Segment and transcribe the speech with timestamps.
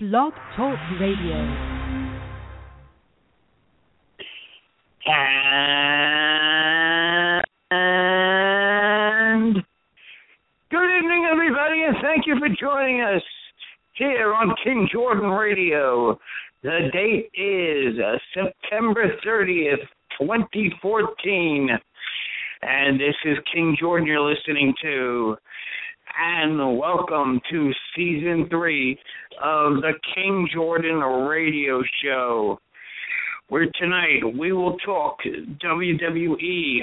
[0.00, 1.34] Blog Talk Radio.
[7.70, 9.56] And
[10.70, 13.22] good evening, everybody, and thank you for joining us
[13.94, 16.16] here on King Jordan Radio.
[16.62, 19.82] The date is uh, September 30th,
[20.20, 21.70] 2014,
[22.62, 25.36] and this is King Jordan you're listening to.
[26.20, 28.98] And welcome to season three
[29.40, 32.58] of the King Jordan Radio Show
[33.48, 35.18] where tonight we will talk
[35.64, 36.80] WWE,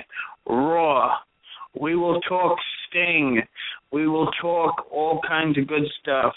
[0.48, 1.16] Raw.
[1.80, 3.42] We will talk Sting.
[3.92, 6.34] We will talk all kinds of good stuff.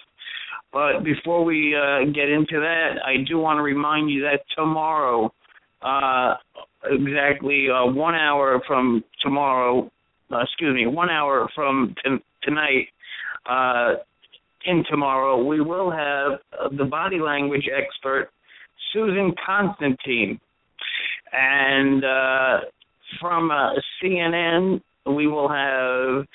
[0.72, 5.32] But before we uh, get into that, I do want to remind you that tomorrow,
[5.82, 6.34] uh,
[6.90, 9.88] exactly uh, one hour from tomorrow,
[10.32, 12.88] uh, excuse me, one hour from t- tonight,
[13.46, 13.94] uh,
[14.66, 18.30] in tomorrow, we will have uh, the body language expert
[18.92, 20.40] Susan Constantine.
[21.32, 22.58] And uh,
[23.20, 23.70] from uh,
[24.02, 26.26] CNN, we will have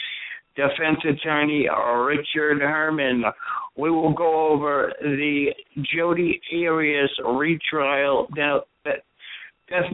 [0.56, 1.68] defense attorney
[2.06, 3.24] Richard Herman.
[3.76, 5.48] We will go over the
[5.96, 8.64] Jodi Arias retrial death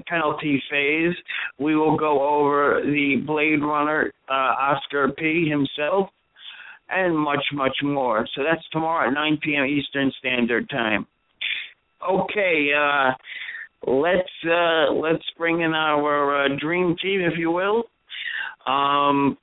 [0.08, 1.16] penalty phase.
[1.60, 5.50] We will go over the Blade Runner uh, Oscar P.
[5.50, 6.10] himself
[6.90, 8.28] and much, much more.
[8.36, 9.66] So that's tomorrow at 9 p.m.
[9.66, 11.06] Eastern Standard Time.
[12.10, 13.12] Okay, uh,
[13.86, 17.84] let's uh, let's bring in our uh, dream team, if you will.
[18.66, 19.38] Um,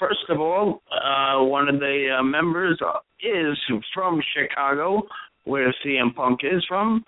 [0.00, 2.80] first of all, uh, one of the uh, members
[3.22, 3.58] is
[3.94, 5.02] from Chicago,
[5.44, 7.04] where CM Punk is from.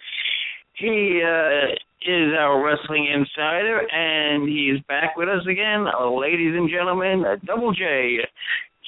[0.74, 7.24] He uh, is our wrestling insider, and he's back with us again, ladies and gentlemen.
[7.44, 8.18] Double J,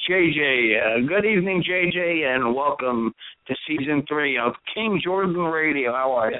[0.08, 0.78] JJ.
[0.80, 3.12] Uh, good evening, JJ, and welcome
[3.46, 5.92] to season three of King Jordan Radio.
[5.92, 6.38] How are you?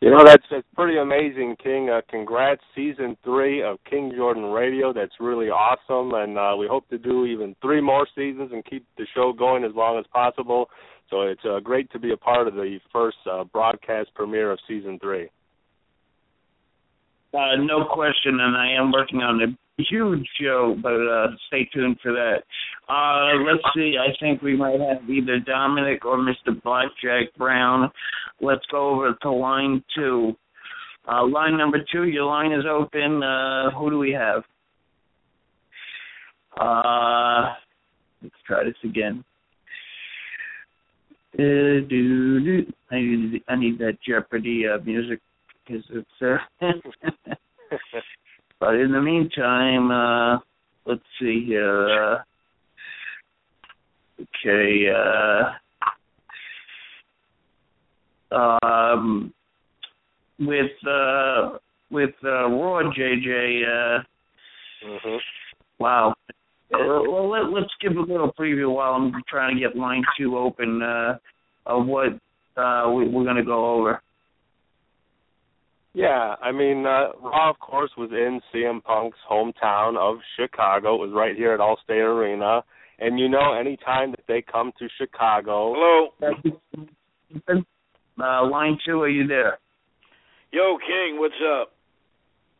[0.00, 1.90] You know that's that's pretty amazing, King.
[1.90, 4.92] Uh, congrats, season three of King Jordan Radio.
[4.92, 8.86] That's really awesome, and uh, we hope to do even three more seasons and keep
[8.96, 10.70] the show going as long as possible.
[11.10, 14.58] So it's uh, great to be a part of the first uh, broadcast premiere of
[14.68, 15.28] season three.
[17.32, 21.98] Uh, no question, and I am working on a huge show, but uh, stay tuned
[22.02, 22.42] for that.
[22.88, 23.96] Uh, let's see.
[23.98, 26.60] I think we might have either Dominic or Mr.
[26.62, 27.90] Blackjack Brown.
[28.40, 30.34] Let's go over to line two.
[31.10, 33.22] Uh, line number two, your line is open.
[33.22, 34.42] Uh, who do we have?
[36.60, 37.54] Uh,
[38.22, 39.24] let's try this again.
[41.38, 41.86] Uh,
[42.90, 45.20] I need that Jeopardy uh, music
[45.70, 46.08] because it's.
[46.22, 46.38] Uh,
[48.60, 50.38] but in the meantime, uh,
[50.86, 51.88] let's see here.
[51.88, 52.18] Uh,
[54.44, 54.86] okay.
[58.30, 59.32] Uh, um,
[60.38, 61.58] with uh,
[61.90, 63.62] with uh, Raw JJ.
[63.62, 64.02] Uh,
[64.86, 65.16] mm-hmm.
[65.78, 66.14] Wow.
[66.72, 70.38] Uh, well, let, let's give a little preview while I'm trying to get line two
[70.38, 71.18] open uh,
[71.66, 72.12] of what
[72.56, 74.00] uh, we, we're going to go over.
[75.92, 80.94] Yeah, I mean, uh, Raw, of course, was in CM Punk's hometown of Chicago.
[80.94, 82.62] It was right here at Allstate Arena.
[83.00, 85.74] And you know, anytime that they come to Chicago.
[85.76, 87.56] Hello.
[88.22, 89.58] Uh, line two, are you there?
[90.52, 91.72] Yo, King, what's up?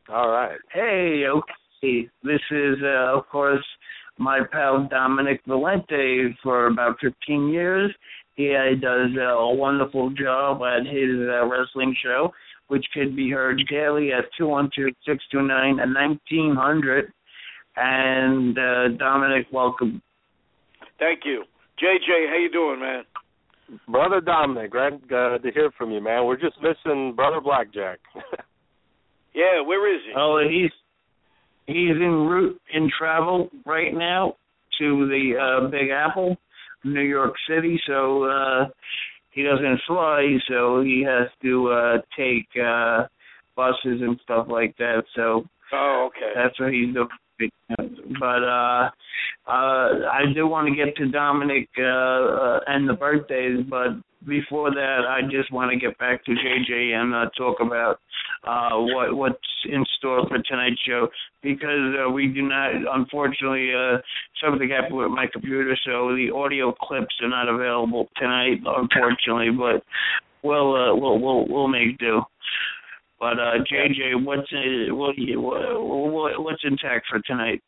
[0.08, 0.58] All right.
[0.72, 2.08] Hey, okay.
[2.22, 3.64] This is, uh, of course,
[4.18, 7.92] my pal Dominic Valente for about 15 years.
[8.36, 12.32] He uh, does uh, a wonderful job at his uh, wrestling show
[12.70, 17.03] which can be heard daily at 212-629-1900.
[17.76, 20.00] And uh, Dominic, welcome.
[21.00, 21.42] Thank you.
[21.82, 23.03] JJ, how you doing, man?
[23.88, 26.26] Brother Dominic, glad uh, to hear from you, man.
[26.26, 27.98] We're just missing Brother Blackjack.
[29.34, 30.12] yeah, where is he?
[30.16, 30.70] Oh, he's
[31.66, 34.36] he's en route in travel right now
[34.78, 36.36] to the uh, Big Apple,
[36.84, 37.80] New York City.
[37.86, 38.69] So uh,
[39.32, 43.06] he doesn't fly, so he has to uh take uh
[43.56, 45.03] buses and stuff like that.
[45.15, 47.09] So oh, okay, that's what he's doing.
[48.18, 48.91] But uh,
[49.47, 54.70] uh, I do want to get to Dominic uh, uh, and the birthdays, but before
[54.70, 57.98] that, I just want to get back to JJ and uh, talk about
[58.44, 61.08] uh, what what's in store for tonight's show
[61.42, 63.98] because uh, we do not, unfortunately, uh,
[64.42, 69.50] something happened with my computer, so the audio clips are not available tonight, unfortunately.
[69.50, 69.82] But
[70.42, 72.22] we'll uh, we'll we'll we'll make do.
[73.18, 77.62] But uh, JJ, what's uh, what, what what's intact for tonight?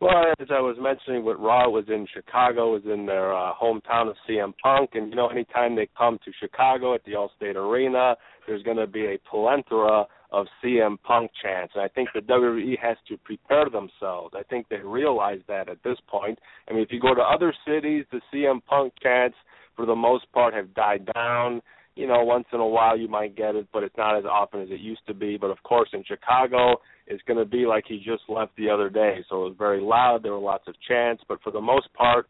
[0.00, 4.08] Well, as I was mentioning, with Raw was in Chicago, was in their uh, hometown
[4.08, 8.14] of CM Punk, and you know, anytime they come to Chicago at the Allstate Arena,
[8.46, 12.78] there's going to be a plethora of CM Punk chants, and I think the WWE
[12.80, 14.34] has to prepare themselves.
[14.36, 16.38] I think they realize that at this point.
[16.68, 19.36] I mean, if you go to other cities, the CM Punk chants,
[19.74, 21.60] for the most part, have died down
[21.98, 24.62] you know, once in a while you might get it, but it's not as often
[24.62, 25.36] as it used to be.
[25.36, 26.76] But of course, in Chicago,
[27.08, 29.24] it's going to be like he just left the other day.
[29.28, 30.22] So it was very loud.
[30.22, 32.28] There were lots of chants, but for the most part,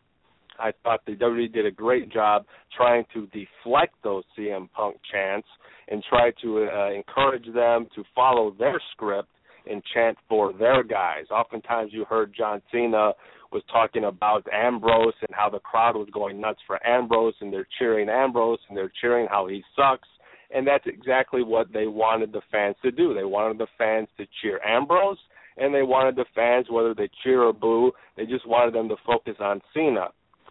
[0.59, 5.47] I thought the WWE did a great job trying to deflect those CM Punk chants
[5.89, 9.29] and try to uh, encourage them to follow their script
[9.71, 11.25] and chant for their guys.
[11.31, 13.13] Oftentimes, you heard John Cena
[13.53, 17.69] was talking about Ambrose and how the crowd was going nuts for Ambrose and they're
[17.79, 20.09] cheering Ambrose and they're cheering how he sucks.
[20.55, 23.15] And that's exactly what they wanted the fans to do.
[23.15, 25.19] They wanted the fans to cheer Ambrose
[25.57, 28.97] and they wanted the fans, whether they cheer or boo, they just wanted them to
[29.05, 30.09] focus on Cena.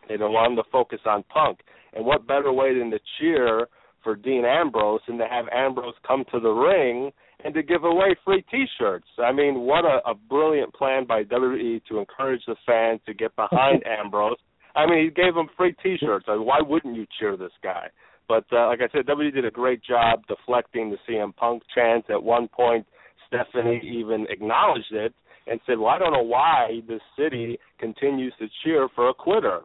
[0.08, 1.60] They didn't want them to focus on Punk.
[1.94, 3.68] And what better way than to cheer
[4.04, 7.12] for Dean Ambrose and to have Ambrose come to the ring
[7.44, 9.08] and to give away free T-shirts.
[9.20, 13.36] I mean, what a, a brilliant plan by WWE to encourage the fans to get
[13.36, 14.38] behind Ambrose.
[14.76, 16.26] I mean, he gave them free T-shirts.
[16.28, 17.88] I mean, why wouldn't you cheer this guy?
[18.28, 22.08] But uh, like I said, WWE did a great job deflecting the CM Punk chants.
[22.10, 22.86] At one point,
[23.28, 25.14] Stephanie even acknowledged it
[25.48, 29.62] and said, "Well, I don't know why this city continues to cheer for a quitter."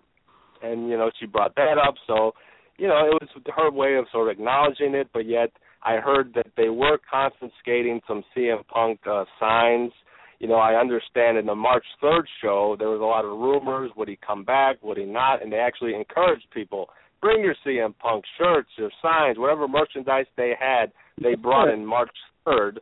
[0.63, 1.95] And you know, she brought that up.
[2.07, 2.33] So,
[2.79, 5.51] you know, it was her way of sort of acknowledging it, but yet
[5.84, 9.93] I heard that they were confiscating some CM Punk uh, signs.
[10.38, 13.90] You know, I understand in the March 3rd show there was a lot of rumors.
[13.96, 14.76] Would he come back?
[14.82, 15.43] Would he not?
[15.43, 16.88] And they actually encouraged people
[17.20, 20.90] bring your CM Punk shirts, your signs, whatever merchandise they had.
[21.23, 22.11] They brought in March
[22.46, 22.78] 3rd.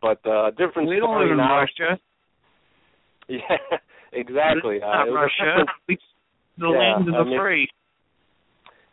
[0.00, 1.58] But uh, different we don't live in now.
[1.60, 1.98] Russia.
[3.28, 3.38] Yeah,
[4.12, 4.76] exactly.
[4.76, 5.44] It's not uh, it Russia.
[5.46, 6.02] different- It's
[6.58, 7.68] the Yeah, land of I mean- free.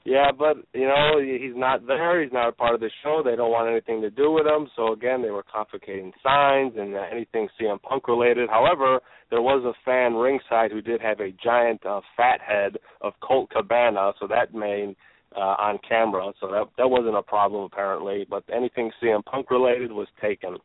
[0.05, 2.23] Yeah, but you know he's not there.
[2.23, 3.21] He's not a part of the show.
[3.23, 4.67] They don't want anything to do with him.
[4.75, 8.49] So again, they were confiscating signs and anything CM Punk related.
[8.49, 13.13] However, there was a fan ringside who did have a giant uh, fat head of
[13.21, 14.95] Colt Cabana, so that made
[15.35, 16.31] uh, on camera.
[16.39, 18.25] So that that wasn't a problem apparently.
[18.29, 20.57] But anything CM Punk related was taken.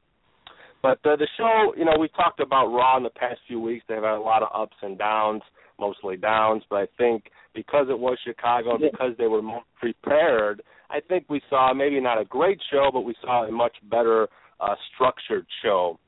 [0.80, 3.84] But uh, the show, you know, we talked about Raw in the past few weeks.
[3.88, 5.40] They've had a lot of ups and downs,
[5.78, 6.62] mostly downs.
[6.68, 7.24] But I think
[7.54, 12.20] because it was Chicago, because they were more prepared, I think we saw maybe not
[12.20, 14.28] a great show, but we saw a much better
[14.60, 15.98] uh, structured show.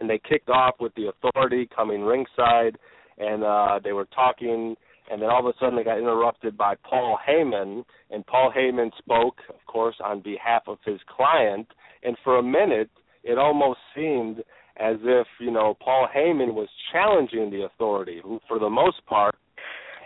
[0.00, 2.76] And they kicked off with the Authority coming ringside,
[3.18, 4.76] and uh, they were talking.
[5.10, 8.90] And then all of a sudden, they got interrupted by Paul Heyman, and Paul Heyman
[8.98, 11.66] spoke, of course, on behalf of his client.
[12.02, 12.90] And for a minute,
[13.24, 14.44] it almost seemed
[14.78, 19.36] as if you know Paul Heyman was challenging the authority, who for the most part,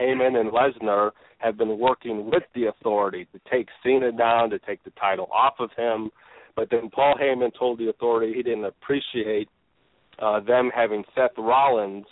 [0.01, 4.83] Heyman and Lesnar have been working with the authority to take Cena down, to take
[4.85, 6.11] the title off of him.
[6.55, 9.49] But then Paul Heyman told the authority he didn't appreciate
[10.19, 12.07] uh, them having Seth Rollins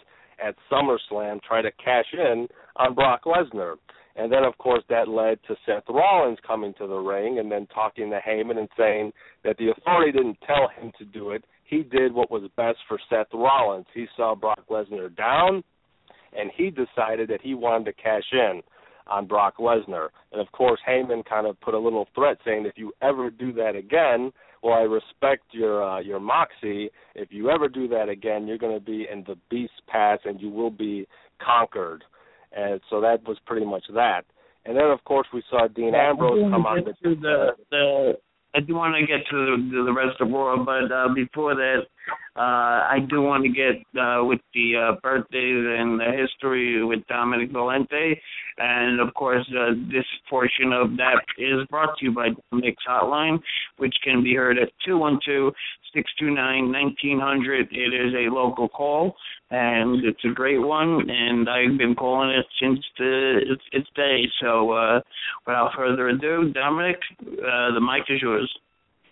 [0.45, 3.75] at SummerSlam try to cash in on Brock Lesnar.
[4.17, 7.67] And then, of course, that led to Seth Rollins coming to the ring and then
[7.73, 9.13] talking to Heyman and saying
[9.45, 11.45] that the authority didn't tell him to do it.
[11.71, 13.87] He did what was best for Seth Rollins.
[13.95, 15.63] He saw Brock Lesnar down,
[16.37, 18.61] and he decided that he wanted to cash in
[19.07, 20.09] on Brock Lesnar.
[20.33, 23.53] And of course, Heyman kind of put a little threat saying, if you ever do
[23.53, 26.91] that again, well, I respect your uh, your moxie.
[27.15, 30.41] If you ever do that again, you're going to be in the Beast Pass, and
[30.41, 31.07] you will be
[31.41, 32.05] conquered.
[32.53, 34.23] And so that was pretty much that.
[34.67, 38.19] And then, of course, we saw Dean Ambrose come on to the the.
[38.55, 41.55] I do want to get to the, the rest of the world, but uh, before
[41.55, 41.87] that,
[42.37, 47.07] uh, I do want to get uh, with the uh, birthdays and the history with
[47.07, 48.17] Dominic Valente,
[48.59, 53.41] and of course, uh, this portion of that is brought to you by Dominic's Hotline,
[53.79, 55.53] which can be heard at two one two
[55.93, 57.69] six two nine nineteen hundred.
[57.73, 59.15] It is a local call,
[59.51, 64.23] and it's a great one, and I've been calling it since the its, its day.
[64.41, 65.01] So, uh,
[65.47, 68.51] without further ado, Dominic, uh, the mic is yours.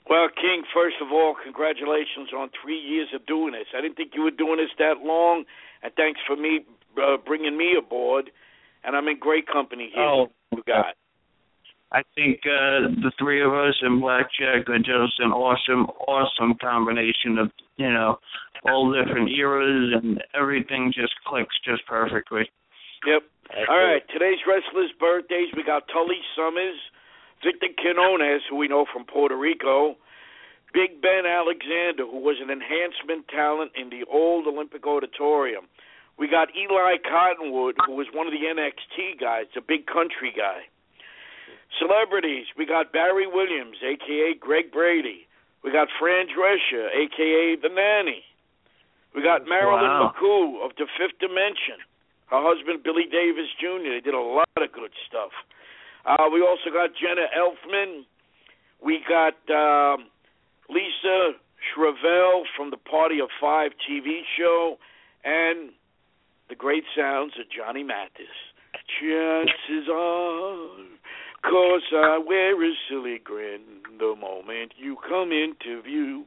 [0.09, 3.69] Well, King, first of all, congratulations on three years of doing this.
[3.77, 5.45] I didn't think you were doing this that long,
[5.83, 6.65] and thanks for me
[6.97, 8.31] uh, bringing me aboard.
[8.85, 10.03] And I'm in great company here.
[10.03, 10.29] Oh.
[10.53, 10.97] you got.
[11.91, 17.39] I think uh, the three of us and Blackjack are just an awesome, awesome combination
[17.39, 18.19] of you know
[18.65, 22.49] all different eras and everything just clicks just perfectly.
[23.07, 23.23] Yep.
[23.69, 24.03] All right.
[24.13, 25.49] Today's wrestlers' birthdays.
[25.57, 26.77] We got Tully Summers,
[27.45, 29.97] Victor Quinones, who we know from Puerto Rico,
[30.73, 35.65] Big Ben Alexander, who was an enhancement talent in the old Olympic Auditorium.
[36.19, 40.67] We got Eli Cottonwood, who was one of the NXT guys, a big country guy.
[41.79, 45.27] Celebrities, we got Barry Williams, aka Greg Brady.
[45.63, 48.25] We got Fran Drescher, aka The Nanny.
[49.15, 50.13] We got Marilyn Wow.
[50.13, 51.79] McCoo of The Fifth Dimension.
[52.31, 53.89] Her husband Billy Davis Jr.
[53.89, 55.33] They did a lot of good stuff.
[56.07, 58.03] Uh, we also got Jenna Elfman.
[58.83, 60.07] We got um,
[60.71, 61.39] Lacey
[61.75, 64.77] Chabert from the Party of Five TV show,
[65.25, 65.71] and
[66.49, 68.27] the great sounds of Johnny Mathis.
[69.01, 70.57] Chances are,
[71.43, 73.61] cause I wear a silly grin
[73.99, 76.25] the moment you come into view.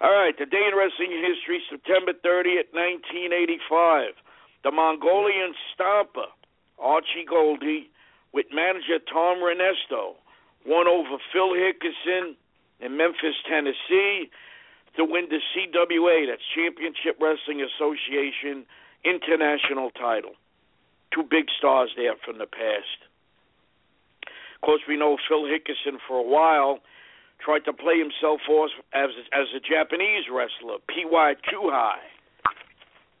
[0.00, 4.16] All right, the day in wrestling history, September 30th, 1985.
[4.64, 6.32] The Mongolian Stomper,
[6.78, 7.88] Archie Gouldie,
[8.32, 10.14] with manager Tom Renesto,
[10.66, 12.36] won over Phil Hickerson
[12.80, 14.30] in Memphis, Tennessee,
[14.96, 18.66] to win the CWA, that's Championship Wrestling Association
[19.04, 20.32] International title.
[21.14, 23.00] Two big stars there from the past.
[24.54, 26.80] Of course, we know Phil Hickerson for a while
[27.42, 31.34] tried to play himself off as as a Japanese wrestler, P.Y.
[31.48, 31.98] Chu-Hi.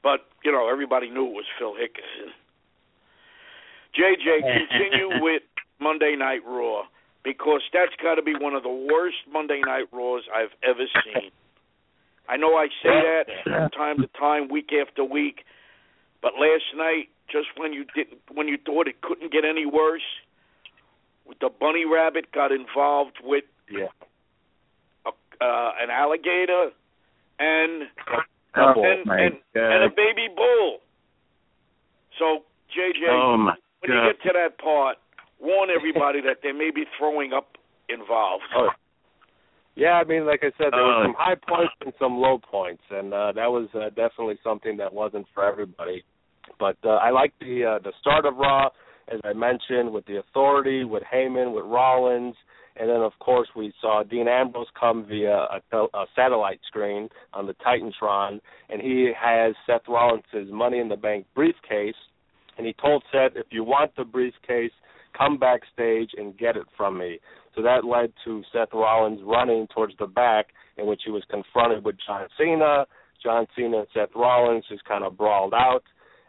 [0.02, 2.32] But, you know, everybody knew it was Phil Hickerson.
[3.94, 5.42] JJ, continue with
[5.80, 6.82] Monday Night Raw
[7.24, 11.30] because that's got to be one of the worst Monday Night Raws I've ever seen.
[12.28, 15.44] I know I say that from time to time, week after week,
[16.22, 20.02] but last night, just when you didn't, when you thought it couldn't get any worse,
[21.40, 23.86] the bunny rabbit got involved with Yeah.
[25.06, 25.10] a,
[25.44, 26.70] uh, an alligator
[27.38, 27.88] and
[28.56, 30.78] Oh, and, and, and a baby bull.
[32.18, 32.42] So
[32.76, 34.96] JJ, Oh, my when you get to that part,
[35.40, 37.56] warn everybody that there may be throwing up
[37.88, 38.44] involved.
[38.56, 38.68] Oh,
[39.76, 42.38] yeah, I mean, like I said, there were Uh, some high points and some low
[42.38, 46.04] points, and uh, that was uh, definitely something that wasn't for everybody.
[46.58, 48.70] But uh, I like the uh, the start of Raw,
[49.08, 52.34] as I mentioned, with the Authority, with Heyman, with Rollins,
[52.76, 57.08] and then of course we saw Dean Ambrose come via a, tel- a satellite screen
[57.32, 61.94] on the Titantron, and he has Seth Rollins' Money in the Bank briefcase,
[62.60, 64.70] and he told Seth, if you want the briefcase,
[65.16, 67.18] come backstage and get it from me.
[67.56, 71.86] So that led to Seth Rollins running towards the back, in which he was confronted
[71.86, 72.84] with John Cena.
[73.22, 75.84] John Cena and Seth Rollins just kind of brawled out.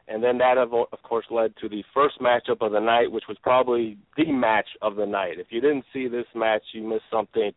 [0.07, 3.25] And then that, of, of course, led to the first matchup of the night, which
[3.27, 5.33] was probably the match of the night.
[5.37, 7.51] If you didn't see this match, you missed something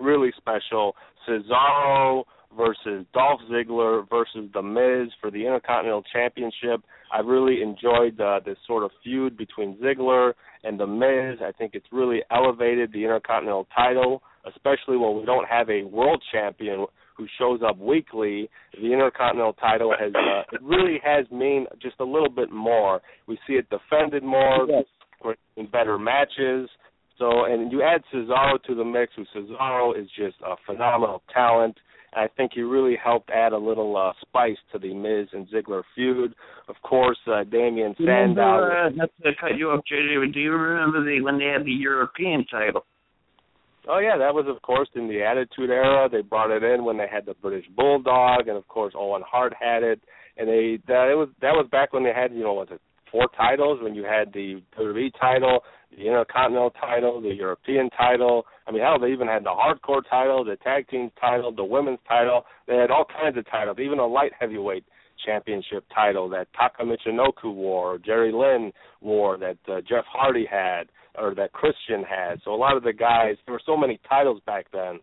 [0.00, 0.96] really special.
[1.28, 2.24] Cesaro
[2.56, 6.82] versus Dolph Ziggler versus The Miz for the Intercontinental Championship.
[7.12, 10.32] I really enjoyed uh, this sort of feud between Ziggler
[10.64, 11.40] and The Miz.
[11.40, 16.22] I think it's really elevated the Intercontinental title, especially when we don't have a world
[16.32, 16.86] champion
[17.16, 18.50] who shows up weekly.
[18.80, 23.00] The Intercontinental title has uh, it really has mean just a little bit more.
[23.26, 24.66] We see it defended more,
[25.56, 26.68] in better matches.
[27.18, 31.76] So, and you add Cesaro to the mix, who Cesaro is just a phenomenal talent.
[32.14, 35.82] I think he really helped add a little uh, spice to the Miz and Ziggler
[35.94, 36.34] feud.
[36.68, 38.12] Of course, uh, Damien Sandow.
[38.12, 41.64] Remember, uh, not to cut you off, JJ, do you remember the when they had
[41.64, 42.84] the European title?
[43.88, 46.08] Oh yeah, that was of course in the Attitude Era.
[46.10, 49.54] They brought it in when they had the British Bulldog, and of course Owen Hart
[49.58, 50.00] had it.
[50.36, 52.80] And they that it was that was back when they had you know was it
[53.12, 55.60] four titles when you had the WWE title,
[55.90, 58.44] the Intercontinental title, the European title.
[58.66, 62.00] I mean hell, they even had the Hardcore title, the Tag Team title, the Women's
[62.08, 62.44] title.
[62.66, 64.84] They had all kinds of titles, even a light heavyweight
[65.24, 70.84] championship title that Taka Michinoku wore, Jerry Lynn wore, that uh, Jeff Hardy had,
[71.18, 72.40] or that Christian had.
[72.44, 75.00] So a lot of the guys, there were so many titles back then.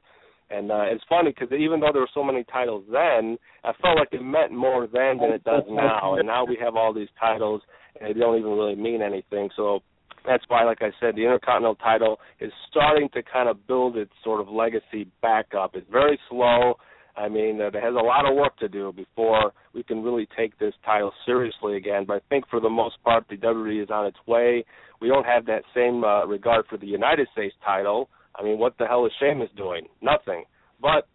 [0.50, 3.98] And uh, it's funny because even though there were so many titles then, I felt
[3.98, 6.16] like it meant more then than it does now.
[6.16, 7.62] And now we have all these titles,
[8.00, 9.50] and they don't even really mean anything.
[9.56, 9.80] So
[10.26, 14.12] that's why, like I said, the Intercontinental title is starting to kind of build its
[14.24, 15.76] sort of legacy back up.
[15.76, 16.76] It's very slow.
[17.16, 20.28] I mean, uh, it has a lot of work to do before we can really
[20.36, 22.06] take this title seriously again.
[22.08, 24.66] But I think for the most part, the WWE is on its way.
[25.00, 28.10] We don't have that same uh, regard for the United States title.
[28.36, 29.88] I mean, what the hell is Sheamus doing?
[30.02, 30.46] Nothing.
[30.82, 31.08] But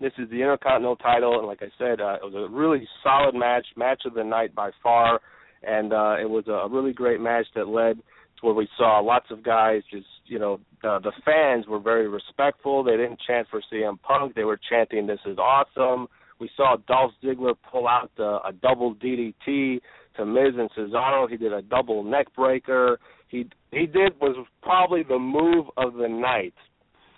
[0.00, 3.34] this is the Intercontinental title, and like I said, uh, it was a really solid
[3.34, 5.20] match, match of the night by far,
[5.62, 7.98] and uh, it was a really great match that led
[8.42, 12.82] where we saw lots of guys just, you know, the, the fans were very respectful.
[12.82, 17.12] They didn't chant for CM Punk; they were chanting, "This is awesome." We saw Dolph
[17.22, 19.80] Ziggler pull out the, a double DDT
[20.16, 21.28] to Miz and Cesaro.
[21.28, 22.98] He did a double neck breaker.
[23.28, 26.54] He he did was probably the move of the night,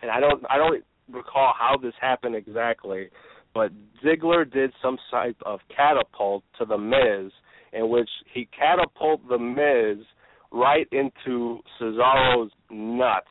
[0.03, 3.09] and I don't I don't recall how this happened exactly,
[3.55, 3.71] but
[4.05, 7.33] Ziggler did some type of catapult to the Miz,
[7.73, 10.05] in which he catapulted the Miz
[10.53, 13.27] right into Cesaro's nuts.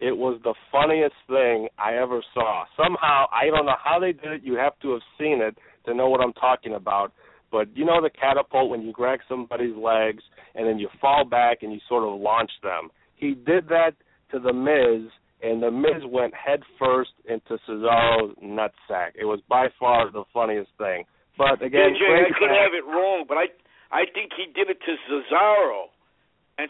[0.00, 2.64] It was the funniest thing I ever saw.
[2.76, 4.42] Somehow, I don't know how they did it.
[4.42, 7.12] You have to have seen it to know what I'm talking about.
[7.52, 10.22] But you know the catapult when you grab somebody's legs
[10.54, 12.90] and then you fall back and you sort of launch them.
[13.16, 13.92] He did that
[14.30, 15.10] to the Miz,
[15.42, 19.12] and the Miz went head first into Cesaro's nutsack.
[19.18, 21.04] It was by far the funniest thing.
[21.36, 23.46] But again, yeah, Jay, I could have it wrong, but I
[23.90, 25.90] I think he did it to Cesaro,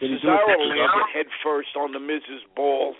[0.01, 2.95] and Cesaro landed head first on the Miz's balls.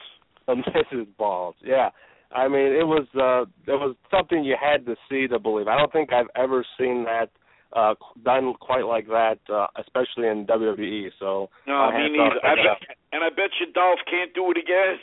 [0.48, 1.90] The Miz's balls, yeah.
[2.34, 5.68] I mean, it was uh, it was something you had to see to believe.
[5.68, 7.30] I don't think I've ever seen that
[7.74, 11.10] uh, done quite like that, uh, especially in WWE.
[11.20, 12.40] So no, me neither.
[12.44, 14.98] I bet, and I bet you Dolph can't do it again.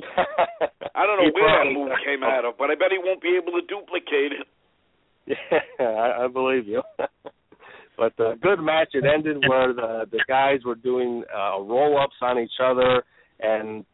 [0.94, 3.38] I don't know where that move came out of, but I bet he won't be
[3.40, 4.46] able to duplicate it.
[5.78, 6.82] Yeah, I, I believe you.
[8.00, 8.88] but uh, good match.
[8.94, 13.04] It ended where the the guys were doing uh, roll ups on each other,
[13.40, 13.84] and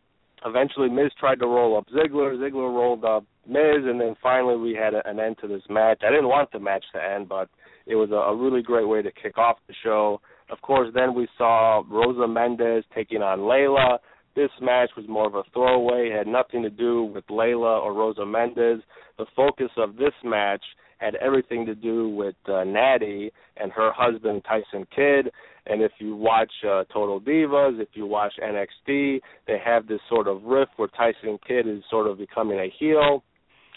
[0.44, 2.36] eventually Miz tried to roll up Ziggler.
[2.36, 6.02] Ziggler rolled up Miz, and then finally we had a, an end to this match.
[6.06, 7.48] I didn't want the match to end, but
[7.86, 10.20] it was a, a really great way to kick off the show.
[10.50, 13.98] Of course, then we saw Rosa Mendes taking on Layla.
[14.36, 17.92] This match was more of a throwaway, it had nothing to do with Layla or
[17.92, 18.82] Rosa Mendes.
[19.18, 20.62] The focus of this match
[20.98, 25.30] had everything to do with uh, Natty and her husband Tyson Kidd.
[25.66, 30.28] And if you watch uh, Total Divas, if you watch NXT, they have this sort
[30.28, 33.22] of riff where Tyson Kidd is sort of becoming a heel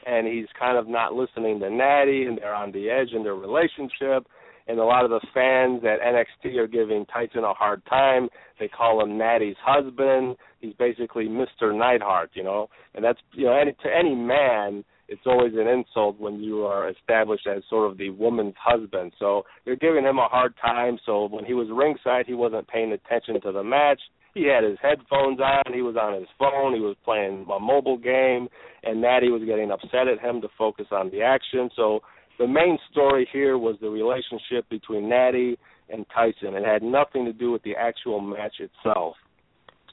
[0.06, 3.36] and he's kind of not listening to Natty, and they're on the edge in their
[3.36, 4.28] relationship.
[4.68, 8.30] And a lot of the fans at NXT are giving Tyson a hard time.
[8.60, 10.36] They call him Natty's husband.
[10.60, 11.76] He's basically Mr.
[11.76, 12.70] Neidhart, you know.
[12.94, 16.90] And that's you know, any, to any man, it's always an insult when you are
[16.90, 19.12] established as sort of the woman's husband.
[19.20, 20.98] So they're giving him a hard time.
[21.06, 24.00] So when he was ringside, he wasn't paying attention to the match
[24.34, 27.98] he had his headphones on, he was on his phone, he was playing a mobile
[27.98, 28.48] game,
[28.84, 31.70] and Natty was getting upset at him to focus on the action.
[31.76, 32.02] So
[32.38, 35.58] the main story here was the relationship between Natty
[35.90, 36.56] and Tyson.
[36.56, 39.16] It had nothing to do with the actual match itself.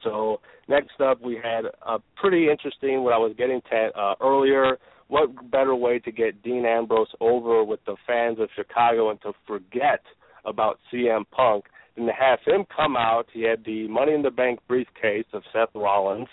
[0.04, 3.02] So next up, we had a pretty interesting.
[3.02, 4.78] What I was getting to uh, earlier.
[5.08, 9.32] What better way to get Dean Ambrose over with the fans of Chicago and to
[9.46, 10.00] forget
[10.44, 11.66] about CM Punk
[11.96, 15.42] than to have him come out, he had the Money in the Bank briefcase of
[15.52, 16.28] Seth Rollins,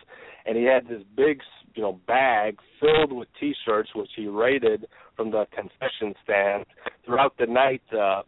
[0.46, 1.40] and he had this big,
[1.76, 6.66] you know, bag filled with T-shirts, which he raided from the concession stand.
[7.06, 8.24] Throughout the night, uh,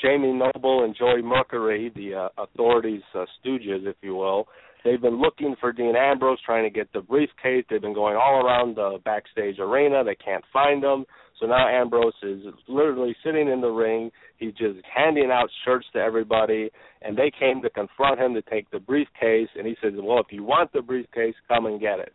[0.00, 4.48] Jamie Noble and Joey Mercury, the uh, authorities' uh, stooges, if you will,
[4.84, 7.64] they've been looking for Dean Ambrose, trying to get the briefcase.
[7.68, 10.04] They've been going all around the backstage arena.
[10.04, 11.04] They can't find him.
[11.40, 14.10] So now Ambrose is literally sitting in the ring.
[14.36, 18.70] He's just handing out shirts to everybody, and they came to confront him to take
[18.70, 19.48] the briefcase.
[19.56, 22.12] And he says, "Well, if you want the briefcase, come and get it."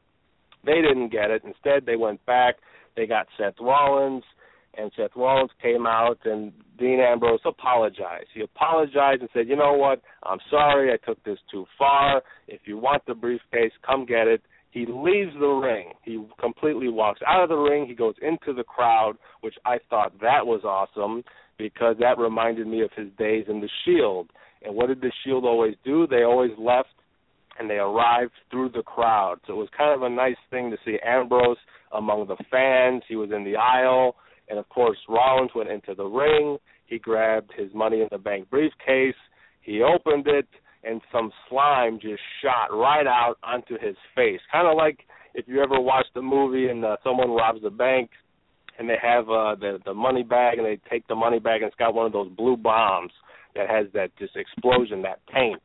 [0.64, 1.44] They didn't get it.
[1.44, 2.56] Instead, they went back.
[2.96, 4.24] They got Seth Rollins,
[4.78, 8.28] and Seth Rollins came out, and Dean Ambrose apologized.
[8.34, 10.02] He apologized and said, "You know what?
[10.24, 10.94] I'm sorry.
[10.94, 12.22] I took this too far.
[12.48, 15.94] If you want the briefcase, come get it." He leaves the ring.
[16.04, 17.88] He completely walks out of the ring.
[17.88, 21.24] He goes into the crowd, which I thought that was awesome
[21.58, 24.30] because that reminded me of his days in the Shield.
[24.62, 26.06] And what did the Shield always do?
[26.06, 26.90] They always left
[27.58, 29.40] and they arrived through the crowd.
[29.48, 31.58] So it was kind of a nice thing to see Ambrose
[31.92, 33.04] among the fans.
[33.08, 34.16] He was in the aisle.
[34.50, 36.58] And of course, Rollins went into the ring.
[36.86, 39.16] He grabbed his Money in the Bank briefcase.
[39.62, 40.48] He opened it
[40.84, 44.40] and some slime just shot right out onto his face.
[44.52, 45.00] Kind of like
[45.34, 48.10] if you ever watched a movie and uh, someone robs a bank
[48.80, 51.68] and they have uh, the the money bag and they take the money bag and
[51.68, 53.12] it's got one of those blue bombs
[53.56, 55.62] that has that just explosion, that paint.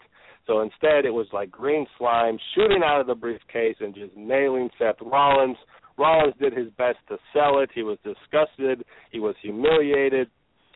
[0.46, 4.70] So instead, it was like green slime shooting out of the briefcase and just nailing
[4.78, 5.56] Seth Rollins.
[5.98, 7.70] Rollins did his best to sell it.
[7.74, 8.84] He was disgusted.
[9.10, 10.28] He was humiliated.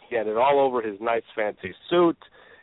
[0.08, 2.18] He had it all over his nice fancy suit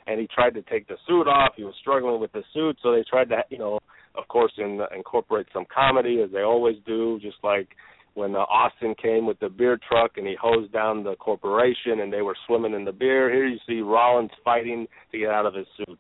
[0.07, 1.53] and he tried to take the suit off.
[1.55, 3.79] He was struggling with the suit, so they tried to, you know,
[4.15, 7.69] of course, in, incorporate some comedy as they always do, just like
[8.13, 12.13] when uh, Austin came with the beer truck and he hosed down the corporation and
[12.13, 13.31] they were swimming in the beer.
[13.33, 15.99] Here you see Rollins fighting to get out of his suit.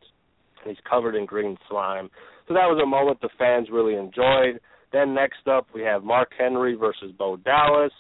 [0.65, 2.09] He's covered in green slime.
[2.47, 4.59] So that was a moment the fans really enjoyed.
[4.93, 7.91] Then next up we have Mark Henry versus Bo Dallas.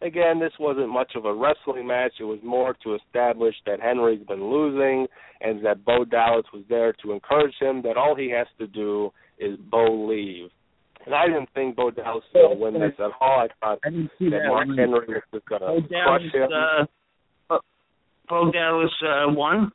[0.00, 2.12] Again, this wasn't much of a wrestling match.
[2.20, 5.06] It was more to establish that Henry's been losing
[5.40, 9.10] and that Bo Dallas was there to encourage him that all he has to do
[9.38, 10.50] is Bo leave.
[11.04, 13.40] And I didn't think Bo Dallas was going to win this at all.
[13.40, 16.48] I thought I that, that Mark Henry was going to crush him.
[17.50, 17.58] Uh,
[18.28, 19.72] Bo Dallas uh, won?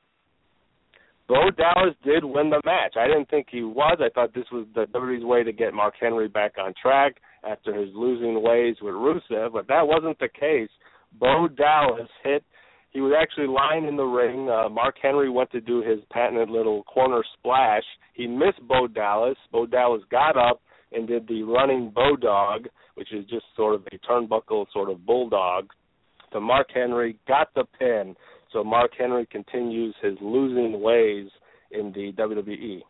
[1.27, 2.95] Bo Dallas did win the match.
[2.97, 3.97] I didn't think he was.
[4.01, 7.73] I thought this was the WWE's way to get Mark Henry back on track after
[7.73, 10.69] his losing ways with Rusev, but that wasn't the case.
[11.19, 12.43] Bo Dallas hit.
[12.91, 14.49] He was actually lying in the ring.
[14.49, 17.83] Uh, Mark Henry went to do his patented little corner splash.
[18.13, 19.37] He missed Bo Dallas.
[19.51, 23.87] Bo Dallas got up and did the running Bo Dog, which is just sort of
[23.91, 25.69] a turnbuckle sort of bulldog.
[26.33, 28.15] To Mark Henry, got the pin.
[28.53, 31.27] So Mark Henry continues his losing ways
[31.71, 32.81] in the WWE.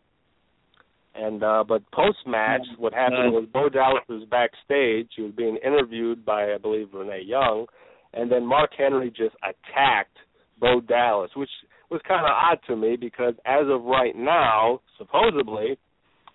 [1.16, 5.58] And uh but post match what happened was Bo Dallas was backstage, he was being
[5.64, 7.68] interviewed by I believe Renee Young,
[8.14, 10.18] and then Mark Henry just attacked
[10.60, 11.50] Bo Dallas, which
[11.90, 15.78] was kind of odd to me because as of right now, supposedly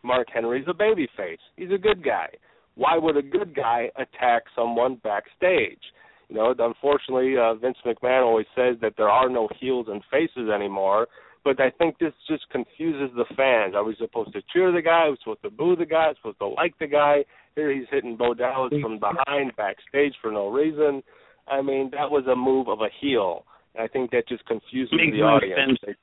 [0.03, 1.39] Mark Henry's a babyface.
[1.57, 2.29] He's a good guy.
[2.77, 5.83] Why would a good guy attack someone backstage?
[6.29, 10.51] You know, unfortunately, uh, Vince McMahon always says that there are no heels and faces
[10.55, 11.07] anymore.
[11.45, 13.75] But I think this just confuses the fans.
[13.75, 15.07] Are we supposed to cheer the guy?
[15.07, 16.07] Are we supposed to boo the guy?
[16.07, 17.25] Are we supposed to like the guy?
[17.55, 21.03] Here he's hitting Bo Dallas from behind backstage for no reason.
[21.47, 23.45] I mean, that was a move of a heel.
[23.79, 25.79] I think that just confuses Makes the no audience.
[25.85, 25.97] sense.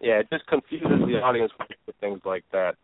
[0.00, 1.52] Yeah, it just confuses the audience
[1.86, 2.76] with things like that.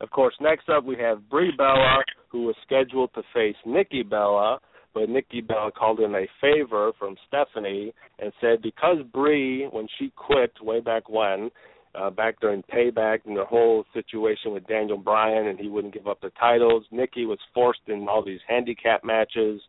[0.00, 4.58] Of course, next up we have Brie Bella, who was scheduled to face Nikki Bella,
[4.94, 10.12] but Nikki Bella called in a favor from Stephanie and said because Brie, when she
[10.16, 11.50] quit way back when,
[11.94, 16.06] uh, back during Payback and the whole situation with Daniel Bryan and he wouldn't give
[16.06, 19.60] up the titles, Nikki was forced in all these handicap matches.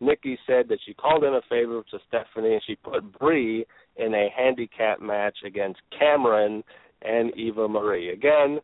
[0.00, 4.14] Nikki said that she called in a favor to Stephanie and she put Brie in
[4.14, 6.64] a handicap match against Cameron
[7.02, 8.10] and Eva Marie.
[8.10, 8.60] Again,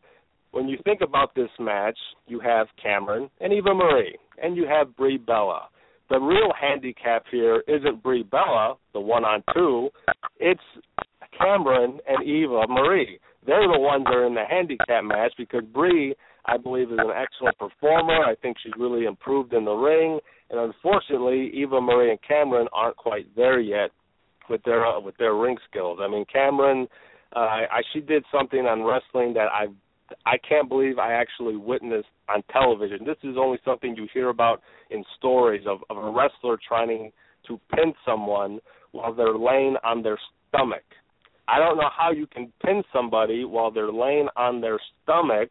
[0.51, 4.95] when you think about this match, you have Cameron and Eva Marie, and you have
[4.95, 5.67] Brie Bella.
[6.09, 9.89] The real handicap here isn't Brie Bella, the one on two.
[10.39, 10.61] It's
[11.37, 13.19] Cameron and Eva Marie.
[13.45, 16.15] They're the ones that are in the handicap match because Brie,
[16.45, 18.23] I believe, is an excellent performer.
[18.25, 22.97] I think she's really improved in the ring, and unfortunately, Eva Marie and Cameron aren't
[22.97, 23.91] quite there yet
[24.49, 25.99] with their uh, with their ring skills.
[26.01, 26.87] I mean, Cameron,
[27.35, 29.67] uh, I, she did something on wrestling that I
[30.25, 33.05] I can't believe I actually witnessed on television.
[33.05, 37.11] This is only something you hear about in stories of, of a wrestler trying
[37.47, 38.59] to pin someone
[38.91, 40.83] while they're laying on their stomach.
[41.47, 45.49] I don't know how you can pin somebody while they're laying on their stomach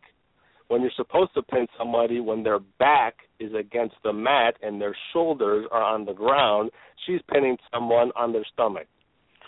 [0.68, 4.96] when you're supposed to pin somebody when their back is against the mat and their
[5.12, 6.70] shoulders are on the ground.
[7.06, 8.86] She's pinning someone on their stomach.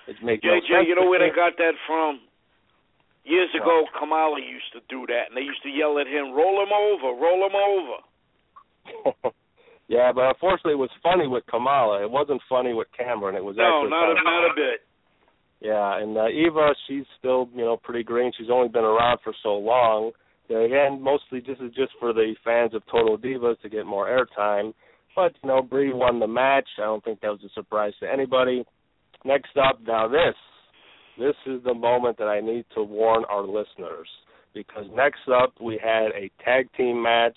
[0.07, 2.21] It makes no JJ, sense you know where they got that from?
[3.25, 6.63] Years ago, Kamala used to do that, and they used to yell at him, "Roll
[6.63, 9.33] him over, roll him over."
[9.89, 12.03] yeah, but unfortunately, it was funny with Kamala.
[12.03, 13.37] It wasn't funny with Cameron.
[13.37, 14.81] It was No, actually not a, not a bit.
[15.61, 18.33] Yeah, and uh, Eva, she's still you know pretty green.
[18.39, 20.13] She's only been around for so long.
[20.49, 24.73] Again, mostly this is just for the fans of Total Divas to get more airtime.
[25.15, 26.69] But you know, Brie won the match.
[26.79, 28.65] I don't think that was a surprise to anybody.
[29.25, 30.37] Next up, now this,
[31.19, 34.09] this is the moment that I need to warn our listeners
[34.55, 37.37] because next up we had a tag team match.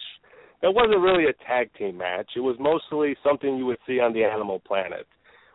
[0.61, 2.31] It wasn't really a tag team match.
[2.35, 5.07] It was mostly something you would see on the Animal Planet.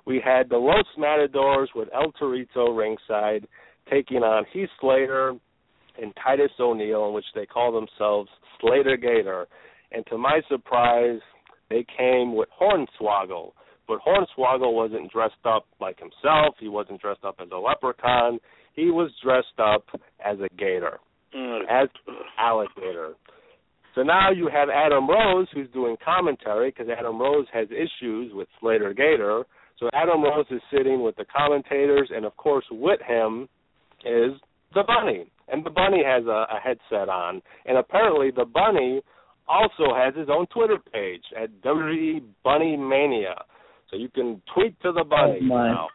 [0.07, 3.47] We had the Los Matadors with El Torito ringside
[3.91, 5.35] taking on Heath Slater
[6.01, 8.29] and Titus O'Neil, in which they call themselves
[8.61, 9.47] Slater Gator.
[9.93, 11.21] And to my surprise,
[11.71, 13.53] they came with Hornswoggle.
[13.89, 16.57] But Hornswoggle wasn't dressed up like himself.
[16.59, 18.39] He wasn't dressed up as a leprechaun.
[18.75, 19.85] He was dressed up
[20.25, 20.99] as a gator,
[21.35, 21.67] Mm.
[21.69, 21.89] as
[22.39, 23.15] alligator.
[23.95, 28.49] So now you have Adam Rose who's doing commentary because Adam Rose has issues with
[28.61, 29.45] Slater Gator.
[29.79, 33.49] So Adam Rose is sitting with the commentators, and of course with him
[34.05, 34.33] is
[34.75, 39.01] the bunny, and the bunny has a, a headset on, and apparently the bunny
[39.49, 43.37] also has his own Twitter page at WWE Bunny Mania.
[43.91, 45.89] So you can tweet to the bunny Oh, now.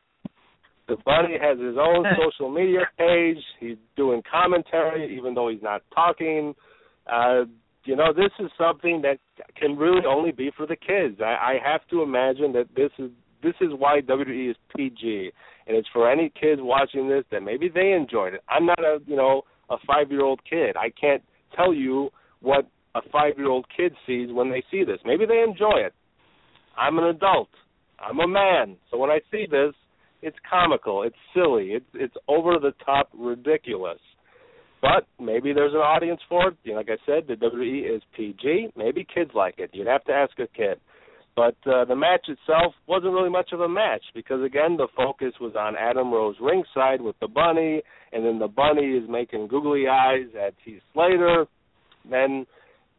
[0.88, 3.38] The bunny has his own social media page.
[3.60, 6.54] He's doing commentary, even though he's not talking.
[7.08, 7.44] Uh,
[7.86, 9.18] you know, this is something that
[9.56, 11.20] can really only be for the kids.
[11.22, 13.10] I, I have to imagine that this is
[13.42, 15.32] this is why WWE is PG,
[15.66, 18.42] and it's for any kids watching this that maybe they enjoyed it.
[18.48, 20.76] I'm not a you know a five year old kid.
[20.78, 21.24] I can't
[21.56, 22.10] tell you
[22.42, 25.00] what a five year old kid sees when they see this.
[25.06, 25.94] Maybe they enjoy it.
[26.78, 27.50] I'm an adult.
[28.02, 28.78] I'm a man.
[28.90, 29.74] So when I see this,
[30.22, 31.04] it's comical.
[31.04, 31.72] It's silly.
[31.72, 34.00] It's it's over the top ridiculous.
[34.82, 36.58] But maybe there's an audience for it.
[36.64, 38.70] You know, like I said, the WWE is PG.
[38.76, 39.70] Maybe kids like it.
[39.74, 40.80] You'd have to ask a kid.
[41.36, 45.34] But uh, the match itself wasn't really much of a match because again the focus
[45.40, 49.88] was on Adam Rose ringside with the bunny, and then the bunny is making googly
[49.88, 51.46] eyes at Heath Slater.
[52.10, 52.46] Then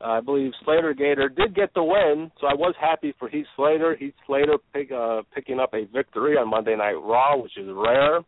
[0.05, 3.97] I believe Slater Gator did get the win, so I was happy for Heath Slater.
[3.97, 8.21] Heath Slater pick, uh, picking up a victory on Monday Night Raw, which is rare.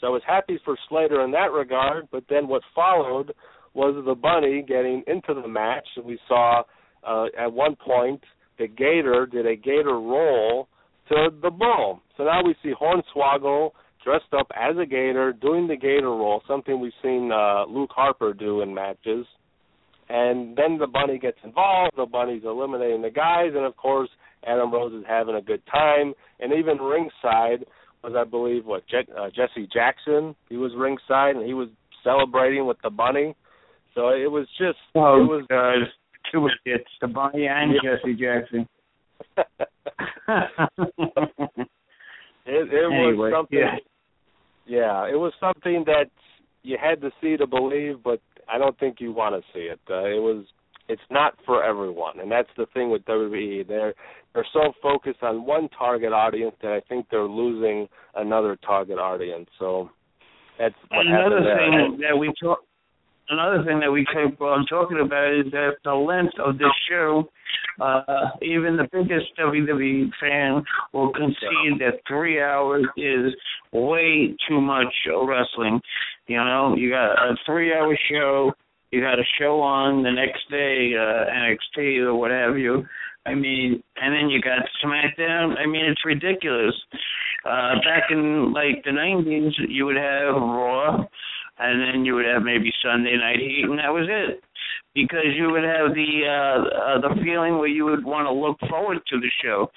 [0.00, 2.08] So I was happy for Slater in that regard.
[2.10, 3.32] But then what followed
[3.74, 6.62] was the Bunny getting into the match, we saw
[7.06, 8.20] uh, at one point
[8.58, 10.68] the Gator did a Gator roll
[11.08, 12.00] to the Bull.
[12.16, 13.70] So now we see Hornswoggle
[14.04, 18.34] dressed up as a Gator doing the Gator roll, something we've seen uh, Luke Harper
[18.34, 19.26] do in matches.
[20.12, 21.94] And then the bunny gets involved.
[21.96, 24.10] The bunny's eliminating the guys, and of course,
[24.46, 26.12] Adam Rose is having a good time.
[26.38, 27.64] And even ringside
[28.04, 30.36] was, I believe, what Je- uh, Jesse Jackson.
[30.50, 31.68] He was ringside, and he was
[32.04, 33.34] celebrating with the bunny.
[33.94, 35.76] So it was just, oh, it was God.
[36.30, 37.96] two hits, the bunny and yeah.
[37.96, 38.68] Jesse Jackson.
[42.44, 43.58] it, it anyway, was something.
[43.58, 43.76] Yeah.
[44.66, 46.10] yeah, it was something that
[46.62, 49.80] you had to see to believe, but I don't think you want to see it.
[49.90, 50.44] Uh, it was
[50.88, 53.66] it's not for everyone, and that's the thing with WWE.
[53.66, 53.94] They're
[54.34, 59.48] they're so focused on one target audience that I think they're losing another target audience.
[59.58, 59.90] So
[60.58, 62.60] that's what another thing that we talk.
[63.28, 67.28] Another thing that we keep on talking about is that the length of this show.
[67.80, 73.32] Uh, even the biggest WWE fan will concede that three hours is
[73.72, 75.80] way too much wrestling.
[76.26, 78.52] You know, you got a three-hour show.
[78.90, 82.84] You got a show on the next day, uh, NXT or what have you.
[83.24, 85.56] I mean, and then you got SmackDown.
[85.58, 86.74] I mean, it's ridiculous.
[87.44, 91.04] Uh, back in like the '90s, you would have Raw,
[91.62, 94.42] and then you would have maybe Sunday Night Heat, and that was it.
[94.94, 98.58] Because you would have the uh, uh the feeling where you would want to look
[98.68, 99.70] forward to the show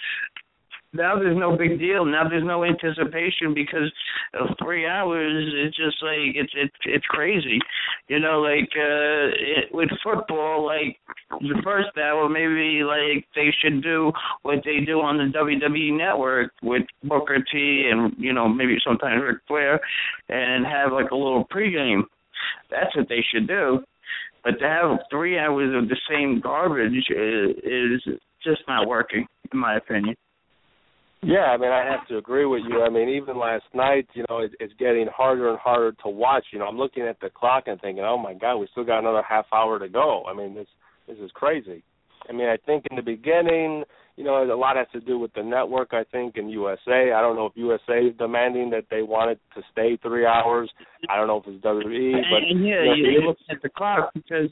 [0.96, 2.06] now there's no big deal.
[2.06, 3.92] Now there's no anticipation because
[4.34, 5.54] of three hours.
[5.56, 7.60] It's just like it's it's it's crazy,
[8.08, 8.40] you know.
[8.42, 10.98] Like uh it, with football, like
[11.42, 14.12] the first hour, maybe like they should do
[14.44, 19.22] what they do on the WWE Network with Booker T and you know maybe sometimes
[19.22, 19.80] Ric Flair,
[20.30, 22.04] and have like a little pregame.
[22.72, 23.80] That's what they should do.
[24.44, 29.60] But to have three hours of the same garbage is, is just not working, in
[29.60, 30.16] my opinion.
[31.26, 32.84] Yeah, I mean, I have to agree with you.
[32.84, 36.46] I mean, even last night, you know, it, it's getting harder and harder to watch.
[36.54, 39.00] You know, I'm looking at the clock and thinking, oh my God, we still got
[39.00, 40.24] another half hour to go.
[40.30, 40.68] I mean, this
[41.08, 41.84] this is crazy.
[42.30, 43.84] I mean, I think in the beginning,
[44.18, 45.90] you know, a lot has to do with the network.
[45.94, 49.40] I think in USA, I don't know if USA is demanding that they want it
[49.56, 50.70] to stay three hours.
[51.10, 53.70] I don't know if it's WWE, but yeah, you, know, you, you look at the
[53.70, 54.50] clock because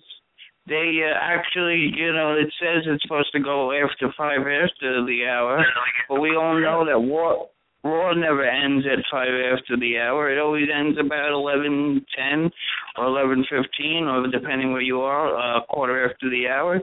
[0.67, 5.26] they uh, actually, you know, it says it's supposed to go after five after the
[5.28, 5.63] hour,
[6.10, 7.45] but we all know that Raw
[7.84, 10.32] Raw never ends at five after the hour.
[10.32, 12.49] It always ends about eleven ten
[12.97, 16.82] or eleven fifteen, or depending where you are, a uh, quarter after the hour.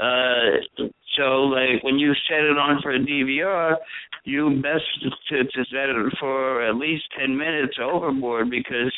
[0.00, 3.76] Uh, so, like when you set it on for a DVR,
[4.24, 4.84] you best
[5.28, 8.92] to, to set it for at least ten minutes overboard because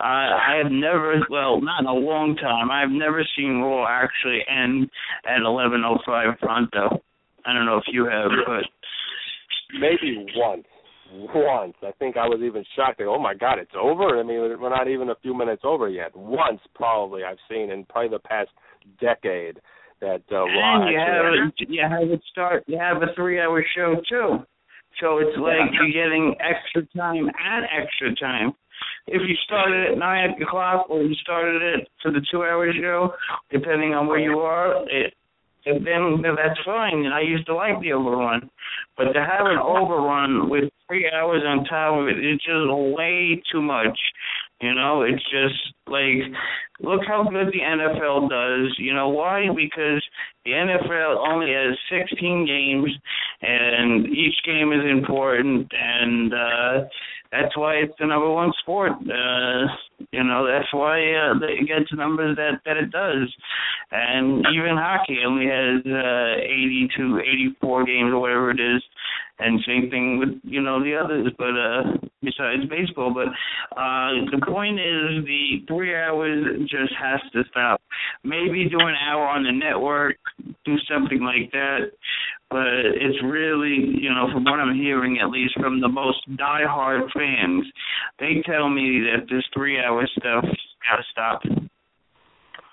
[0.00, 4.40] I I have never well not in a long time I've never seen Raw actually
[4.48, 4.90] end
[5.26, 7.02] at eleven oh five pronto.
[7.46, 8.64] I don't know if you have, but
[9.78, 10.64] maybe once.
[11.12, 11.74] Once.
[11.82, 13.00] I think I was even shocked.
[13.00, 14.20] Like, oh my God, it's over.
[14.20, 16.14] I mean, we're not even a few minutes over yet.
[16.14, 18.50] Once, probably, I've seen in probably the past
[19.00, 19.58] decade
[20.00, 20.82] that uh, Raw.
[20.82, 22.62] And you have it, you have it start.
[22.66, 24.38] You have a three-hour show too.
[25.00, 28.52] So it's like you're getting extra time and extra time.
[29.06, 33.12] If you started at nine o'clock or you started it for the two hour show,
[33.50, 35.14] depending on where you are, it
[35.64, 37.04] then that's fine.
[37.04, 38.50] And I used to like the overrun.
[38.96, 42.64] But to have an overrun with three hours on top of it, it's just
[42.96, 43.98] way too much.
[44.60, 46.20] You know, it's just like
[46.80, 48.74] look how good the NFL does.
[48.78, 49.46] You know why?
[49.54, 50.02] Because
[50.44, 52.90] the NFL only has 16 games,
[53.42, 56.88] and each game is important, and uh
[57.32, 58.92] that's why it's the number one sport.
[58.92, 59.66] Uh,
[60.12, 63.32] you know, that's why uh, it gets numbers that that it does.
[63.90, 67.20] And even hockey only has uh, 80 to
[67.60, 68.82] 84 games or whatever it is.
[69.38, 73.14] And same thing with you know the others, but uh, besides baseball.
[73.14, 73.28] But
[73.76, 77.80] uh, the point is, the three hours just has to stop.
[78.22, 80.16] Maybe do an hour on the network,
[80.64, 81.92] do something like that
[82.50, 87.02] but it's really, you know, from what I'm hearing, at least from the most die-hard
[87.14, 87.64] fans,
[88.18, 89.44] they tell me that this
[89.98, 91.42] three-hour stuff got to stop.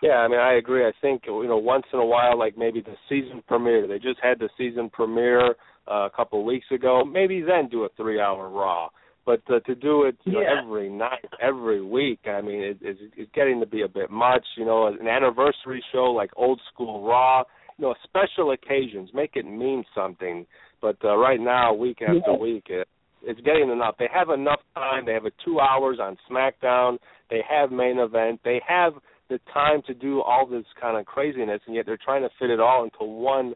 [0.02, 0.86] Yeah, I mean, I agree.
[0.86, 3.88] I think you know, once in a while, like maybe the season premiere.
[3.88, 5.56] They just had the season premiere
[5.90, 7.04] uh, a couple of weeks ago.
[7.04, 8.90] Maybe then do a three-hour Raw.
[9.26, 13.00] But uh, to do it, you know, every night, every week, I mean, it, it's,
[13.18, 14.46] it's getting to be a bit much.
[14.56, 17.44] You know, an anniversary show like old school Raw.
[17.78, 20.46] You know, special occasions make it mean something.
[20.82, 22.38] But uh, right now, week after Yeah.
[22.38, 22.88] week, it,
[23.28, 23.96] it's getting enough.
[24.00, 25.06] They have enough time.
[25.06, 26.98] They have a two hours on SmackDown.
[27.30, 28.40] They have main event.
[28.44, 28.94] They have
[29.30, 32.50] the time to do all this kind of craziness, and yet they're trying to fit
[32.50, 33.54] it all into one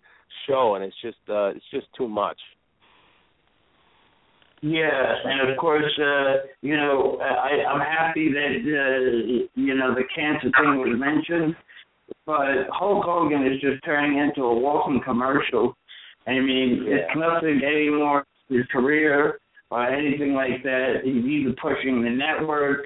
[0.48, 2.38] show, and it's just uh, it's just too much.
[4.62, 10.04] Yeah, and of course, uh, you know, I, I'm happy that uh, you know the
[10.14, 11.56] cancer thing was mentioned,
[12.26, 15.76] but Hulk Hogan is just turning into a walking commercial.
[16.28, 19.40] I mean, it's nothing anymore his career
[19.72, 21.02] or anything like that.
[21.04, 22.82] He's either pushing the network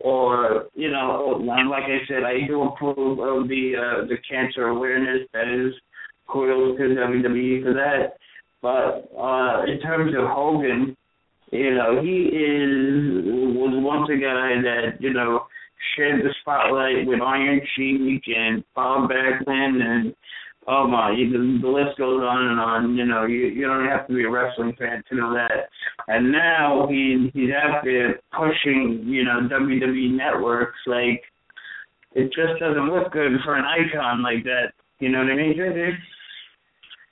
[0.00, 4.68] or you know, and like I said, I do approve of the uh, the cancer
[4.68, 5.28] awareness.
[5.32, 5.74] That is
[6.28, 8.16] kudos to WWE for that.
[8.62, 10.96] But uh, in terms of Hogan,
[11.50, 13.24] you know, he is
[13.56, 15.46] was once a guy that you know
[15.96, 20.14] shared the spotlight with Iron Sheik and Bob Backlund and
[20.68, 22.96] oh my, the list goes on and on.
[22.96, 25.68] You know, you you don't have to be a wrestling fan to know that.
[26.08, 31.22] And now he he's out there pushing you know WWE networks like
[32.14, 34.72] it just doesn't look good for an icon like that.
[34.98, 35.98] You know what I mean?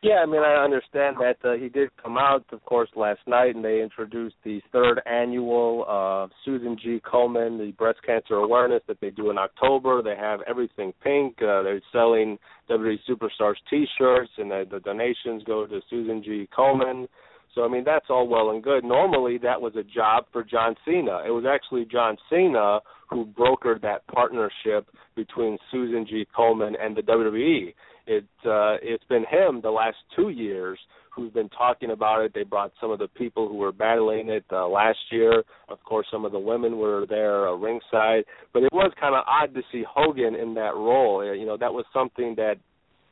[0.03, 3.57] Yeah, I mean, I understand that uh, he did come out, of course, last night,
[3.57, 7.01] and they introduced the third annual uh, Susan G.
[7.01, 10.03] Komen, the breast cancer awareness that they do in October.
[10.03, 11.37] They have everything pink.
[11.39, 12.39] Uh, they're selling
[12.71, 16.49] WWE Superstars T-shirts, and the, the donations go to Susan G.
[16.57, 17.09] Komen.
[17.57, 18.85] So, I mean, that's all well and good.
[18.85, 21.25] Normally, that was a job for John Cena.
[21.27, 22.79] It was actually John Cena
[23.11, 26.25] who brokered that partnership between Susan G.
[26.39, 27.73] Komen and the WWE
[28.07, 30.79] it uh it's been him the last two years
[31.11, 32.33] who's been talking about it.
[32.35, 35.43] They brought some of the people who were battling it uh, last year.
[35.71, 39.25] Of course, some of the women were there uh, ringside, but it was kind of
[39.27, 41.25] odd to see Hogan in that role.
[41.35, 42.57] You know, that was something that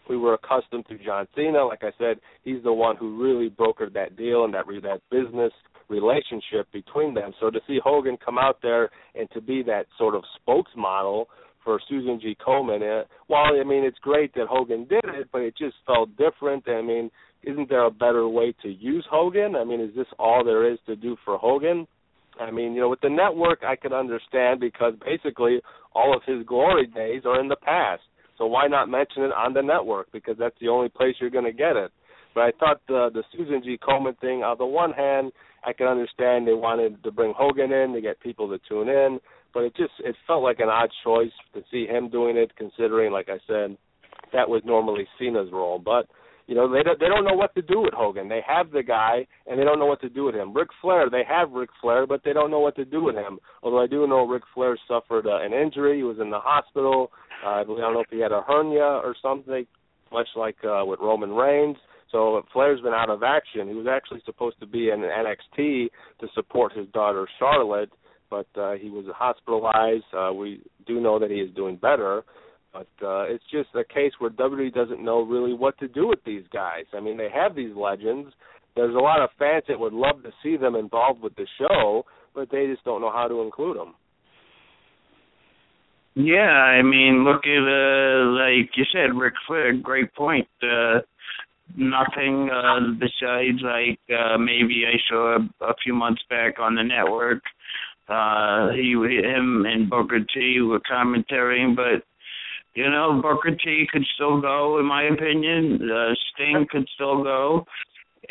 [0.08, 1.64] we were accustomed to John Cena.
[1.64, 5.52] Like I said, he's the one who really brokered that deal and that that business
[5.88, 7.32] relationship between them.
[7.40, 11.26] So to see Hogan come out there and to be that sort of spokesmodel
[11.62, 12.36] for Susan G.
[12.46, 12.82] Komen.
[12.82, 16.68] Uh, while I mean it's great that Hogan did it, but it just felt different.
[16.68, 17.10] I mean,
[17.42, 19.56] isn't there a better way to use Hogan?
[19.56, 21.86] I mean, is this all there is to do for Hogan?
[22.40, 25.60] I mean, you know, with the network, I could understand because basically
[25.94, 28.02] all of his glory days are in the past.
[28.38, 30.10] So why not mention it on the network?
[30.12, 31.92] Because that's the only place you're going to get it.
[32.34, 33.78] But I thought the the Susan G.
[33.78, 35.32] Komen thing, on the one hand,
[35.64, 39.20] I can understand they wanted to bring Hogan in to get people to tune in,
[39.52, 43.12] but it just it felt like an odd choice to see him doing it, considering,
[43.12, 43.76] like I said,
[44.32, 45.78] that was normally Cena's role.
[45.78, 46.06] But
[46.46, 48.28] you know they don't, they don't know what to do with Hogan.
[48.28, 50.52] They have the guy and they don't know what to do with him.
[50.54, 53.38] Ric Flair, they have Ric Flair, but they don't know what to do with him.
[53.62, 57.10] Although I do know Ric Flair suffered uh, an injury, he was in the hospital.
[57.44, 59.66] Uh, I believe I don't know if he had a hernia or something,
[60.12, 61.76] much like uh, with Roman Reigns.
[62.14, 63.66] So Flair's been out of action.
[63.66, 65.88] He was actually supposed to be in NXT
[66.20, 67.90] to support his daughter Charlotte,
[68.30, 70.04] but uh, he was hospitalized.
[70.16, 72.22] Uh, we do know that he is doing better,
[72.74, 76.18] but uh, it's just a case where WWE doesn't know really what to do with
[76.26, 76.84] these guys.
[76.92, 78.32] I mean, they have these legends.
[78.74, 82.04] There's a lot of fans that would love to see them involved with the show,
[82.34, 83.94] but they just don't know how to include them.
[86.16, 89.72] Yeah, I mean, look at uh, like you said, Ric Flair.
[89.74, 90.48] Great point.
[90.62, 91.00] Uh,
[91.76, 96.82] nothing uh, besides like uh, maybe I saw a, a few months back on the
[96.82, 97.42] network.
[98.08, 102.04] Uh, he, him, and Booker T were commentating, but
[102.74, 105.88] you know, Booker T could still go, in my opinion.
[105.90, 107.64] Uh, Sting could still go.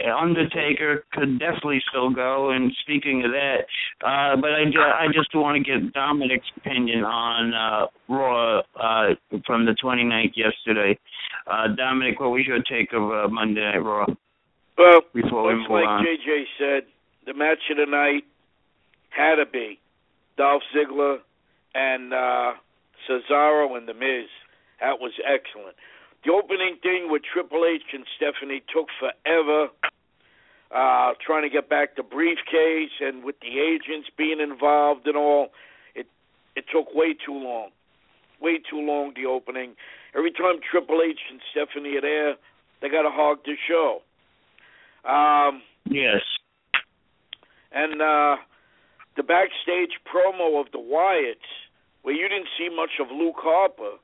[0.01, 2.51] Undertaker could definitely still go.
[2.51, 3.65] And speaking of that,
[4.05, 9.13] uh, but I, I just want to get Dominic's opinion on uh, Raw uh,
[9.45, 10.97] from the 29th yesterday.
[11.47, 14.05] Uh, Dominic, what was your take of uh, Monday Night Raw?
[14.77, 16.03] Well, Before we move like on.
[16.03, 16.83] JJ said,
[17.25, 18.23] the match of the night
[19.09, 19.79] had to be
[20.37, 21.17] Dolph Ziggler
[21.75, 22.53] and uh,
[23.07, 24.27] Cesaro and The Miz.
[24.79, 25.75] That was excellent.
[26.25, 29.67] The opening thing with Triple H and Stephanie took forever.
[30.73, 35.49] Uh, trying to get back the briefcase and with the agents being involved and all,
[35.93, 36.07] it
[36.55, 37.69] it took way too long.
[38.41, 39.75] Way too long the opening.
[40.15, 42.33] Every time Triple H and Stephanie are there,
[42.81, 44.01] they got to hog the show.
[45.07, 46.21] Um, Yes.
[47.71, 48.37] and uh,
[49.15, 51.62] the backstage promo of the Wyatts,
[52.03, 53.97] where you didn't see much of Luke Harper,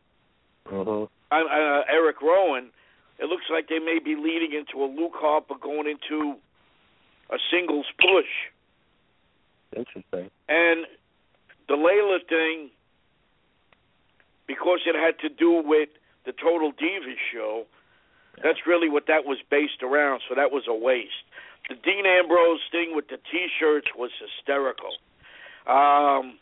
[0.71, 1.05] Mm-hmm.
[1.31, 2.69] uh, Eric Rowan,
[3.17, 6.35] it looks like they may be leading into a Luke Harper going into
[7.31, 8.29] a singles push.
[9.75, 10.29] Interesting.
[10.47, 10.85] And
[11.67, 12.69] the Layla thing,
[14.47, 15.89] because it had to do with
[16.25, 17.65] the Total Divas show,
[18.43, 20.21] that's really what that was based around.
[20.29, 21.25] So that was a waste.
[21.67, 24.97] The Dean Ambrose thing with the T-shirts was hysterical.
[25.67, 26.39] Um,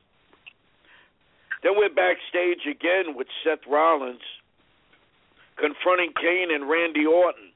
[1.64, 4.22] then we're backstage again with Seth Rollins
[5.58, 7.49] confronting Kane and Randy Orton.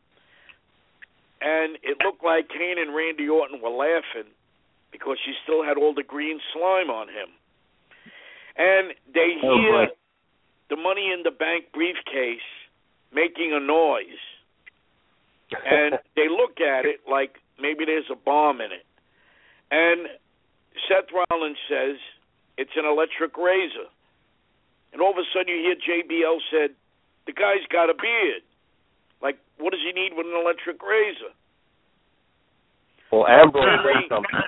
[1.42, 4.30] And it looked like Kane and Randy Orton were laughing
[4.92, 7.30] because she still had all the green slime on him.
[8.58, 9.94] And they Oh, hear boy.
[10.70, 12.46] the money in the bank briefcase
[13.14, 14.22] making a noise.
[15.66, 18.86] And they look at it like maybe there's a bomb in it.
[19.72, 20.08] And
[20.88, 21.98] Seth Rollins says
[22.62, 23.90] it's an electric razor.
[24.94, 26.76] And all of a sudden you hear JBL said,
[27.26, 28.44] the guy's got a beard.
[29.22, 31.34] Like, what does he need with an electric razor?
[33.12, 34.40] well, Ambrose Henry- said something.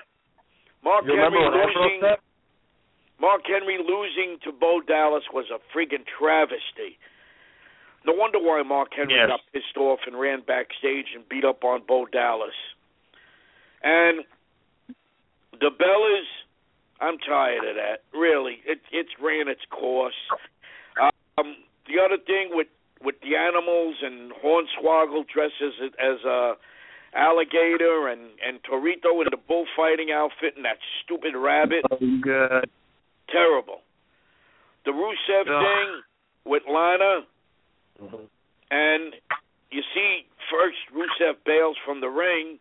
[0.84, 2.20] Mark You remember Henry losing said?
[3.20, 6.98] Mark Henry losing to Bo Dallas was a friggin' travesty.
[8.06, 9.30] No wonder why Mark Henry Yes.
[9.30, 12.56] got pissed off and ran backstage and beat up on Bo Dallas.
[13.82, 14.26] And
[15.60, 16.28] the Bellas,
[17.04, 18.04] I'm tired of that.
[18.18, 20.16] Really, it it's ran its course.
[21.38, 22.68] Um, the other thing with
[23.04, 26.54] with the animals and Hornswoggle dresses as, as a
[27.14, 32.70] alligator and and Torito in the bullfighting outfit and that stupid rabbit Oh, good.
[33.30, 33.82] terrible.
[34.86, 35.64] The Rusev Ugh.
[35.64, 36.02] thing
[36.46, 37.26] with Lana,
[38.02, 38.28] Mhm.
[38.72, 39.16] and
[39.72, 42.60] you see first Rusev bails from the ring,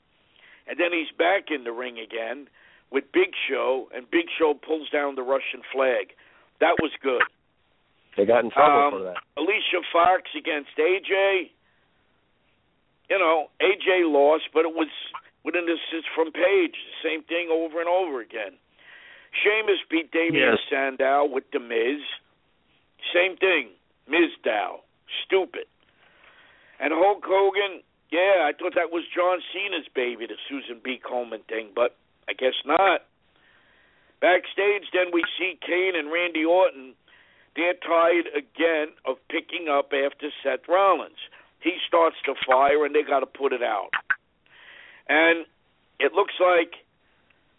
[0.66, 2.48] and then he's back in the ring again
[2.92, 6.12] with Big Show, and Big Show pulls down the Russian flag.
[6.60, 7.22] That was good.
[8.16, 9.16] They got in trouble Um, for that.
[9.36, 11.50] Alicia Fox against AJ.
[13.10, 14.88] You know, AJ lost, but it was
[15.44, 16.76] with an assist from Paige.
[17.02, 18.52] Same thing over and over again.
[19.42, 20.58] Sheamus beat Damien Yes.
[20.68, 22.00] Sandow with The Miz.
[23.12, 23.70] Same thing.
[24.06, 24.80] Miz Dow.
[25.24, 25.64] Stupid.
[26.78, 30.98] And Hulk Hogan, yeah, I thought that was John Cena's baby, the Susan B.
[31.02, 31.96] Coleman thing, but
[32.28, 33.02] I guess not.
[34.20, 36.94] Backstage, then we see Kane and Randy Orton.
[37.56, 41.18] They're tired again of picking up after Seth Rollins.
[41.60, 43.90] He starts the fire, and they got to put it out.
[45.08, 45.44] And
[45.98, 46.74] it looks like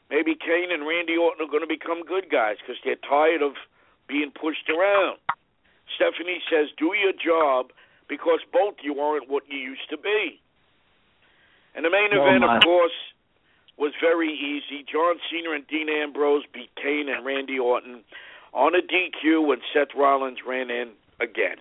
[0.10, 3.54] maybe Kane and Randy Orton are going to become good guys because they're tired of
[4.08, 5.18] being pushed around.
[5.96, 7.72] Stephanie says, "Do your job
[8.08, 10.40] because both you aren't what you used to be."
[11.76, 12.58] And the main Oh, event, my.
[12.58, 12.96] of course,
[13.78, 14.86] was very easy.
[14.92, 18.04] John Cena and Dean Ambrose beat Kane and Randy Orton
[18.54, 21.58] on a DQ when Seth Rollins ran in again.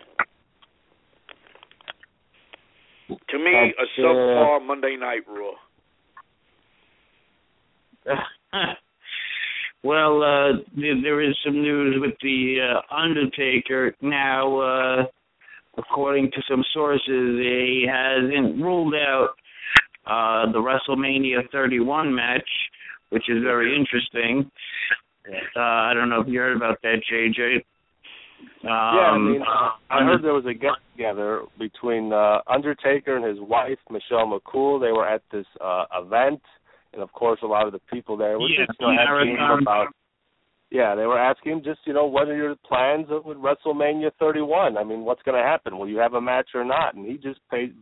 [3.09, 5.53] To me, a That's, uh, subpar Monday Night Raw.
[9.83, 14.61] well, uh, there, there is some news with the uh, Undertaker now.
[14.61, 15.05] Uh,
[15.79, 19.31] according to some sources, he hasn't ruled out
[20.07, 22.49] uh, the WrestleMania 31 match,
[23.11, 24.51] which is very interesting.
[25.29, 27.63] Uh, I don't know if you heard about that, JJ.
[28.65, 33.17] Um, yeah, I mean, uh, I heard there was a get together between uh, Undertaker
[33.17, 34.81] and his wife Michelle McCool.
[34.81, 36.41] They were at this uh, event,
[36.93, 39.37] and of course, a lot of the people there were Yeah, just you know, asking
[39.63, 39.89] about.
[40.73, 44.79] Yeah, they were asking just you know what are your plans with WrestleMania 31?
[44.79, 45.77] I mean, what's going to happen?
[45.77, 46.95] Will you have a match or not?
[46.95, 47.41] And he just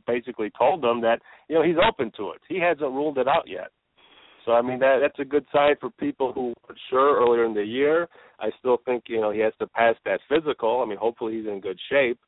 [0.08, 2.40] basically told them that you know he's open to it.
[2.48, 3.68] He hasn't ruled it out yet.
[4.44, 7.54] So I mean that that's a good sign for people who were sure earlier in
[7.54, 8.08] the year.
[8.40, 10.82] I still think you know he has to pass that physical.
[10.84, 12.18] I mean, hopefully he's in good shape.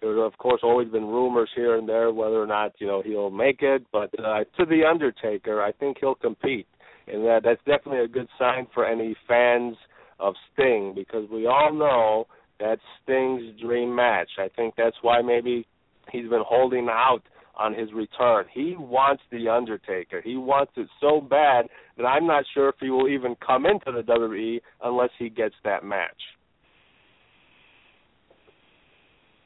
[0.00, 3.30] There's of course always been rumors here and there whether or not you know he'll
[3.30, 6.68] make it, but uh, to the Undertaker, I think he'll compete,
[7.08, 9.74] and that that's definitely a good sign for any fans
[10.22, 12.26] of Sting because we all know
[12.60, 14.30] that's Sting's dream match.
[14.38, 15.66] I think that's why maybe
[16.10, 17.22] he's been holding out
[17.58, 18.46] on his return.
[18.52, 20.22] He wants the Undertaker.
[20.24, 21.66] He wants it so bad
[21.96, 25.54] that I'm not sure if he will even come into the WWE unless he gets
[25.64, 26.10] that match.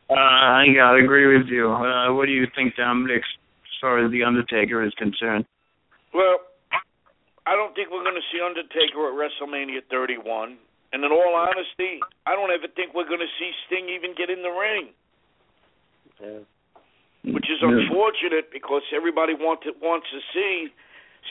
[0.08, 1.68] Uh, I gotta agree with you.
[1.68, 5.44] Uh, what do you think, Dominic, as far as the Undertaker is concerned?
[6.14, 6.38] Well,
[7.46, 10.58] I don't think we're going to see Undertaker at WrestleMania 31.
[10.92, 14.30] And in all honesty, I don't ever think we're going to see Sting even get
[14.30, 14.94] in the ring,
[16.22, 16.40] Yeah.
[17.32, 20.72] which is unfortunate because everybody want to, wants to see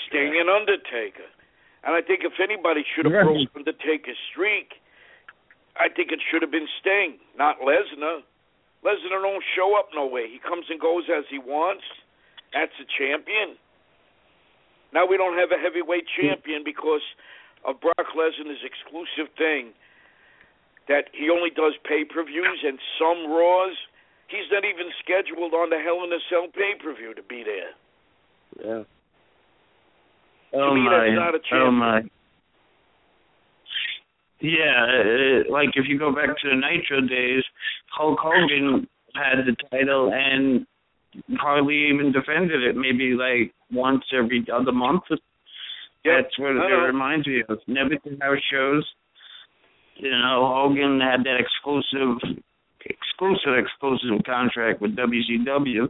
[0.08, 1.26] Sting and Undertaker.
[1.84, 3.24] And I think if anybody should have Right.
[3.26, 4.82] broke Undertaker's streak,
[5.78, 8.24] I think it should have been Sting, not Lesnar.
[8.84, 10.28] Lesnar don't show up nowhere.
[10.28, 11.84] He comes and goes as he wants.
[12.54, 13.58] That's a champion.
[14.94, 17.02] Now we don't have a heavyweight champion because
[17.68, 19.74] of Brock Lesnar's exclusive thing
[20.88, 23.76] that he only does pay per views and some Raws.
[24.30, 27.44] He's not even scheduled on the Hell in a Cell pay per view to be
[27.44, 27.74] there.
[28.62, 28.84] Yeah.
[30.54, 31.10] Oh me, my!
[31.10, 32.02] that's not a oh my!
[34.40, 37.44] Yeah, uh, like if you go back to the Nitro days,
[37.92, 40.66] Hulk Hogan had the title and
[41.38, 42.76] hardly even defended it.
[42.76, 45.04] Maybe like once every other month.
[46.06, 47.60] Yeah, That's what I it reminds me of.
[47.68, 48.86] Never house shows.
[49.98, 52.20] You know, Hogan had that exclusive,
[52.86, 55.88] exclusive, exclusive contract with WCW,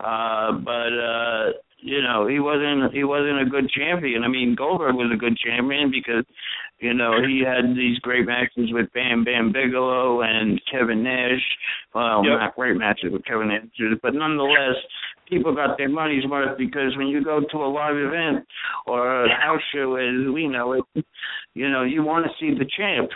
[0.00, 4.24] uh, but uh, you know he wasn't he wasn't a good champion.
[4.24, 6.24] I mean Goldberg was a good champion because
[6.80, 11.44] you know he had these great matches with Bam Bam Bigelow and Kevin Nash.
[11.94, 12.38] Well, Yep.
[12.40, 13.62] not great matches with Kevin Nash,
[14.02, 14.74] but nonetheless,
[15.28, 18.46] people got their money's worth because when you go to a live event
[18.86, 21.04] or a house show as we know it,
[21.54, 23.10] you know you want to see the champ.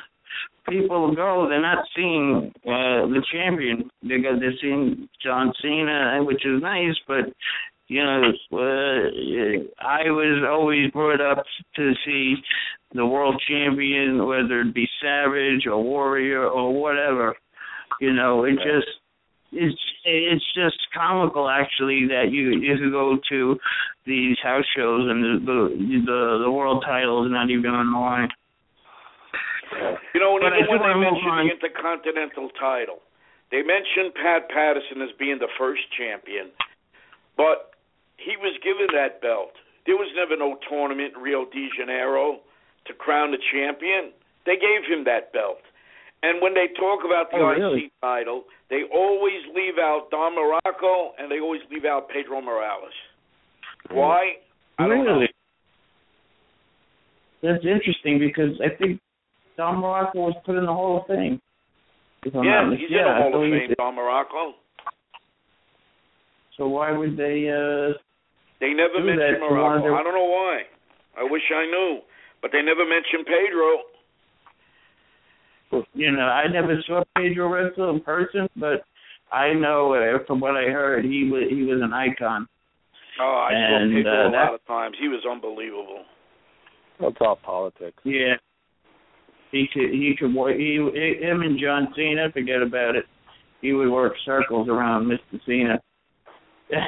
[0.68, 6.62] People go, they're not seeing uh, the champion because they're seeing John Cena, which is
[6.62, 7.24] nice, but
[7.90, 11.44] you know, uh, I was always brought up
[11.74, 12.36] to see
[12.94, 17.34] the world champion, whether it be Savage or Warrior or whatever.
[18.00, 18.86] You know, it just
[19.50, 19.74] it's
[20.05, 23.59] it's just comical actually that you you could go to
[24.07, 28.28] these house shows and the the the, world title is not even on the line.
[30.14, 33.01] You know, and But I even when they wanna mention the Intercontinental title,
[33.51, 36.51] they mentioned Pat Patterson as being the first champion,
[37.36, 37.76] but
[38.16, 39.53] he was given that belt.
[39.86, 42.40] There was never no tournament in Rio de Janeiro
[42.86, 44.12] to crown the champion.
[44.44, 45.61] They gave him that belt.
[46.23, 47.93] And when they talk about the Oh, IC really?
[48.03, 52.93] title, they always leave out Don Muraco and they always leave out Pedro Morales.
[53.91, 54.37] Why?
[54.79, 55.14] I don't know.
[55.14, 55.29] Really?
[57.43, 59.01] That's interesting because I think
[59.57, 61.41] Don Muraco was put in the Hall of Fame.
[62.25, 63.75] Yeah, he's mis- in the Hall of Fame.
[63.79, 64.53] Don Muraco.
[66.59, 67.49] So why would they?
[67.49, 67.97] uh
[68.61, 69.97] They never do mentioned that to one of Muraco.
[69.97, 70.62] I don't know why.
[71.16, 72.01] I wish I knew,
[72.43, 73.89] but they never mentioned Pedro.
[75.95, 78.83] You know, I never saw Pedro wrestle in person, but
[79.33, 82.49] I know uh, from what I heard, he was he was an icon.
[83.21, 84.97] Oh, I And, saw Pedro uh, a that- lot of times.
[85.01, 86.05] He was unbelievable.
[87.01, 87.97] That's all politics.
[88.05, 88.35] Yeah,
[89.53, 90.57] he could he could work.
[90.57, 93.05] He him and John Cena, forget about it.
[93.62, 95.39] He would work circles around Mr.
[95.47, 95.81] Cena.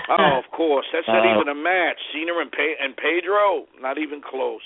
[0.08, 0.86] Oh, of course.
[0.92, 1.98] That's not Uh, even a match.
[2.12, 4.62] Cena and, Pe- and Pedro, not even close.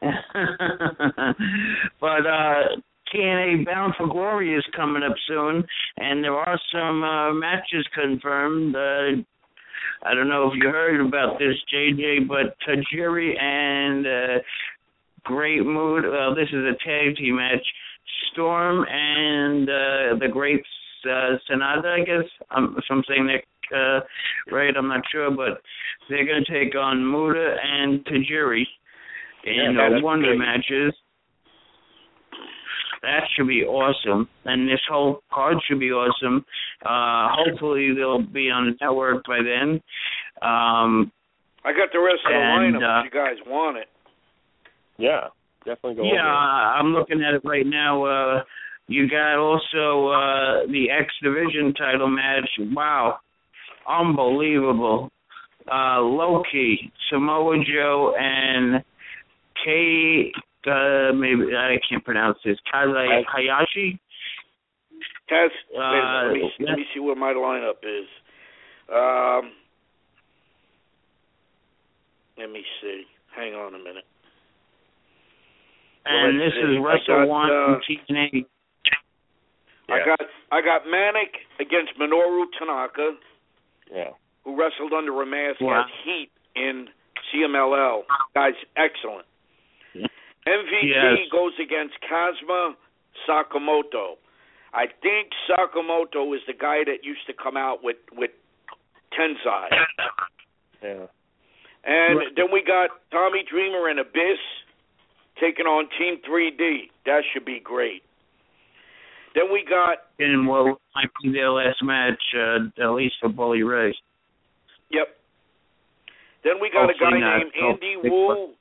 [2.00, 2.62] but uh
[3.14, 5.64] TNA Bound for Glory is coming up soon,
[5.96, 8.74] and there are some uh, matches confirmed.
[8.74, 9.22] Uh,
[10.02, 14.42] I don't know if you heard about this, JJ, but Tajiri and uh,
[15.22, 16.10] Great Muta.
[16.10, 17.64] Well, this is a tag team match.
[18.32, 20.62] Storm and uh, the Great
[21.04, 22.28] uh, Sanada, I guess.
[22.50, 22.76] I'm
[23.08, 23.42] saying that
[23.74, 24.00] uh,
[24.54, 25.60] right, I'm not sure, but
[26.08, 28.64] they're going to take on Muta and Tajiri
[29.46, 30.38] in Yeah, uh, Wonder great.
[30.38, 30.94] matches.
[33.02, 36.44] That should be awesome, and this whole card should be awesome.
[36.84, 39.80] Uh, hopefully, they'll be on the network by then.
[40.42, 41.12] Um,
[41.64, 43.88] I got the rest of the And, lineup uh, if you guys want it.
[44.98, 45.28] Yeah,
[45.64, 48.04] definitely go yeah, over I'm looking at it right now.
[48.04, 48.42] Uh,
[48.88, 52.48] you got also uh, the X Division title match.
[52.72, 53.18] Wow,
[53.86, 55.10] unbelievable.
[55.70, 58.82] Uh, Low Ki, Samoa Joe, and
[59.66, 60.32] K.
[60.66, 62.56] Uh, maybe I can't pronounce this.
[62.72, 63.98] Kaze Hayashi.
[65.30, 68.06] Taz, wait Uh, minute, let, me, see- let me see what my lineup is.
[68.88, 69.50] Um,
[72.38, 73.02] let me see.
[73.34, 74.04] Hang on a minute.
[76.04, 76.74] And let's this see.
[76.76, 78.46] is Russell Wrestle got, One uh, TNA.
[79.88, 80.20] I got
[80.52, 83.12] I got Manik against Minoru Tanaka,
[83.92, 84.10] Yeah.
[84.44, 85.80] who wrestled under a mask Wow.
[85.84, 86.86] as Heat in
[87.32, 88.02] CMLL.
[88.34, 89.26] Guy's excellent.
[90.46, 91.28] MVP Yes.
[91.30, 92.76] goes against Kazuma
[93.26, 94.16] Sakamoto.
[94.72, 98.30] I think Sakamoto is the guy that used to come out with with
[99.12, 99.68] Tensai.
[100.82, 101.06] Yeah.
[101.84, 102.34] And Right.
[102.36, 104.38] then we got Tommy Dreamer and Abyss
[105.40, 106.90] taking on Team 3D.
[107.06, 108.02] That should be great.
[109.34, 113.62] Then we got And what might be their last match, uh, at least for Bully
[113.62, 113.94] Ray.
[114.90, 115.16] Yep.
[116.42, 117.38] Then we got a guy not.
[117.38, 118.54] named Andy Hopefully.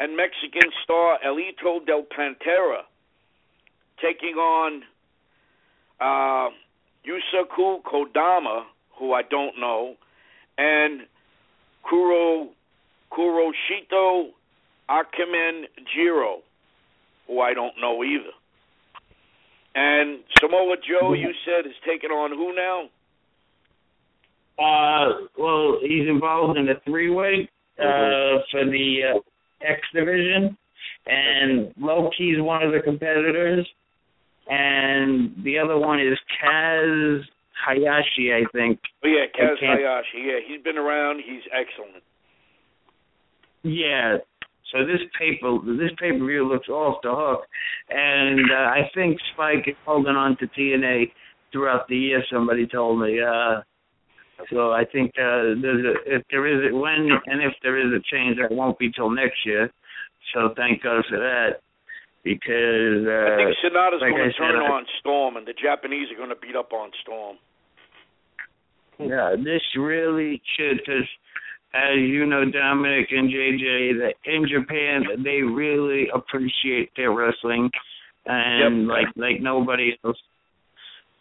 [0.00, 2.82] And Mexican star Elito del Pantera
[4.00, 4.82] taking on
[6.00, 6.50] uh
[7.06, 8.64] Yusaku Kodama,
[8.98, 9.94] who I don't know,
[10.56, 11.02] and
[11.88, 12.48] Kuro
[13.12, 14.28] Kuroshito
[14.90, 15.62] Akimen
[15.94, 16.38] Jiro,
[17.26, 18.30] who I don't know either.
[19.74, 22.88] And Samoa Joe, you said, is taking on who now?
[24.58, 28.42] Uh, well, he's involved in a three-way uh, Mhm.
[28.50, 29.18] for the uh,
[29.62, 30.56] X division,
[31.06, 33.66] and Low Ki's one of the competitors,
[34.48, 37.20] and the other one is Kaz
[37.66, 38.80] Hayashi, I think.
[39.04, 40.24] Oh yeah, Kaz Hayashi.
[40.24, 41.22] Yeah, he's been around.
[41.24, 42.02] He's excellent.
[43.62, 44.18] Yeah.
[44.72, 47.46] So this paper, this pay per view looks off the hook,
[47.88, 51.10] and uh, I think Spike is holding on to TNA
[51.52, 52.22] throughout the year.
[52.30, 53.18] Somebody told me.
[53.20, 53.62] Uh,
[54.50, 58.02] so I think uh, a, if there is a, when and if there is a
[58.10, 59.70] change, that won't be till next year.
[60.34, 61.60] So thank God for that,
[62.22, 66.16] because uh, I think Sanada's like going to turn on Storm, and the Japanese are
[66.16, 67.36] going to beat up on Storm.
[68.98, 71.08] Yeah, this really should, because
[71.74, 77.70] as you know, Dominic and JJ, that in Japan they really appreciate their wrestling,
[78.26, 78.88] and Yep.
[78.88, 80.18] like like nobody else.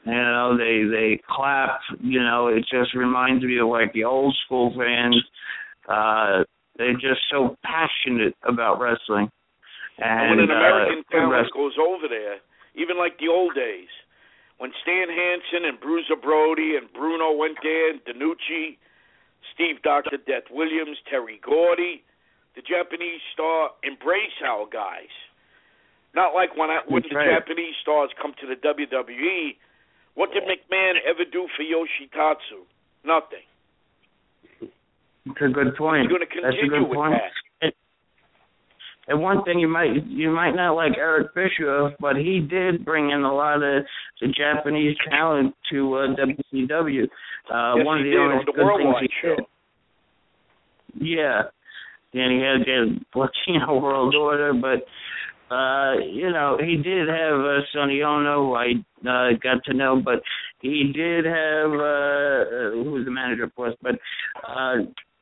[0.08, 1.82] You know, they they clap.
[2.00, 5.20] You know, it just reminds me of like the old school fans.
[5.88, 6.44] Uh,
[6.78, 9.30] they're just so passionate about wrestling.
[9.98, 11.60] And, And, when an American uh, talent wrestling.
[11.60, 12.40] goes over there,
[12.76, 13.92] even like the old days,
[14.60, 18.78] when Stan Hansen and Bruiser Brody and Bruno went there, and Danucci,
[19.54, 20.18] Steve Dr.
[20.24, 22.04] Death Williams, Terry Gordy,
[22.56, 25.12] the Japanese star embrace our guys.
[26.16, 27.30] Not like when I, when That's the right.
[27.38, 29.58] Japanese stars come to the WWE.
[30.18, 32.66] What did McMahon ever do for Yoshitatsu?
[33.06, 33.46] Nothing.
[35.28, 36.10] It's a good point.
[36.10, 37.14] He's going to That's a continue good with point.
[37.62, 37.74] that.
[39.10, 43.12] And one thing you might you might not like Eric Bischoff, but he did bring
[43.12, 43.86] in a lot of
[44.20, 47.04] the Japanese talent to uh, WCW.
[47.04, 49.36] Uh, yes, one of the did only on the good things he show.
[49.36, 49.46] did.
[51.00, 51.42] Yeah,
[52.14, 54.84] and he had the Latino World Order, but
[55.52, 58.74] uh, you know he did have uh, Sonny Onoo, I
[59.08, 60.22] uh, got to know, but
[60.62, 63.96] he did have uh, uh, who was the manager, of course, but
[64.48, 64.78] uh,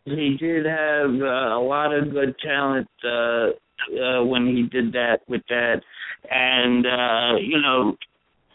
[0.06, 3.50] he did have uh, a lot of good talent uh,
[4.02, 5.82] uh, when he did that with that,
[6.30, 7.96] and uh, you know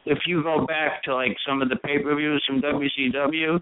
[0.06, 3.60] if you go back to like some of the pay per views from WCW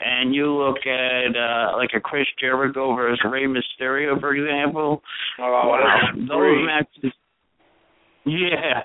[0.00, 5.00] and you look at uh like a Chris Jericho versus Rey Mysterio for example,
[5.38, 7.12] Oh, wow, those matches
[8.26, 8.82] Yeah.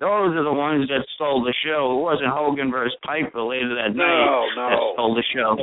[0.00, 1.98] Those are the ones that stole the show.
[1.98, 4.92] It wasn't Hogan versus Piper later that night No, that no.
[4.94, 5.56] stole the show.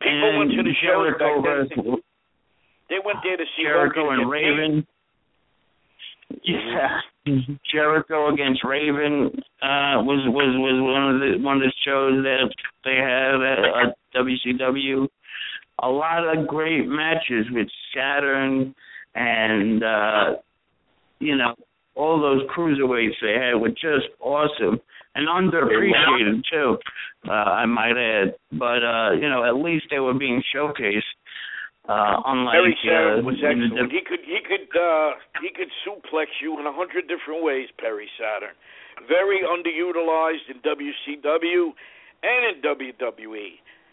[0.00, 1.42] People and went to the Jericho then.
[1.42, 2.00] versus
[2.88, 4.30] They went there to see Jericho Hogan and.
[4.30, 4.86] Raven.
[6.42, 7.00] Yeah,
[7.72, 9.30] Jericho against Raven
[9.62, 12.50] uh, was was was one of the one of the shows that
[12.84, 15.06] they had at, at WCW.
[15.82, 18.74] A lot of great matches with Saturn
[19.14, 20.24] and uh,
[21.20, 21.54] you know
[21.96, 24.80] all those cruiserweights they had were just awesome
[25.14, 26.76] and underappreciated too.
[27.26, 31.08] Uh, I might add, but uh, you know at least they were being showcased.
[31.88, 33.92] Uh, unlike Perry Saturn uh, was excellent.
[33.92, 38.08] He could he could uh he could suplex you in a hundred different ways, Perry
[38.18, 38.54] Saturn.
[39.08, 41.70] Very underutilized in WCW
[42.22, 43.48] and in WWE.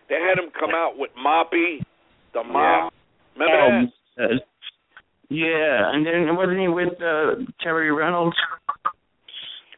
[0.10, 1.80] They had him come out with Moppy,
[2.34, 2.91] the mop.
[3.36, 4.41] Remember Um, that?
[5.30, 8.36] Yeah, and then wasn't he with uh, Terri Runnels?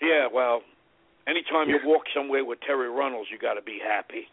[0.01, 0.61] Yeah, well,
[1.27, 4.27] anytime you walk somewhere with Terri Runnels, you got to be happy.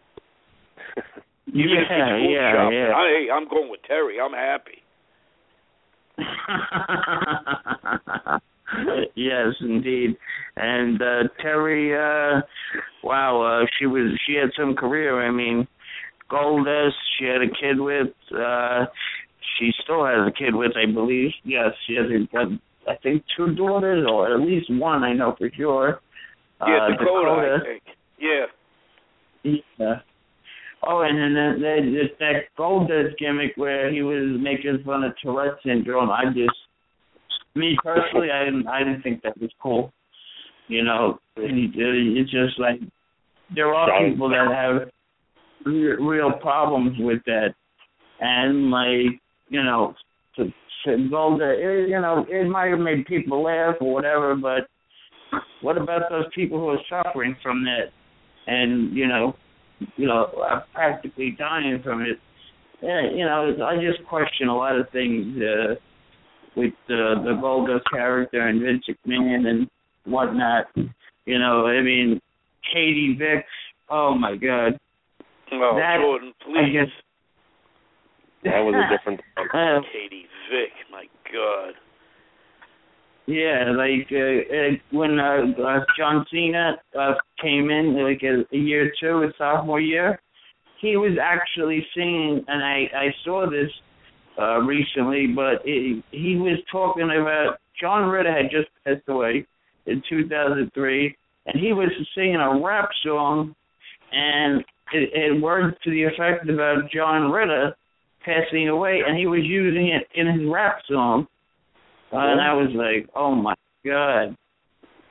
[1.48, 2.94] Even if it's yeah, yeah, yeah.
[2.94, 4.18] I, hey, I'm going with Terry.
[4.20, 4.82] I'm happy.
[9.14, 10.16] yes, indeed.
[10.56, 12.42] And uh Terry, uh
[13.02, 15.22] wow, uh she was she had some career.
[15.26, 15.66] I mean,
[16.30, 18.14] Goldust, she had a kid with.
[18.34, 18.86] uh
[19.62, 21.30] She still has a kid with, I believe.
[21.44, 22.48] Yes, she has a, got,
[22.88, 25.04] I think two daughters, or at least one.
[25.04, 26.00] I know for sure.
[26.66, 27.82] Yeah, uh, Dakota, think.
[28.18, 28.46] Yeah.
[29.78, 29.94] Yeah.
[30.84, 35.58] Oh, and then that that, that Goldust gimmick where he was making fun of Tourette
[35.64, 36.10] syndrome.
[36.10, 36.50] I just,
[37.54, 39.92] me personally, I didn't I didn't think that was cool.
[40.66, 41.70] You know, it-
[42.18, 42.80] it's just like
[43.54, 44.90] there are people that have
[45.64, 47.54] real problems with that,
[48.20, 49.20] and like
[49.52, 49.94] you know,
[50.36, 50.44] to,
[50.84, 54.68] to Golda, it, you know, it might have made people laugh or whatever, but
[55.60, 57.92] what about those people who are suffering from that?
[58.46, 59.34] And you know,
[59.96, 62.18] you know, are practically dying from it.
[62.82, 65.74] Yeah, you know, I just question a lot of things uh,
[66.56, 69.68] with uh, the Goldust character and Vince McMahon and
[70.04, 70.64] whatnot.
[71.24, 72.20] You know, I mean,
[72.72, 73.44] Katie Vick
[73.92, 74.78] Oh my God.
[75.52, 76.88] Oh, That- Jordan, I please.
[78.42, 78.52] Guess.
[78.52, 79.20] That was a different.
[79.54, 81.74] Uh, Katie Vick, my God.
[83.26, 88.58] Yeah, like uh, uh, when uh, uh, John Cena uh, came in, like a, a
[88.58, 90.20] year or two, his sophomore year,
[90.80, 93.70] he was actually singing, and I I saw this
[94.38, 99.46] uh, recently, but it, he was talking about John Ritter had just passed away
[99.86, 101.16] in 2003,
[101.46, 103.54] and he was singing a rap song,
[104.10, 107.74] and it, it words to the effect about John Ritter
[108.24, 111.26] passing away, and he was using it in his rap song.
[112.12, 113.54] Uh, and I was like, oh my
[113.84, 114.36] god,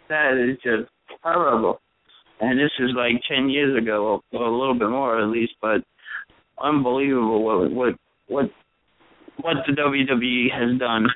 [0.10, 0.90] that is just
[1.24, 1.80] terrible.
[2.40, 5.82] And this is like ten years ago, or a little bit more at least, but
[6.62, 7.94] unbelievable what what
[8.28, 8.46] what
[9.42, 11.08] what the WWE has done.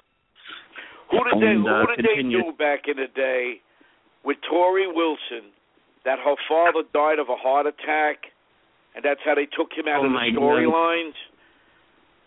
[1.11, 3.61] Who did they And, who uh, did they do back in the day
[4.23, 5.53] with Torrie Wilson
[6.03, 8.25] that her father died of a heart attack
[8.95, 11.13] and that's how they took him out Oh, of the storylines?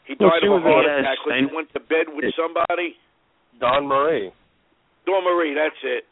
[0.08, 2.32] He Well, died she of a was heart attack because he went to bed with
[2.34, 2.96] somebody.
[3.60, 4.32] Dawn Marie.
[5.04, 6.04] Dawn Marie, that's it.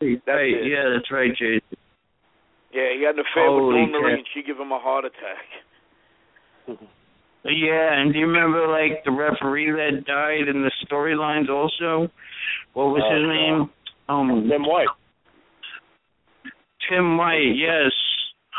[0.00, 0.68] That's right, it.
[0.68, 1.74] yeah, that's right, Jason.
[2.70, 4.18] Yeah, he had an affair Holy with Dawn Marie crap.
[4.20, 5.46] and she gave him a heart attack.
[7.44, 12.10] Yeah, and do you remember like the referee that died in the storylines also?
[12.74, 13.32] What was Oh, his God.
[13.32, 13.70] name?
[14.10, 14.88] Um, Tim White.
[16.90, 17.54] Tim White.
[17.54, 17.92] Yes.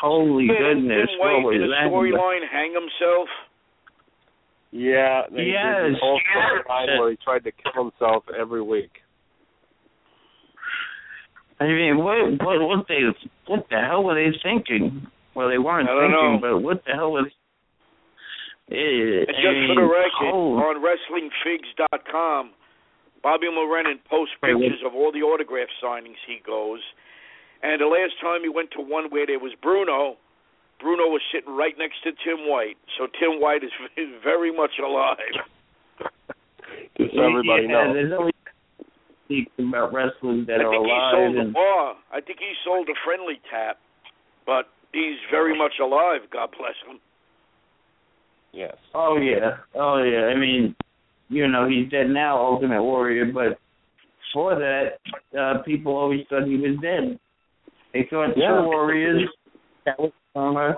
[0.01, 1.91] Holy Didn't goodness, Tim what White was in the that?
[1.91, 3.27] storyline hang himself?
[4.71, 8.91] Yeah, they did Yes, this whole storyline where he tried to kill himself every week.
[11.59, 13.01] I mean, what what what they
[13.47, 15.07] what the hell were they thinking?
[15.35, 16.55] Well, they weren't I don't thinking, know.
[16.55, 17.27] but what the hell was?
[18.71, 22.51] Eh, it, And just for the mean, record, oh, on WrestlingFigs.com,
[23.23, 26.79] Bobby Morenin posts pictures of all the autograph signings he goes.
[27.63, 30.15] And the last time he went to one where there was Bruno,
[30.79, 32.77] Bruno was sitting right next to Tim White.
[32.97, 35.35] So Tim White is, is very much alive.
[36.97, 37.93] Just so everybody yeah, knows.
[37.95, 38.33] There's always
[39.25, 41.95] speaks about wrestlers that I are think he alive sold a and bar.
[42.11, 43.77] I think he sold a friendly tap,
[44.45, 46.21] but he's very much alive.
[46.31, 46.99] God bless him.
[48.51, 48.75] Yes.
[48.95, 50.25] Oh yeah, oh yeah.
[50.33, 50.75] I mean,
[51.29, 53.59] you know, he's dead now, Ultimate Warrior, but
[54.33, 54.97] for that,
[55.39, 57.19] uh people always thought he was dead.
[57.93, 58.61] They thought Yeah.
[58.61, 59.29] two Warriors
[59.85, 60.75] that was stronger,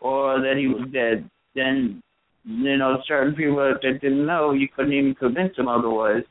[0.00, 1.28] or that he was dead.
[1.54, 2.02] Then,
[2.44, 6.24] you know, certain people that didn't know, you couldn't even convince them otherwise.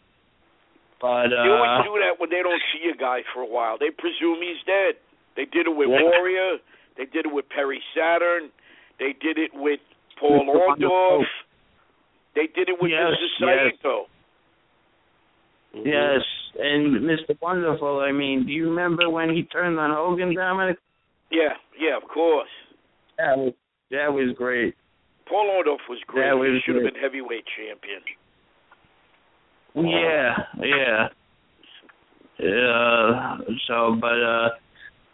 [1.02, 3.78] But They always uh, do that when they don't see a guy for a while.
[3.78, 4.96] They presume he's dead.
[5.36, 6.02] They did it with Yeah.
[6.02, 6.58] Warrior.
[6.98, 8.50] They did it with Perry Saturn.
[9.00, 9.80] They did it with
[10.20, 10.46] Paul.
[10.48, 11.26] Orndorff.
[12.36, 13.12] They did it with Yes,
[13.42, 13.48] Mr.
[13.48, 13.74] yes.
[13.78, 14.06] Saito.
[15.76, 15.88] Mm-hmm.
[15.88, 16.22] yes,
[16.60, 17.36] and Mr.
[17.42, 18.00] Wonderful.
[18.00, 20.78] I mean, do you remember when he turned on Hogan, Dominic?
[21.32, 22.48] Yeah, yeah, of course.
[23.18, 23.54] That was
[23.92, 24.76] that was great.
[25.28, 26.26] Paul Orndorff was great.
[26.26, 28.02] That was he should have been heavyweight champion.
[29.76, 31.08] Yeah, yeah.
[32.40, 33.38] Uh,
[33.68, 34.50] so, but uh,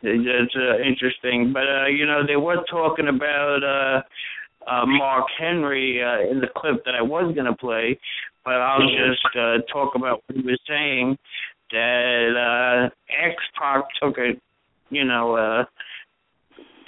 [0.01, 1.51] it's uh, interesting.
[1.53, 6.47] But uh, you know, they were talking about uh, uh, Mark Henry uh, in the
[6.55, 7.99] clip that I was gonna play,
[8.43, 11.17] but I'll just uh, talk about what he was saying
[11.71, 14.31] that uh, X Pac took a,
[14.89, 15.65] you know, uh,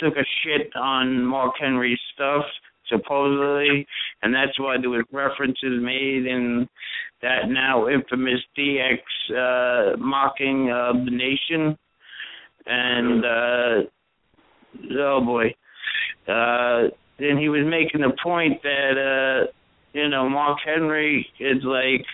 [0.02, 2.44] took a shit on Mark Henry's stuff
[2.92, 3.88] supposedly,
[4.22, 6.68] and that's why there was references made in
[7.22, 8.98] that now infamous DX
[9.30, 11.78] uh, mocking of the nation,
[12.66, 13.90] and uh,
[15.00, 15.48] oh boy,
[16.28, 16.90] uh,
[17.20, 19.52] then he was making the point that uh,
[19.94, 22.06] you know Mark Henry is like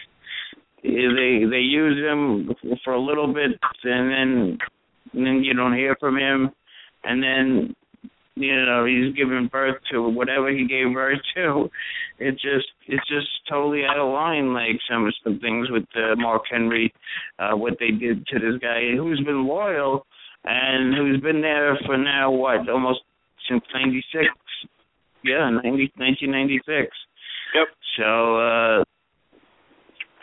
[0.83, 3.51] they they use him for a little bit,
[3.83, 4.57] and then
[5.13, 6.51] and then you don't hear from him,
[7.07, 7.75] and then
[8.35, 11.69] you know he's giving birth to whatever he gave birth to.
[12.19, 14.53] It just it's just totally out of line.
[14.53, 16.93] Like some some things with uh, Mark Henry,
[17.39, 20.05] uh, what they did to this guy who's been loyal
[20.43, 23.01] and who's been there for now what almost
[23.49, 24.25] since '96.
[25.23, 26.95] Yeah, 90, 1996.
[27.55, 27.67] Yep.
[27.97, 28.83] So uh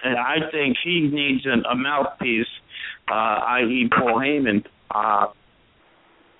[0.04, 2.46] and I think he needs an, a mouthpiece,
[3.10, 3.88] uh, i.e.
[3.90, 4.64] Paul Heyman.
[4.94, 5.26] Uh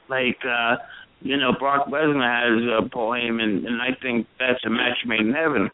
[0.08, 0.76] like uh
[1.24, 5.20] you know, Brock Lesnar has uh, Paul Heyman and I think that's a match made
[5.20, 5.70] in heaven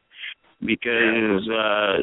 [0.60, 2.02] because uh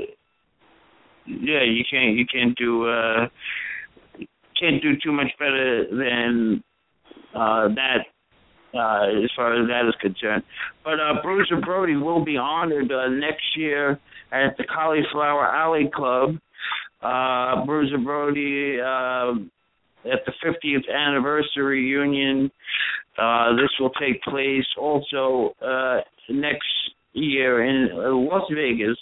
[1.25, 3.27] yeah, you can't you can't do uh
[4.59, 6.63] can't do too much better than
[7.33, 8.05] uh that
[8.73, 10.43] uh as far as that is concerned.
[10.83, 13.99] But uh Bruiser Brody will be honored uh, next year
[14.31, 16.35] at the Cauliflower Alley Club.
[17.01, 19.35] Uh Bruiser Brody uh
[20.05, 22.51] at the 50th anniversary reunion
[23.17, 26.67] Uh, this will take place also uh, next
[27.13, 28.97] year in uh, Las Vegas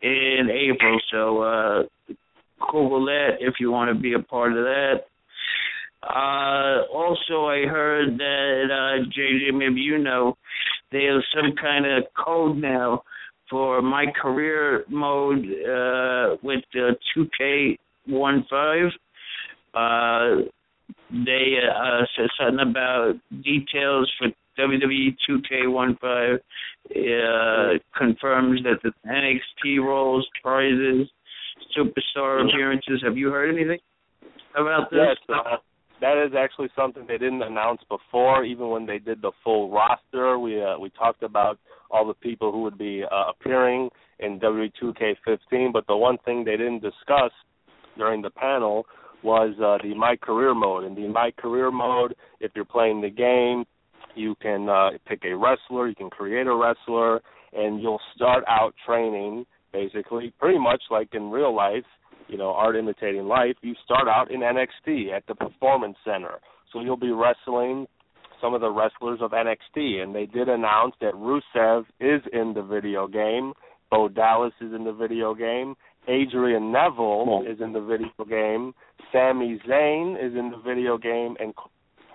[0.00, 0.98] in April.
[1.10, 1.82] So uh,
[2.72, 5.04] Google that if you want to be a part of that.
[6.02, 10.38] Uh, also, I heard that uh, JJ, maybe you know,
[10.90, 13.02] there's some kind of code now
[13.50, 18.90] for my career mode uh, with the 2K15.
[19.74, 20.48] Uh,
[21.10, 26.38] they uh, said something about details for WWE 2K15.
[26.90, 31.08] Uh, confirms that the NXT roles, prizes,
[31.76, 33.02] superstar appearances.
[33.04, 33.78] Have you heard anything
[34.56, 35.00] about this?
[35.00, 35.56] Yes, uh,
[36.00, 38.44] that is actually something they didn't announce before.
[38.44, 41.58] Even when they did the full roster, we uh, we talked about
[41.90, 45.72] all the people who would be uh, appearing in WWE 2K15.
[45.72, 47.32] But the one thing they didn't discuss
[47.96, 48.86] during the panel
[49.22, 50.84] was uh, the My Career mode.
[50.84, 53.64] In the My Career mode, if you're playing the game,
[54.14, 57.20] you can uh, pick a wrestler, you can create a wrestler,
[57.52, 61.84] and you'll start out training basically pretty much like in real life,
[62.28, 63.56] you know, art imitating life.
[63.62, 66.40] You start out in NXT at the Performance Center.
[66.72, 67.86] So you'll be wrestling
[68.40, 72.62] some of the wrestlers of NXT, and they did announce that Rusev is in the
[72.62, 73.52] video game,
[73.90, 75.74] Bo Dallas is in the video game,
[76.08, 78.74] Adrian Neville is in the video game,
[79.12, 81.54] Sami Zayn is in the video game, and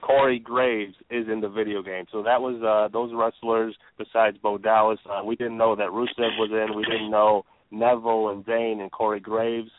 [0.02, 2.06] Corey Graves is in the video game.
[2.12, 5.00] So that was uh, those wrestlers besides Bo Dallas.
[5.10, 6.76] Uh, we didn't know that Rusev was in.
[6.76, 9.72] We didn't know Neville and Zayn and Corey Graves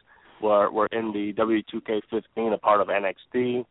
[0.43, 3.65] were were in the W2K15, a part of NXT.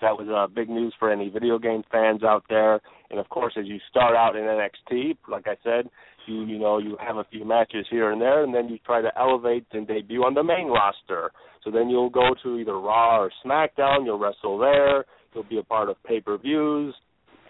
[0.00, 2.80] That was uh, big news for any video game fans out there.
[3.10, 5.90] And of course, as you start out in NXT, like I said,
[6.26, 9.00] you you know you have a few matches here and there, and then you try
[9.00, 11.30] to elevate and debut on the main roster.
[11.64, 14.04] So then you'll go to either Raw or SmackDown.
[14.04, 15.04] You'll wrestle there.
[15.34, 16.94] You'll be a part of pay-per-views.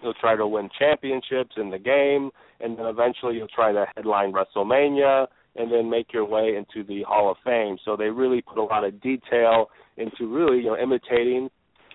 [0.03, 4.33] You'll try to win championships in the game, and then eventually you'll try to headline
[4.33, 7.77] WrestleMania, and then make your way into the Hall of Fame.
[7.85, 11.49] So they really put a lot of detail into really you know imitating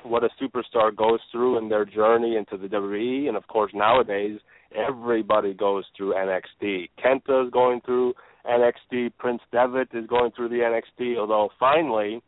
[0.08, 4.38] what a superstar goes through in their journey into the WWE, and of course nowadays
[4.74, 6.90] everybody goes through NXT.
[7.02, 8.14] Kenta is going through
[8.48, 9.12] NXT.
[9.18, 11.18] Prince Devitt is going through the NXT.
[11.18, 12.22] Although finally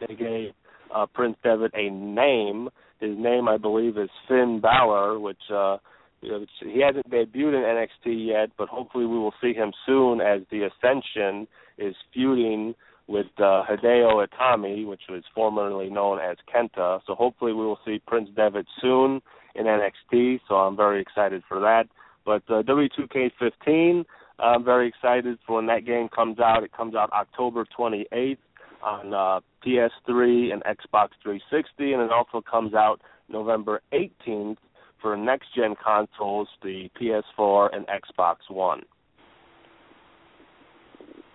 [0.00, 0.50] they gave
[0.94, 2.68] uh, Prince Devitt a name.
[3.00, 5.78] His name, I believe, is Finn Balor, which uh,
[6.20, 10.68] he hasn't debuted in NXT yet, but hopefully we will see him soon as the
[10.68, 11.46] Ascension
[11.76, 12.74] is feuding
[13.06, 17.00] with uh, Hideo Itami, which was formerly known as Kenta.
[17.06, 19.20] So hopefully we will see Prince Devitt soon
[19.54, 20.40] in NXT.
[20.48, 21.84] So I'm very excited for that.
[22.24, 24.04] But uh, W2K15,
[24.38, 26.64] I'm very excited for when that game comes out.
[26.64, 28.38] It comes out October 28th
[28.82, 34.56] on uh, PS3 and Xbox 360, and it also comes out November 18th
[35.00, 38.82] for next gen consoles, the PS4 and Xbox One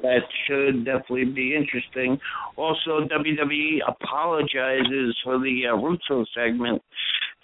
[0.01, 2.19] that should definitely be interesting.
[2.55, 6.81] Also, WWE apologizes for the uh, Russo segment.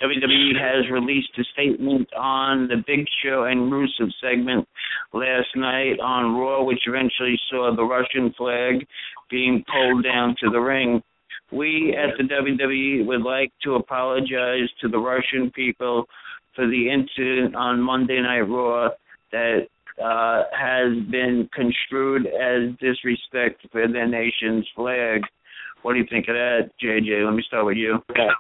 [0.01, 4.67] WWE has released a statement on the Big Show and Rusev segment
[5.13, 8.85] last night on Raw, which eventually saw the Russian flag
[9.29, 11.01] being pulled down to the ring.
[11.51, 16.05] We at the WWE would like to apologize to the Russian people
[16.55, 18.89] for the incident on Monday Night Raw
[19.31, 19.67] that
[20.03, 25.21] uh, has been construed as disrespect for their nation's flag.
[25.81, 27.25] What do you think of that, JJ?
[27.25, 27.99] Let me start with you.
[28.15, 28.31] Yeah.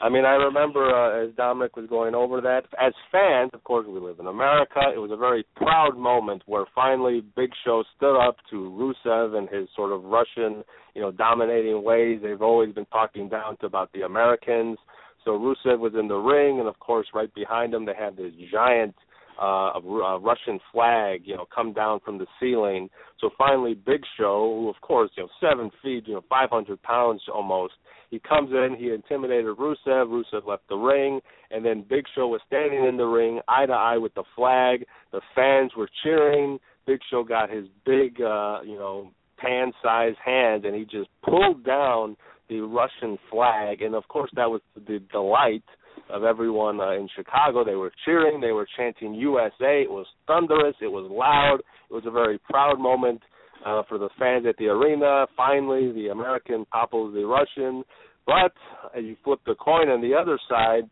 [0.00, 2.62] I mean, I remember uh, as Dominic was going over that.
[2.80, 4.80] As fans, of course, we live in America.
[4.94, 9.48] It was a very proud moment where finally Big Show stood up to Rusev and
[9.48, 10.62] his sort of Russian,
[10.94, 12.20] you know, dominating ways.
[12.22, 14.78] They've always been talking down to about the Americans.
[15.24, 18.32] So Rusev was in the ring, and of course, right behind him, they had this
[18.52, 18.94] giant
[19.40, 22.88] uh, a, a Russian flag, you know, come down from the ceiling.
[23.20, 27.22] So finally, Big Show, who of course, you know, seven feet, you know, 500 pounds
[27.32, 27.74] almost,
[28.10, 30.06] he comes in, he intimidated Rusev.
[30.06, 31.20] Rusev left the ring,
[31.50, 34.86] and then Big Show was standing in the ring, eye to eye with the flag.
[35.12, 36.58] The fans were cheering.
[36.86, 42.16] Big Show got his big, uh, you know, pan-sized hand, and he just pulled down
[42.48, 43.82] the Russian flag.
[43.82, 45.64] And of course, that was the delight
[46.10, 47.64] of everyone uh, in Chicago.
[47.64, 49.82] They were cheering, they were chanting USA.
[49.82, 51.58] It was thunderous, it was loud.
[51.90, 53.22] It was a very proud moment
[53.64, 55.26] uh, for the fans at the arena.
[55.36, 57.84] Finally, the American topples the Russian.
[58.26, 58.52] But
[58.96, 60.88] as you flip the coin on the other side,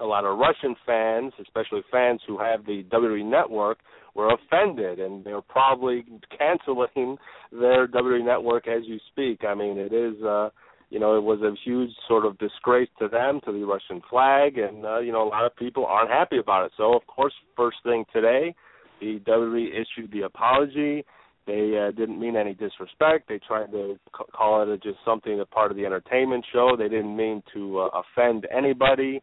[0.00, 3.78] a lot of Russian fans, especially fans who have the WWE network,
[4.14, 6.04] were offended and they're probably
[6.36, 7.16] canceling
[7.50, 9.44] their WWE network as you speak.
[9.46, 10.50] I mean, it is uh
[10.92, 14.58] you know, it was a huge sort of disgrace to them, to the Russian flag,
[14.58, 16.72] and uh, you know, a lot of people aren't happy about it.
[16.76, 18.54] So, of course, first thing today,
[19.00, 21.02] the WWE issued the apology.
[21.46, 23.26] They uh, didn't mean any disrespect.
[23.26, 26.76] They tried to c- call it a, just something a part of the entertainment show.
[26.76, 29.22] They didn't mean to uh, offend anybody.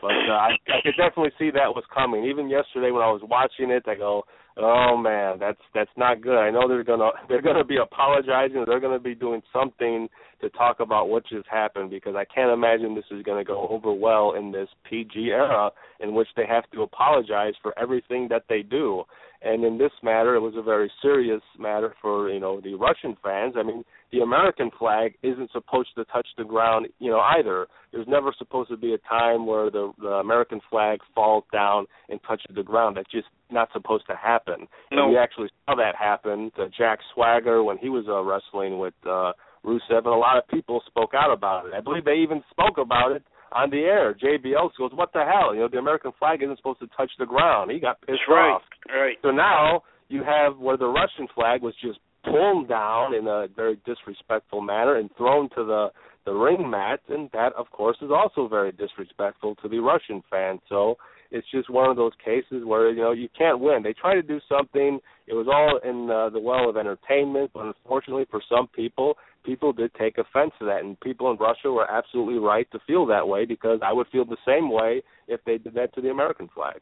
[0.00, 2.24] But uh, I, I could definitely see that was coming.
[2.24, 4.24] Even yesterday when I was watching it, I go,
[4.56, 8.64] "Oh man, that's that's not good." I know they're gonna they're gonna be apologizing.
[8.66, 10.08] They're gonna be doing something
[10.40, 13.92] to talk about what just happened because I can't imagine this is to go over
[13.92, 15.70] well in this PG era
[16.00, 19.04] in which they have to apologize for everything that they do.
[19.40, 23.16] And in this matter, it was a very serious matter for you know the Russian
[23.22, 23.54] fans.
[23.56, 27.66] I mean, the American flag isn't supposed to touch the ground, you know, either.
[27.92, 32.18] There's never supposed to be a time where the, the American flag falls down and
[32.26, 32.96] touches the ground.
[32.96, 34.66] That's just not supposed to happen.
[34.90, 35.04] No.
[35.04, 38.94] And we actually saw that happen to Jack Swagger when he was uh, wrestling with
[39.06, 39.32] uh,
[39.64, 41.74] Rusev, and a lot of people spoke out about it.
[41.74, 43.22] I believe they even spoke about it
[43.52, 44.14] on the air.
[44.14, 45.54] JBL goes, "What the hell?
[45.54, 48.50] You know, the American flag isn't supposed to touch the ground." He got pissed right.
[48.50, 48.62] off.
[48.88, 49.18] Right.
[49.22, 53.78] So now you have where the Russian flag was just pulled down in a very
[53.86, 55.88] disrespectful manner and thrown to the
[56.24, 60.60] the ring mat, and that of course is also very disrespectful to the Russian fans.
[60.68, 60.98] So
[61.30, 63.82] it's just one of those cases where you know you can't win.
[63.82, 64.98] They try to do something.
[65.26, 69.72] It was all in uh, the well of entertainment, but unfortunately for some people, people
[69.72, 73.28] did take offense to that, and people in Russia were absolutely right to feel that
[73.28, 76.48] way because I would feel the same way if they did that to the American
[76.54, 76.80] flag.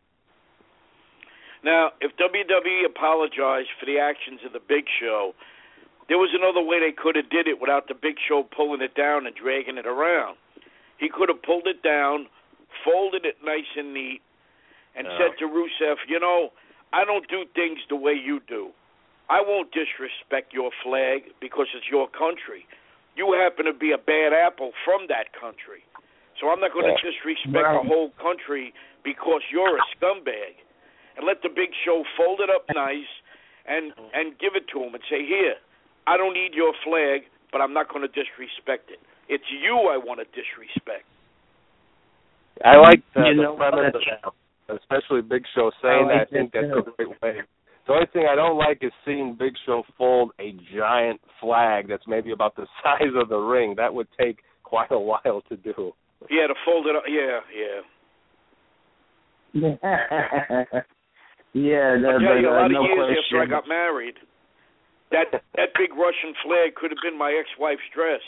[1.64, 5.32] Now, if WWE apologized for the actions of the Big Show,
[6.08, 8.94] there was another way they could have did it without the Big Show pulling it
[8.94, 10.36] down and dragging it around.
[10.98, 12.26] He could have pulled it down,
[12.84, 14.22] folded it nice and neat,
[14.96, 15.18] and Yeah.
[15.18, 16.52] said to Rusev, "You know,
[16.92, 18.72] I don't do things the way you do.
[19.28, 22.66] I won't disrespect your flag because it's your country.
[23.16, 25.82] You happen to be a bad apple from that country,
[26.38, 27.82] so I'm not going to disrespect Right.
[27.82, 28.72] the whole country
[29.02, 30.54] because you're a scumbag."
[31.16, 33.08] and let the big show fold it up nice
[33.64, 35.56] and and give it to him and say here
[36.06, 39.96] i don't need your flag but i'm not going to disrespect it it's you i
[39.96, 41.04] want to disrespect
[42.64, 44.32] I like the, You the know, premise of that,
[44.68, 46.28] especially Big Show saying I that.
[46.28, 46.78] I think that's too.
[46.78, 47.42] a great way.
[47.86, 52.06] The only thing I don't like is seeing Big Show fold a giant flag that's
[52.08, 53.74] maybe about the size of the ring.
[53.76, 55.92] That would take quite a while to do.
[56.28, 57.80] yeah to fold it up yeah yeah
[61.54, 63.24] yeah, that, i'll tell you a lot no of years question.
[63.24, 64.14] after i got married
[65.12, 68.20] that that big russian flag could have been my ex-wife's dress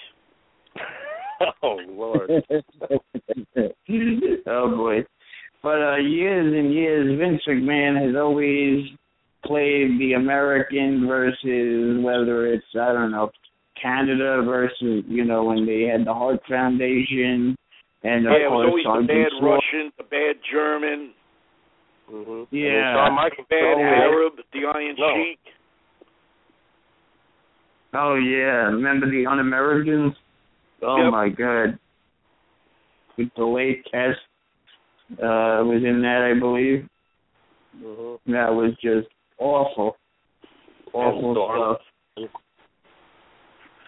[1.62, 2.30] oh Lord.
[4.46, 5.04] oh boy.
[5.62, 8.84] But uh years and years Vince McMahon has always
[9.44, 13.30] played the American versus whether it's I don't know,
[13.80, 17.56] Canada versus you know, when they had the Hart Foundation
[18.04, 19.54] and of yeah it was course always the bad Slaughter.
[19.58, 21.10] russian the bad german
[22.08, 22.94] hmm Yeah.
[22.94, 25.14] Shawn Michaels bad always- arab the iron No.
[25.14, 25.38] sheik
[27.94, 28.68] Oh yeah.
[28.68, 30.12] Remember the Un Americans?
[30.82, 31.10] Oh Yep.
[31.12, 31.78] my god.
[33.16, 34.20] With the late test
[35.12, 36.86] uh was in that I believe.
[37.82, 38.18] Mhm.
[38.26, 39.96] That was just awful.
[40.92, 41.78] Awful
[42.16, 42.30] stuff.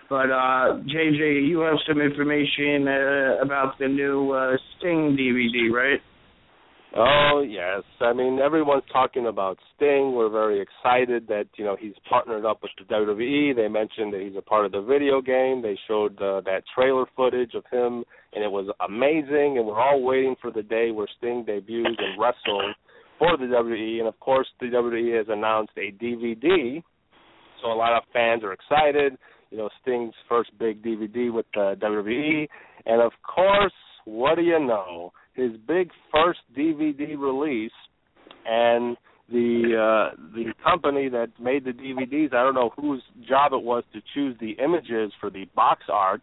[0.09, 6.01] But uh JJ, you have some information uh, about the new uh Sting DVD, right?
[6.97, 10.12] Oh yes, I mean everyone's talking about Sting.
[10.12, 13.55] We're very excited that you know he's partnered up with the WWE.
[13.55, 15.62] They mentioned that he's a part of the video game.
[15.62, 19.57] They showed uh, that trailer footage of him, and it was amazing.
[19.57, 22.74] And we're all waiting for the day where Sting debuts and wrestles
[23.20, 24.01] for the WWE.
[24.01, 26.82] And of course, the WWE has announced a DVD,
[27.62, 29.16] so a lot of fans are excited.
[29.53, 32.49] You know, Sting's first big DVD with the WWE,
[32.86, 33.72] and of course,
[34.07, 35.12] what do you know?
[35.41, 37.72] His big first DVD release,
[38.47, 38.97] and
[39.30, 43.84] the uh, the company that made the DVDs, I don't know whose job it was
[43.93, 46.22] to choose the images for the box art,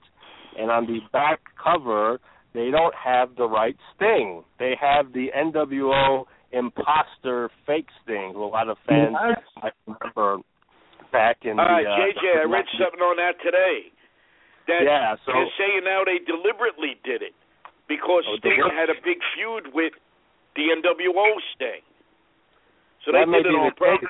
[0.58, 2.20] and on the back cover
[2.54, 4.44] they don't have the right Sting.
[4.60, 9.16] They have the NWO imposter fake Sting, who a lot of fans
[9.62, 10.44] I remember
[11.12, 13.88] back in all right the uh, jj i read something on that today
[14.68, 17.32] that Yeah, so They're saying now they deliberately did it
[17.88, 19.94] because Oh, Sting had a big feud with
[20.56, 21.82] the NWO Sting.
[23.06, 24.10] So they That may did it on purpose.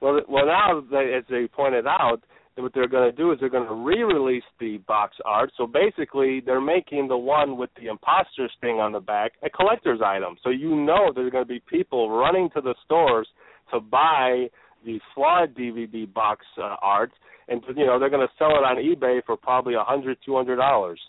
[0.00, 2.20] Well, well, now they, as they pointed out,
[2.56, 5.50] what they're going to do is they're going to re-release the box art.
[5.56, 10.00] So basically, they're making the one with the imposter sting on the back a collector's
[10.04, 10.36] item.
[10.42, 13.26] So you know there's going to be people running to the stores
[13.72, 14.46] to buy
[14.84, 17.10] the flawed DVD box uh, art,
[17.48, 20.36] and you know they're going to sell it on eBay for probably a hundred, two
[20.36, 21.00] hundred dollars.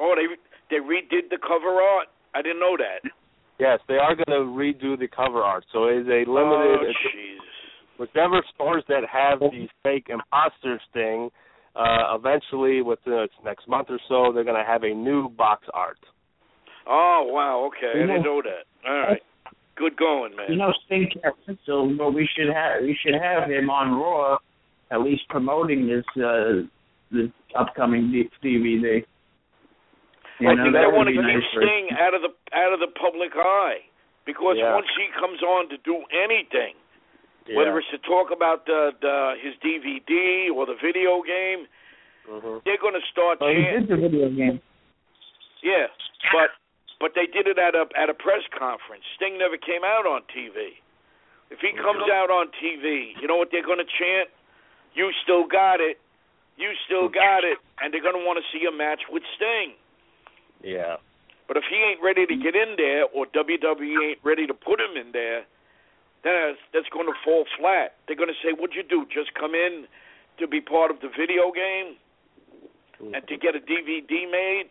[0.00, 0.26] Oh, they
[0.70, 2.08] they redid the cover art.
[2.34, 3.10] I didn't know that.
[3.58, 6.80] Yes, they are going to redo the cover art, so it is a limited.
[6.80, 7.44] Oh, Jesus.
[7.98, 11.28] Whichever stores that have the fake imposter sting,
[11.76, 15.66] uh, eventually within the next month or so, they're going to have a new box
[15.74, 15.98] art.
[16.88, 18.88] Oh wow, okay, I didn't know that.
[18.88, 19.20] All right,
[19.76, 20.46] good going, man.
[20.48, 21.08] You know, Sting
[21.66, 24.38] so but we should have we should have him on Raw,
[24.90, 26.66] at least promoting this uh
[27.12, 28.10] this upcoming
[28.42, 29.04] DVD.
[30.40, 32.80] You Like know, they want to keep nice for- Sting out of the out of
[32.80, 33.84] the public eye
[34.24, 34.72] because Yeah.
[34.74, 36.74] once he comes on to do anything,
[37.52, 41.68] whether it's to talk about the, the his DVD or the video game,
[42.26, 43.86] hmm they're going to start Well, he chanting.
[43.86, 44.60] did the video game.
[45.62, 45.88] Yeah,
[46.32, 46.50] but
[47.00, 49.04] but they did it at a at a press conference.
[49.16, 50.80] Sting never came out on TV.
[51.50, 54.30] If he comes out on TV, you know what they're going to chant?
[54.94, 55.98] You still got it.
[56.56, 59.72] You still got it, and they're going to want to see a match with Sting.
[60.62, 60.96] Yeah.
[61.48, 64.78] But if he ain't ready to get in there, or WWE ain't ready to put
[64.78, 65.42] him in there,
[66.22, 67.96] then that's, that's going to fall flat.
[68.06, 69.04] They're going to say, "What'd you do?
[69.12, 69.86] Just come in
[70.38, 71.96] to be part of the video game
[73.00, 74.68] and to get a DVD made?"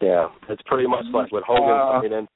[0.00, 2.28] Yeah, it's pretty much like what Hogan Uh, played in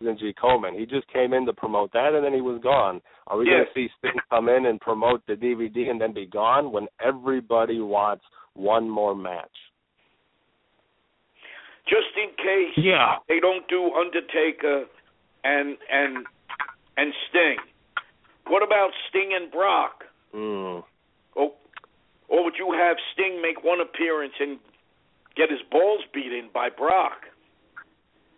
[0.00, 0.32] in G.
[0.40, 0.78] Coleman.
[0.78, 3.02] He just came in to promote that, and then he was gone.
[3.26, 3.54] Are we Yeah.
[3.54, 6.86] going to see Sting come in and promote the DVD and then be gone when
[7.00, 9.50] everybody wants one more match?
[11.88, 13.16] Just in case Yeah.
[13.28, 14.84] they don't do Undertaker
[15.44, 16.26] and and
[16.96, 17.56] and Sting.
[18.46, 20.04] What about Sting and Brock?
[20.34, 20.84] Mm.
[21.34, 21.52] Or
[22.28, 24.58] or would you have Sting make one appearance and
[25.34, 27.26] get his balls beaten by Brock?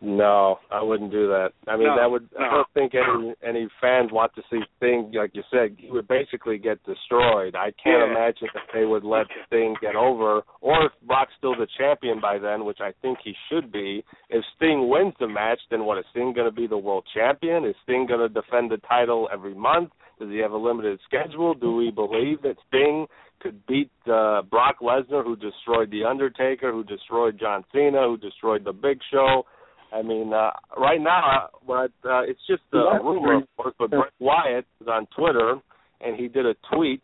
[0.03, 1.51] No, I wouldn't do that.
[1.69, 2.29] I mean, No, that would.
[2.39, 6.09] I don't think any any fans want to see Sting, like you said, he would
[6.09, 7.55] basically get destroyed.
[7.55, 8.11] I can't Yeah.
[8.11, 9.27] imagine that they would let.
[9.47, 13.35] Sting get over, or if Brock's still the champion by then, which I think he
[13.49, 14.03] should be.
[14.31, 17.67] If Sting wins the match, then what is Sting going to be the world champion?
[17.67, 19.91] Is Sting going to defend the title every month?
[20.19, 21.53] Does he have a limited schedule?
[21.55, 23.07] Do we believe that Sting
[23.41, 28.65] could beat uh, Brock Lesnar, who destroyed the Undertaker, who destroyed John Cena, who destroyed
[28.65, 29.45] the Big Show?
[29.93, 32.99] I mean, uh, right now, what uh, it's just a Yeah.
[33.03, 33.75] rumor, of course.
[33.79, 35.61] But Bray Wyatt is on Twitter,
[36.01, 37.03] and he did a tweet,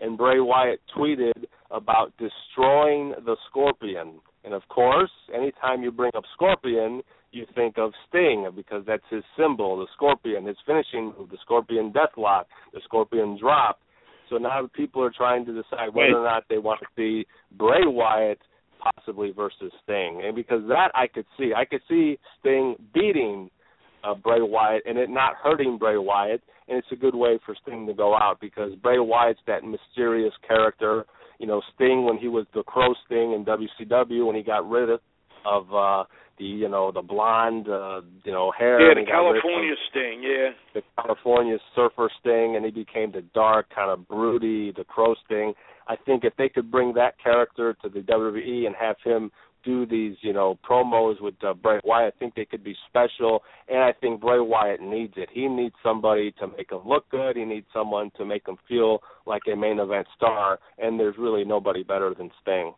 [0.00, 4.20] and Bray Wyatt tweeted about destroying the Scorpion.
[4.44, 7.02] And of course, anytime you bring up Scorpion,
[7.32, 11.92] you think of Sting because that's his symbol, the Scorpion, his finishing move, the Scorpion
[11.92, 13.80] Deathlock, the Scorpion Drop.
[14.28, 17.82] So now people are trying to decide whether or not they want to see Bray
[17.84, 18.40] Wyatt
[18.80, 20.22] possibly versus Sting.
[20.24, 21.52] And because that I could see.
[21.56, 23.50] I could see Sting beating
[24.04, 26.42] uh, Bray Wyatt and it not hurting Bray Wyatt.
[26.68, 30.32] And it's a good way for Sting to go out because Bray Wyatt's that mysterious
[30.46, 31.04] character.
[31.38, 34.90] You know, Sting when he was the Crow Sting in WCW when he got rid
[34.90, 35.00] of
[35.46, 36.04] of uh
[36.38, 39.42] the you know the blonde uh you know hair Yeah, the he got rid of-
[39.42, 40.22] California Sting.
[40.22, 40.50] Yeah.
[40.74, 45.54] the California Surfer Sting, and he became the dark, kind of broody, the Crow Sting.
[45.88, 49.30] I think if they could bring that character to the WWE and have him
[49.64, 53.42] do these, you know, promos with uh, Bray Wyatt, I think they could be special.
[53.68, 55.28] And I think Bray Wyatt needs it.
[55.32, 57.36] He needs somebody to make him look good.
[57.36, 60.58] He needs someone to make him feel like a main event star.
[60.78, 62.72] And there's really nobody better than Sting.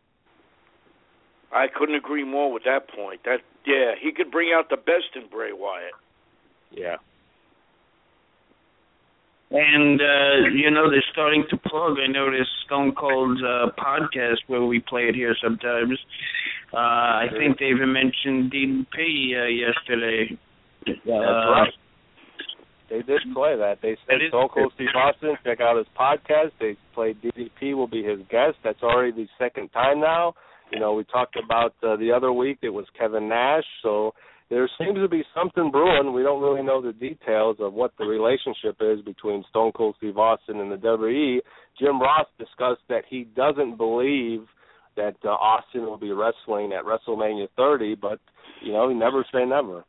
[1.52, 3.20] I couldn't agree more with that point.
[3.24, 5.92] That yeah, he could bring out the best in Bray Wyatt.
[6.70, 6.96] Yeah.
[9.54, 11.96] And uh, you know they're starting to plug.
[12.02, 15.98] I know this Stone Cold uh, podcast where we play it here sometimes.
[16.72, 20.38] Uh, I think they even mentioned DDP uh, yesterday.
[20.86, 21.72] That's Uh, right.
[22.88, 23.78] They did play that.
[23.80, 26.52] They said That Stone Cold Steve Austin, check out his podcast.
[26.60, 28.56] They played DDP will be his guest.
[28.64, 30.34] That's already the second time now.
[30.70, 33.64] You know, we talked about uh, the other week it was Kevin Nash.
[33.82, 34.14] So
[34.52, 36.12] there seems to be something brewing.
[36.12, 40.18] We don't really know the details of what the relationship is between Stone Cold Steve
[40.18, 41.38] Austin and the WWE.
[41.78, 44.40] Jim Ross discussed that he doesn't believe
[44.94, 48.18] that uh, Austin will be wrestling at WrestleMania 30, but
[48.62, 49.86] you know, he never say never.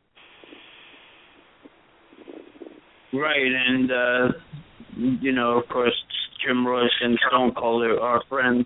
[3.12, 4.38] Right, and uh
[4.96, 5.94] you know, of course,
[6.46, 8.66] Jim Ross and Stone Cold are, are friends.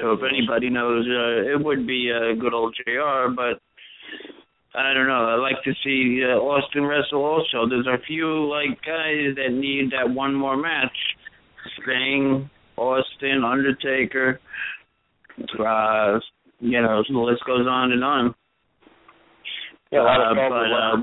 [0.00, 3.28] So if anybody knows, uh, it would be uh, good old J.R.
[3.30, 3.60] But
[4.74, 5.28] I don't know.
[5.28, 7.24] I like to see uh, Austin wrestle.
[7.24, 10.96] Also, there's a few like guys that need that one more match.
[11.82, 14.40] Sting, Austin, Undertaker.
[15.38, 16.18] Uh,
[16.60, 18.34] you know, the list goes on and on.
[19.90, 21.00] Yeah, a lot of Uh, but, uh, to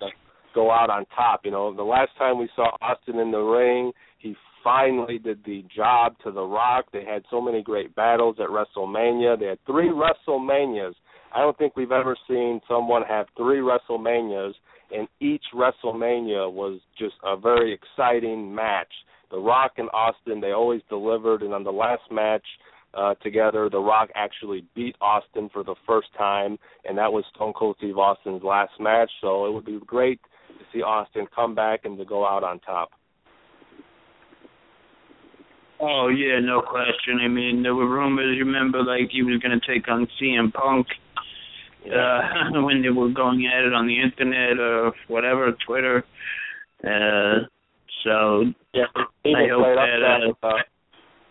[0.00, 0.10] we'll
[0.54, 1.40] go out on top.
[1.44, 4.34] You know, the last time we saw Austin in the ring, he
[4.64, 6.86] finally did the job to The Rock.
[6.92, 9.38] They had so many great battles at WrestleMania.
[9.38, 10.94] They had three WrestleManias.
[11.34, 14.54] I don't think we've ever seen someone have three WrestleManias,
[14.92, 18.92] and each WrestleMania was just a very exciting match.
[19.30, 22.44] The Rock and Austin, they always delivered, and on the last match
[22.94, 27.52] uh, together, The Rock actually beat Austin for the first time, and that was Stone
[27.52, 29.10] Cold Steve Austin's last match.
[29.20, 32.58] So it would be great to see Austin come back and to go out on
[32.60, 32.90] top.
[35.82, 37.20] Oh yeah, no question.
[37.22, 38.36] I mean, there were rumors.
[38.36, 40.86] You remember, like he was going to take on CM Punk
[41.86, 46.04] uh, when they were going at it on the internet or whatever, Twitter.
[46.82, 47.46] Uh,
[48.04, 49.98] so yeah, I hope that.
[50.00, 50.62] that uh, uh,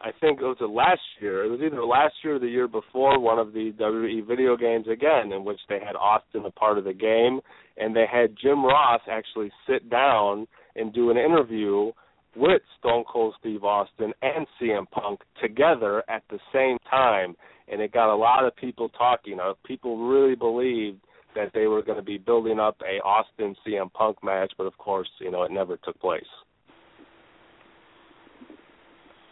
[0.01, 1.43] I think it was the last year.
[1.43, 4.87] It was either last year or the year before one of the WWE video games
[4.87, 7.41] again, in which they had Austin a part of the game,
[7.77, 11.91] and they had Jim Ross actually sit down and do an interview
[12.35, 17.35] with Stone Cold Steve Austin and CM Punk together at the same time,
[17.71, 19.39] and it got a lot of people talking.
[19.39, 20.99] Uh, people really believed
[21.35, 24.77] that they were going to be building up a Austin CM Punk match, but of
[24.77, 26.23] course, you know, it never took place.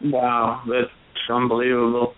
[0.00, 0.90] Wow, that's
[1.28, 2.14] unbelievable.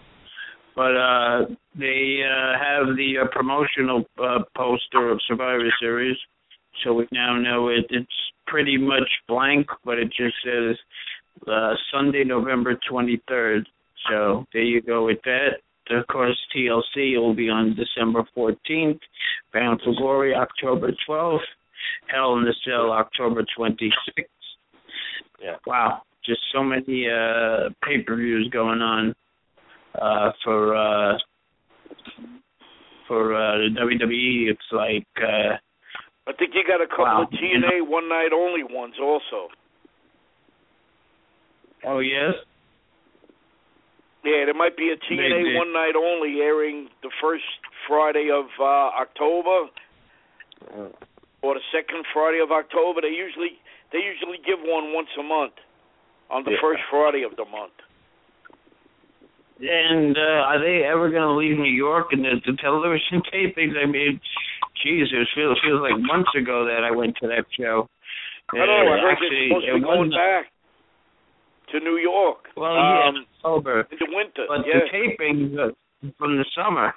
[0.76, 1.40] But uh
[1.74, 6.16] they uh have the uh, promotional uh, poster of Survivor Series,
[6.84, 7.86] so we now know it.
[7.90, 8.12] It's
[8.46, 10.76] pretty much blank, but it just says
[11.48, 13.64] uh Sunday, November 23rd.
[14.10, 15.60] So there you go with that.
[15.90, 19.00] Of course, TLC will be on December 14th,
[19.52, 21.38] Bound for Glory October 12th,
[22.08, 23.90] Hell in the Cell October 26th.
[25.42, 25.56] Yeah.
[25.66, 29.14] Wow, just so many uh pay-per-views going on
[30.00, 31.18] uh for uh
[33.08, 34.50] for uh the WWE.
[34.50, 35.56] It's like uh
[36.28, 37.22] I think you got a couple Wow.
[37.22, 39.48] of TNA one night only ones also.
[41.86, 42.34] oh yes,
[44.24, 47.44] Yeah, there might be a TNA one night only airing the first
[47.88, 49.70] Friday of uh October
[50.68, 50.92] Uh,
[51.42, 53.00] or the second Friday of October.
[53.00, 53.56] They usually
[53.92, 55.54] they usually give one once a month
[56.28, 56.60] on the Yeah.
[56.60, 57.72] first Friday of the month.
[59.60, 63.76] and uh are they ever going to leave New York and the, the television tapings?
[63.76, 64.20] I mean,
[64.82, 67.88] geez, it feels feels like months ago that I went to that show.
[68.52, 68.92] I don't know.
[68.92, 70.44] I heard actually, they're supposed to be going back
[71.72, 72.48] to New York.
[72.56, 73.86] Well, yeah, um, October.
[73.90, 74.44] in the winter.
[74.48, 74.80] But yeah.
[74.80, 75.72] the tapings uh,
[76.18, 76.94] from the summer,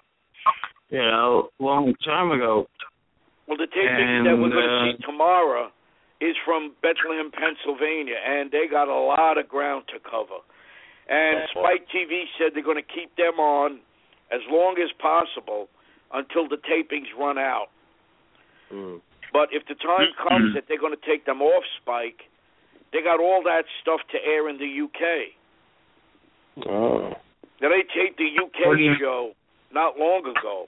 [0.90, 2.68] you know, long time ago.
[3.48, 5.72] Well, the taping that we're going to uh, see tomorrow
[6.22, 10.40] is from Bethlehem, Pennsylvania, and they got a lot of ground to cover.
[11.10, 13.80] And Spike TV said they're going to keep them on
[14.32, 15.68] as long as possible
[16.14, 17.68] until the tapings run out.
[18.72, 19.02] mm.
[19.34, 22.30] But if the time comes that they're going to take them off Spike,
[22.94, 25.34] they got all that stuff to air in the UK.
[26.70, 27.16] Oh.
[27.62, 29.36] Now they taped the UK you- show
[29.72, 30.68] not long ago,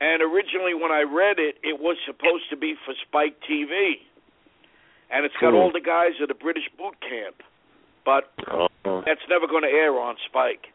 [0.00, 4.00] and originally when I read it, it was supposed to be for Spike TV,
[5.10, 5.60] and it's got Cool.
[5.60, 7.42] all the guys at the British boot camp,
[8.04, 8.68] but Oh.
[9.04, 10.70] that's never going to air on Spike.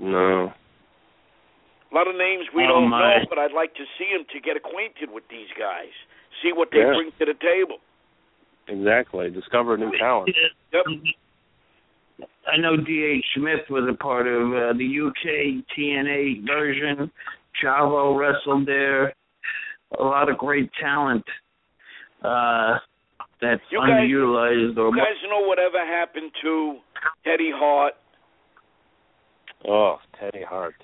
[0.00, 0.52] No.
[1.90, 3.18] A lot of names we Oh, don't my.
[3.18, 5.92] know, but I'd like to see them to get acquainted with these guys,
[6.42, 6.94] see what they Yeah.
[6.94, 7.78] bring to the table.
[8.68, 9.30] Exactly.
[9.30, 10.30] Discover new talent.
[10.72, 12.28] Yep.
[12.46, 13.24] I know D.H.
[13.36, 17.10] Smith was a part of uh, the UK TNA version.
[17.62, 19.14] Chavo wrestled there.
[19.98, 21.24] A lot of great talent
[22.22, 22.78] uh,
[23.40, 24.76] that's You guys- underutilized.
[24.78, 26.76] Or You guys know whatever happened to
[27.24, 27.94] Teddy Hart?
[29.66, 30.74] Oh, Teddy Hart.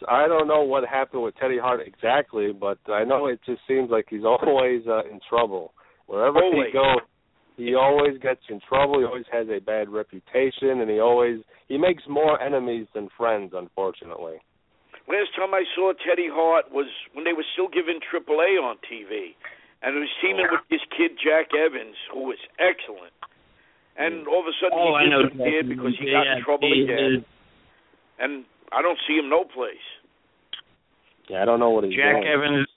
[0.00, 3.60] So I don't know what happened with Teddy Hart exactly, but I know it just
[3.66, 5.72] seems like he's always uh, in trouble.
[6.06, 6.68] Wherever Always.
[6.68, 7.00] he goes,
[7.58, 9.00] he always gets in trouble.
[9.00, 13.52] He always has a bad reputation, and he always he makes more enemies than friends.
[13.54, 14.38] Unfortunately.
[15.08, 19.34] Last time I saw Teddy Hart was when they were still giving AAA on TV,
[19.82, 23.12] and he was teaming with this kid Jack Evans, who was excellent.
[23.98, 25.26] And all of a sudden oh, I he know.
[25.26, 27.24] disappeared because he yeah, got in trouble he again, is-
[28.20, 29.82] and I don't see him no place.
[31.28, 32.28] Yeah, I don't know what he's Jack doing.
[32.28, 32.68] Evans,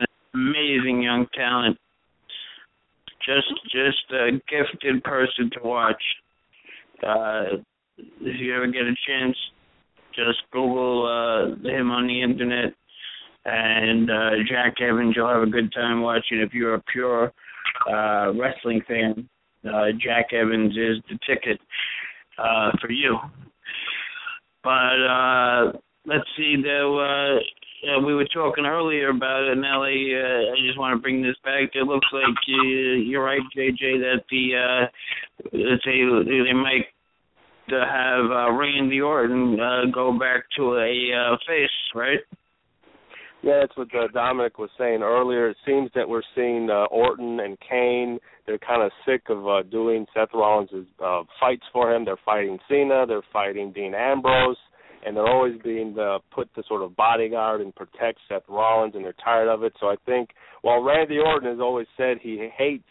[0.00, 1.78] an amazing young talent.
[3.24, 6.02] Just, just a gifted person to watch.
[7.02, 7.58] Uh,
[7.98, 9.36] if you ever get a chance,
[10.14, 12.74] just Google uh, him on the internet,
[13.44, 15.14] and uh, Jack Evans.
[15.16, 16.40] You'll have a good time watching.
[16.40, 17.32] If you're a pure
[17.88, 19.28] uh, wrestling fan,
[19.64, 21.60] uh, Jack Evans is the ticket
[22.38, 23.18] uh, for you.
[24.62, 25.72] But uh,
[26.06, 26.56] let's see.
[26.58, 27.36] Uh,
[27.88, 31.36] uh, we were talking earlier about it, I, uh, I just want to bring this
[31.44, 31.70] back.
[31.74, 35.50] It looks like uh, you're right, JJ, that the uh,
[35.84, 36.86] say they might
[37.72, 42.20] uh, have uh, Randy Orton uh, go back to a uh, face, right?
[43.42, 45.48] Yeah, that's what uh, Dominic was saying earlier.
[45.48, 48.18] It seems that we're seeing uh, Orton and Kane.
[48.46, 52.04] They're kind of sick of uh, doing Seth Rollins' uh, fights for him.
[52.04, 53.06] They're fighting Cena.
[53.06, 54.58] They're fighting Dean Ambrose
[55.04, 59.04] and they're always being uh, put to sort of bodyguard and protect Seth Rollins, and
[59.04, 59.72] they're tired of it.
[59.80, 60.30] So I think
[60.62, 62.84] while Randy Orton has always said he hates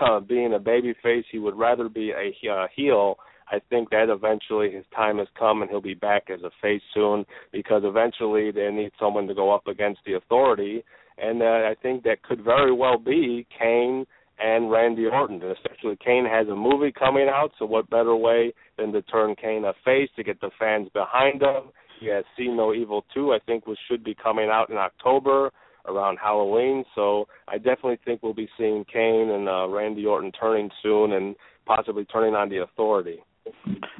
[0.00, 3.16] uh, being a babyface, he would rather be a uh, heel.
[3.50, 6.80] I think that eventually his time has come and he'll be back as a face
[6.94, 10.84] soon because eventually they need someone to go up against the authority.
[11.18, 14.06] And uh, I think that could very well be Kane
[14.42, 15.40] and Randy Orton.
[15.42, 19.36] And especially Kane has a movie coming out, so what better way than to turn
[19.40, 21.70] Kane a face to get the fans behind him?
[22.00, 25.50] He has See No Evil 2, I think, which should be coming out in October
[25.86, 26.84] around Halloween.
[26.94, 31.36] So I definitely think we'll be seeing Kane and uh, Randy Orton turning soon and
[31.64, 33.22] possibly turning on the authority.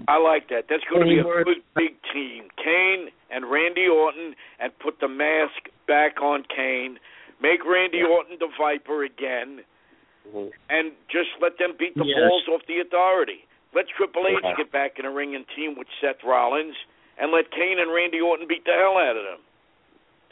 [0.08, 0.64] I like that.
[0.68, 2.48] That's going to be a good big team.
[2.56, 6.98] Kane and Randy Orton, and put the mask back on Kane.
[7.40, 9.62] Make Randy Orton the Viper again
[10.28, 10.48] mm-hmm.
[10.70, 12.18] and just let them beat the yes.
[12.18, 13.46] balls off the authority.
[13.74, 14.52] Let Triple H yeah.
[14.56, 16.76] get back in a ring and team with Seth Rollins,
[17.18, 19.40] and let Kane and Randy Orton beat the hell out of them.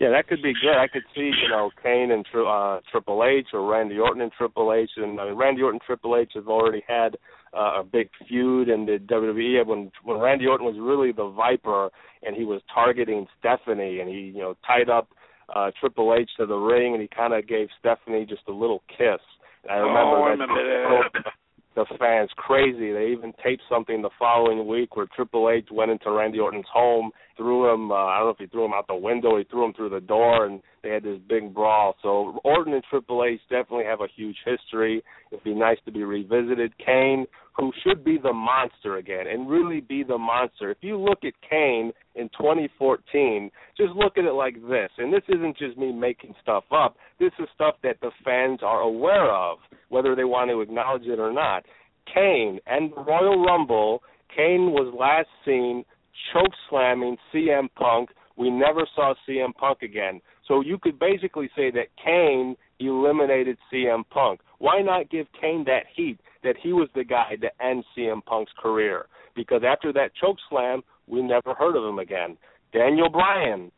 [0.01, 0.81] Yeah, that could be good.
[0.81, 4.73] I could see, you know, Kane and uh, Triple H or Randy Orton and Triple
[4.73, 4.91] H.
[4.97, 7.19] And I mean, Randy Orton and Triple H have already had
[7.53, 11.91] uh, a big feud in the WWE when when Randy Orton was really the Viper
[12.23, 15.11] and he was targeting Stephanie and he, you know, tied up
[15.55, 18.83] uh, Triple H to the ring and he kind of gave Stephanie just a little
[18.89, 19.21] kiss.
[19.69, 20.43] I remember oh, I that.
[20.43, 21.33] remember that.
[21.77, 22.93] The fans crazy.
[22.93, 27.13] They even taped something the following week where Triple H went into Randy Orton's home,
[27.37, 27.93] threw him.
[27.93, 29.91] Uh, I don't know if he threw him out the window, he threw him through
[29.91, 31.95] the door, and they had this big brawl.
[32.03, 35.03] So Orton and Triple H definitely have a huge history.
[35.31, 36.77] It'd be nice to be revisited.
[36.85, 37.25] Kane,
[37.61, 40.71] who should be the monster again and really be the monster.
[40.71, 44.91] If you look at Kane in 2014, just look at it like this.
[44.99, 46.97] And this isn't just me making stuff up.
[47.19, 49.59] This is stuff that the fans are aware of,
[49.91, 51.65] whether they want to acknowledge it or not.
[52.13, 54.03] Kane and the Royal Rumble,
[54.35, 55.85] Kane was last seen
[56.33, 58.11] choke slamming CM Punk.
[58.37, 60.21] We never saw CM Punk again.
[60.49, 64.41] So you could basically say that Kane eliminated CM Punk.
[64.59, 68.53] Why not give Kane that heat that he was the guy to end CM Punk's
[68.59, 69.07] career?
[69.35, 72.37] Because after that choke slam, we never heard of him again.
[72.73, 73.71] Daniel Bryan.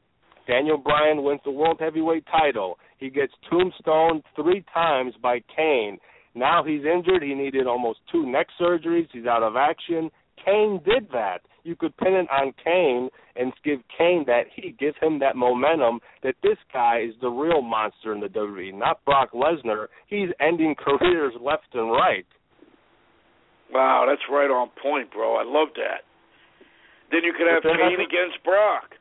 [0.46, 2.78] Daniel Bryan wins the World Heavyweight title.
[2.98, 5.98] He gets tombstoned three times by Kane.
[6.34, 7.22] Now he's injured.
[7.22, 9.08] He needed almost two neck surgeries.
[9.12, 10.10] He's out of action.
[10.44, 14.94] Kane did that you could pin it on Kane and give Kane that he give
[15.00, 19.30] him that momentum that this guy is the real monster in the WWE, not Brock
[19.32, 19.86] Lesnar.
[20.06, 22.26] He's ending careers left and right.
[23.72, 25.36] Wow, that's right on point, bro.
[25.36, 26.04] I love that.
[27.10, 28.94] Then you could have Kane against Brock.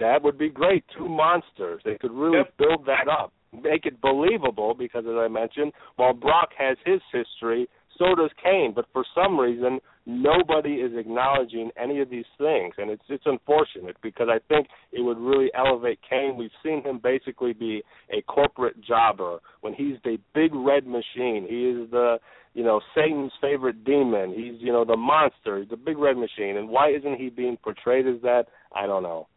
[0.00, 0.84] That would be great.
[0.96, 1.82] Two monsters.
[1.84, 2.56] They could really yep.
[2.58, 4.74] build that up, make it believable.
[4.74, 8.72] Because as I mentioned, while Brock has his history, so does Kane.
[8.74, 13.96] But for some reason, nobody is acknowledging any of these things, and it's it's unfortunate
[14.02, 16.36] because I think it would really elevate Kane.
[16.36, 21.46] We've seen him basically be a corporate jobber when he's the big red machine.
[21.48, 22.18] He is the
[22.54, 24.30] you know Satan's favorite demon.
[24.30, 25.58] He's you know the monster.
[25.60, 28.46] He's the big red machine, and why isn't he being portrayed as that?
[28.74, 29.28] I don't know.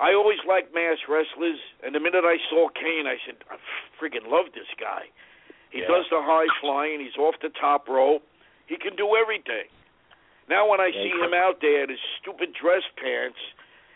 [0.00, 3.56] I always liked mass wrestlers, and the minute I saw Kane, I said, I
[3.98, 5.06] freaking love this guy.
[5.74, 5.90] He yeah.
[5.90, 7.02] does the high flying.
[7.02, 8.22] He's off the top rope.
[8.70, 9.66] He can do everything.
[10.46, 13.42] Now when I see him out there in his stupid dress pants,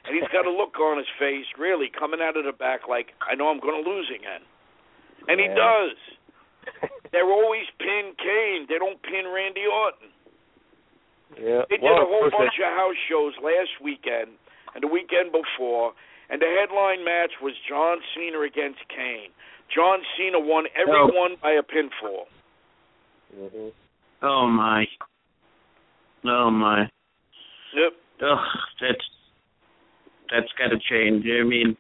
[0.03, 3.15] and he's got a look on his face, really coming out of the back like
[3.23, 4.43] I know I'm going to lose again,
[5.31, 5.95] and he does.
[7.13, 8.67] They're always pin Kane.
[8.69, 10.11] They don't pin Randy Orton.
[11.37, 11.63] Yeah.
[11.71, 14.35] They did well, a whole bunch of house shows last weekend
[14.75, 15.93] and the weekend before,
[16.29, 19.33] and the headline match was John Cena against Kane.
[19.75, 21.11] John Cena won every oh.
[21.13, 22.25] one by a pinfall.
[23.37, 23.69] Mm-hmm.
[24.23, 24.85] Oh my.
[26.25, 26.81] Oh my.
[27.75, 27.93] Yep.
[28.23, 28.45] Oh,
[28.81, 29.05] that's
[30.31, 31.25] that's got to change.
[31.27, 31.77] I mean,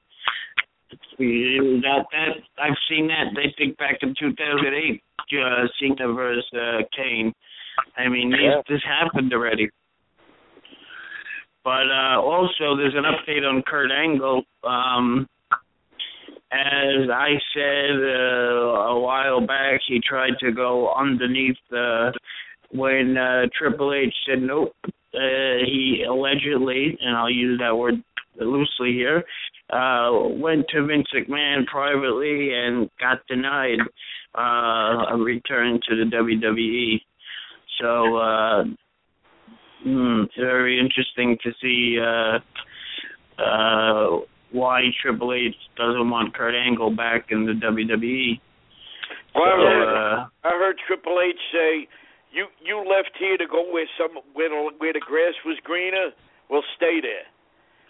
[1.19, 3.35] that that I've seen that.
[3.35, 5.02] They think back in 2008,
[5.32, 7.32] uh, Cena versus uh, Kane.
[7.97, 8.60] I mean, yeah.
[8.69, 9.69] this happened already.
[11.65, 14.43] But uh, also, there's an update on Kurt Angle.
[14.65, 15.28] Um,
[16.50, 22.12] as I said uh, a while back, he tried to go underneath the
[22.70, 24.74] when uh, Triple H said nope.
[24.84, 27.94] Uh, he allegedly, and I'll use that word
[28.38, 29.24] loosely here,
[29.70, 33.80] uh went to Vince McMahon privately and got denied
[34.36, 37.00] uh a return to the WWE.
[37.80, 38.64] So uh
[39.82, 44.20] hmm, very interesting to see uh uh
[44.52, 48.40] why Triple H doesn't want Kurt Angle back in the WWE.
[49.34, 51.88] Well, I heard, uh, I heard Triple H say,
[52.32, 56.10] "You you left here to go where some where the, where the grass was greener.
[56.48, 57.28] Well, stay there."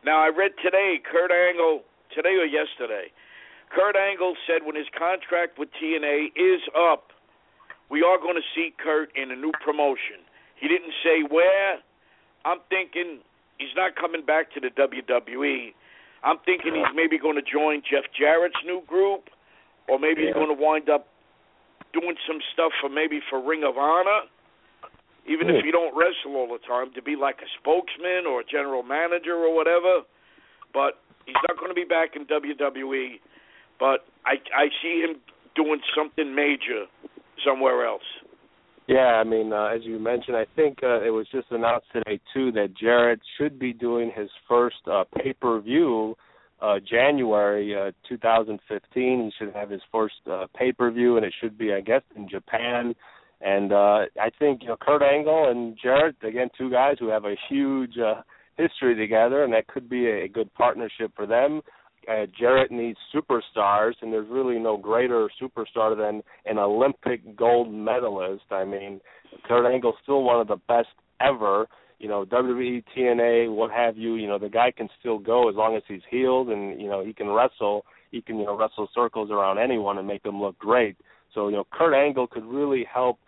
[0.05, 1.83] Now I read today, Kurt Angle
[2.15, 3.11] today or yesterday.
[3.71, 7.13] Kurt Angle said when his contract with TNA is up,
[7.91, 10.25] we are going to see Kurt in a new promotion.
[10.57, 11.79] He didn't say where.
[12.45, 13.21] I'm thinking
[13.59, 15.75] he's not coming back to the WWE.
[16.25, 19.31] I'm thinking he's maybe going to join Jeff Jarrett's new group,
[19.89, 21.07] or maybe he's going to wind up
[21.93, 24.23] doing some stuff for maybe for Ring of Honor,
[25.27, 25.55] even Hmm.
[25.57, 28.83] if you don't wrestle all the time, to be like a spokesman or a general
[28.83, 30.03] manager or whatever.
[30.75, 33.21] But he's not going to be back in WWE.
[33.79, 35.21] But I I see him
[35.55, 36.87] doing something major
[37.45, 38.03] somewhere else.
[38.89, 42.19] Yeah, I mean, uh, as you mentioned, I think uh, it was just announced today
[42.33, 46.17] too that Jarrett should be doing his first uh, pay-per-view
[46.63, 48.61] uh, January uh, 2015.
[48.97, 52.95] He should have his first uh, pay-per-view, and it should be, I guess, in Japan.
[53.43, 57.27] And uh, I think you know Kurt Angle and Jarrett, again, two guys who have
[57.27, 58.23] a huge uh,
[58.57, 61.61] history together, and that could be a, a good partnership for them.
[62.09, 68.45] Uh, Jarrett needs superstars, and there's really no greater superstar than an Olympic gold medalist.
[68.51, 69.01] I mean,
[69.47, 70.89] Kurt Angle's still one of the best
[71.21, 71.67] ever.
[71.99, 74.15] You know, WWE, TNA, what have you.
[74.15, 77.05] You know, the guy can still go as long as he's healed, and you know
[77.05, 77.85] he can wrestle.
[78.11, 80.97] He can you know wrestle circles around anyone and make them look great.
[81.35, 83.19] So you know, Kurt Angle could really help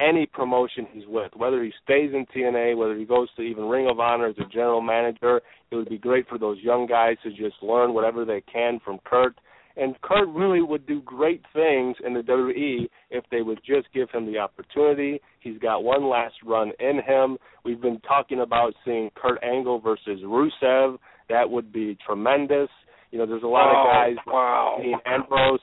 [0.00, 3.88] any promotion he's with, whether he stays in TNA, whether he goes to even Ring
[3.90, 5.40] of Honor as a general manager.
[5.70, 8.98] It would be great for those young guys to just learn whatever they can from
[9.04, 9.34] Kurt.
[9.76, 14.10] And Kurt really would do great things in the WWE if they would just give
[14.10, 15.20] him the opportunity.
[15.40, 17.38] He's got one last run in him.
[17.64, 20.98] We've been talking about seeing Kurt Angle versus Rusev.
[21.28, 22.68] That would be tremendous.
[23.12, 24.78] You know, there's a lot Oh, of guys Wow.
[24.82, 25.60] Dean Ambrose,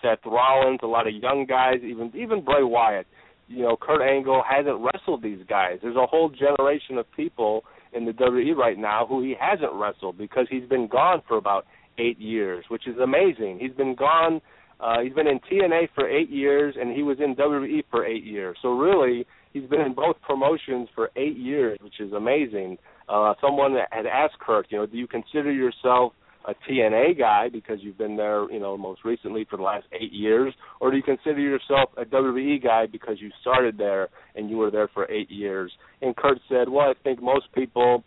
[0.00, 3.06] Seth Rollins, a lot of young guys, even even Bray Wyatt.
[3.48, 5.78] You know, Kurt Angle hasn't wrestled these guys.
[5.82, 10.18] There's a whole generation of people in the WWE right now who he hasn't wrestled
[10.18, 11.66] because he's been gone for about
[11.98, 13.58] eight years, which is amazing.
[13.60, 14.40] He's been gone.
[14.80, 18.24] Uh, he's been in TNA for eight years, and he was in WWE for eight
[18.24, 18.56] years.
[18.60, 22.78] So really, he's been in both promotions for eight years, which is amazing.
[23.08, 26.12] Uh, someone had asked Kurt, you know, do you consider yourself
[26.44, 30.12] a TNA guy because you've been there, you know, most recently for the last eight
[30.12, 34.56] years, or do you consider yourself a WWE guy because you started there and you
[34.56, 35.72] were there for eight years?
[36.02, 38.04] And Kurt said, well, I think most people,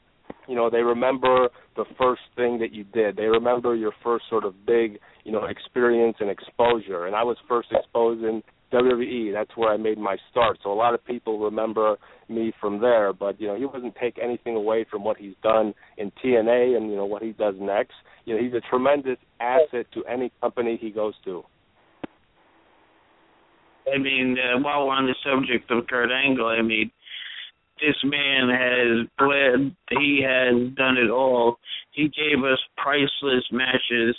[0.47, 3.15] you know, they remember the first thing that you did.
[3.15, 7.05] They remember your first sort of big, you know, experience and exposure.
[7.07, 9.33] And I was first exposed in WWE.
[9.33, 10.57] That's where I made my start.
[10.63, 11.97] So a lot of people remember
[12.29, 13.13] me from there.
[13.13, 16.89] But you know, he doesn't take anything away from what he's done in TNA and
[16.89, 17.93] you know what he does next.
[18.25, 21.43] You know, he's a tremendous asset to any company he goes to.
[23.93, 26.91] I mean, uh, while we're on the subject of Kurt Angle, I mean,
[27.79, 29.75] this man has bled.
[29.91, 31.57] He has done it all.
[31.91, 34.15] He gave us priceless matches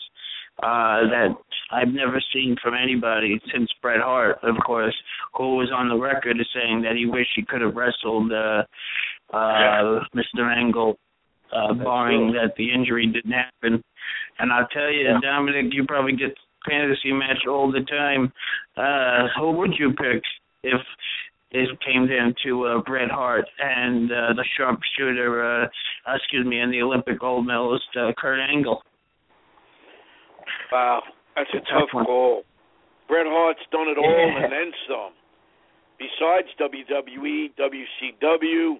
[0.62, 1.36] uh, that
[1.70, 4.96] I've never seen from anybody since Bret Hart, of course,
[5.34, 8.62] who was on the record as saying that he wished he could have wrestled uh,
[9.32, 10.40] uh, Mr.
[10.56, 10.96] Angle,
[11.52, 13.82] uh, barring that the injury didn't happen.
[14.38, 15.20] And I'll tell you, Yeah.
[15.22, 16.34] Dominic, you probably get
[16.66, 18.32] fantasy match all the time.
[18.76, 20.22] Uh, who would you pick
[20.62, 20.80] if
[21.50, 26.72] it came down to uh, Bret Hart and uh, the sharpshooter, uh, excuse me, and
[26.72, 28.82] the Olympic gold medalist uh, Kurt Angle?
[30.70, 31.02] Wow,
[31.38, 32.04] that's a tough one.
[32.04, 32.42] call.
[33.08, 34.44] Bret Hart's done it all Yeah.
[34.44, 35.12] and then some.
[35.98, 38.78] Besides WWE, WCW,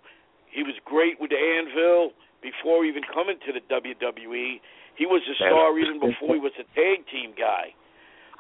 [0.51, 2.13] he was great with the Anvil
[2.43, 4.61] before even coming to the WWE.
[4.97, 7.75] He was a star even before he was a tag team guy.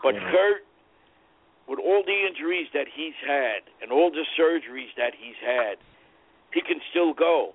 [0.03, 0.31] But Yeah.
[0.31, 0.63] Kurt,
[1.69, 5.79] with all the injuries that he's had and all the surgeries that he's had,
[6.53, 7.55] he can still go.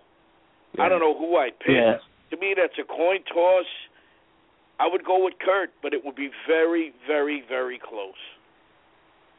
[0.80, 1.70] I don't know who I'd pick.
[1.76, 1.98] Yeah.
[2.32, 3.66] To me, that's a coin toss.
[4.80, 8.14] I would go with Kurt, but it would be very, very, very close.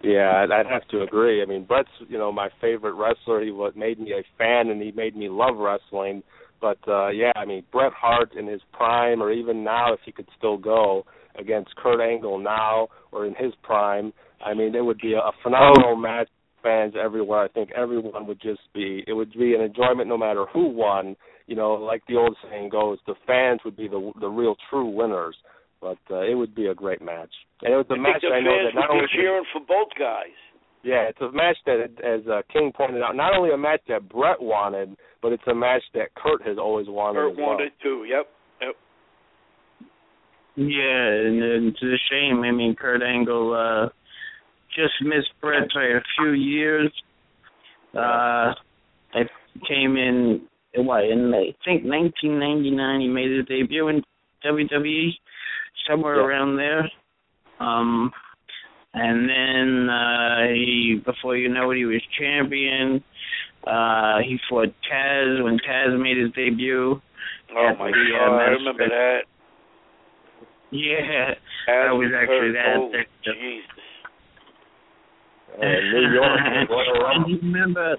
[0.02, 1.43] Yeah, I'd, have to agree.
[1.43, 3.43] I mean, Bret's you know my favorite wrestler.
[3.43, 6.23] He what made me a fan, and he made me love wrestling.
[6.61, 10.12] But uh yeah, I mean Bret Hart in his prime, or even now, if he
[10.12, 11.05] could still go
[11.39, 14.12] against Kurt Angle now, or in his prime,
[14.44, 16.28] I mean it would be a phenomenal match.
[16.62, 17.44] fans everywhere.
[17.44, 21.16] I think everyone would just be it would be an enjoyment no matter who won.
[21.47, 24.89] You know, like the old saying goes, the fans would be the the real true
[24.89, 25.37] winners.
[25.81, 28.33] But uh, it would be a great match, and it was a I match think
[28.33, 30.33] the I know fans that not only cheering for both guys.
[30.83, 34.09] yeah, it's a match that, as uh, King pointed out, not only a match that
[34.09, 37.19] Bret wanted, but it's a match that Kurt has always wanted.
[37.19, 37.47] Kurt as well.
[37.49, 38.07] wanted too.
[38.09, 38.27] Yep.
[38.62, 38.75] Yep.
[40.57, 42.41] Yeah, and it's a shame.
[42.45, 43.89] I mean, Kurt Angle uh,
[44.75, 46.91] just missed Bret by a few years.
[47.95, 48.55] Uh,
[49.12, 49.23] I
[49.69, 50.47] came in
[50.77, 53.01] what in I think 1999.
[53.01, 54.03] He made his debut in
[54.45, 55.11] WWE,
[55.89, 56.23] somewhere Yeah.
[56.27, 56.91] around there.
[57.61, 58.11] Um,
[58.95, 63.03] and then uh, he, before you know it, he was champion.
[63.67, 67.01] Uh, he fought Taz when Taz made his debut.
[67.57, 69.21] Oh my the, uh, God, I remember that.
[70.71, 71.37] Yeah, As
[71.89, 73.71] I was actually that- oh, that- that- Jesus.
[75.57, 77.07] Uh, New York, Royal Rumble.
[77.07, 77.97] And you remember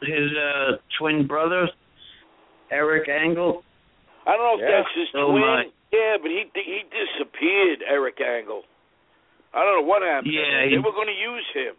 [0.00, 1.68] his uh, twin brother,
[2.70, 3.62] Eric Angle?
[4.26, 4.82] I don't know if Yeah.
[4.82, 5.40] that's his Oh, twin.
[5.42, 5.64] my.
[5.92, 8.64] Yeah, but he he disappeared, Eric Angle.
[9.54, 10.32] I don't know what happened.
[10.32, 11.74] Yeah, they he- were going to use him.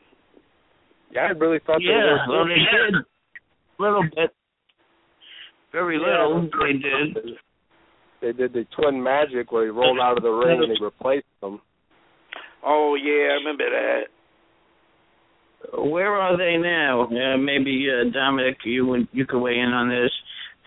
[1.11, 2.49] Yeah, I really thought Yeah, they well, were.
[2.49, 2.95] they did.
[3.77, 4.31] Little bit.
[5.71, 7.37] Very little, they did.
[8.21, 11.27] They did the twin magic where he rolled out of the ring and they replaced
[11.43, 11.61] him.
[12.63, 14.07] Oh yeah, I remember that.
[15.77, 17.03] Where are they now?
[17.03, 20.11] Uh, maybe uh, Dominic, you you could weigh in on this.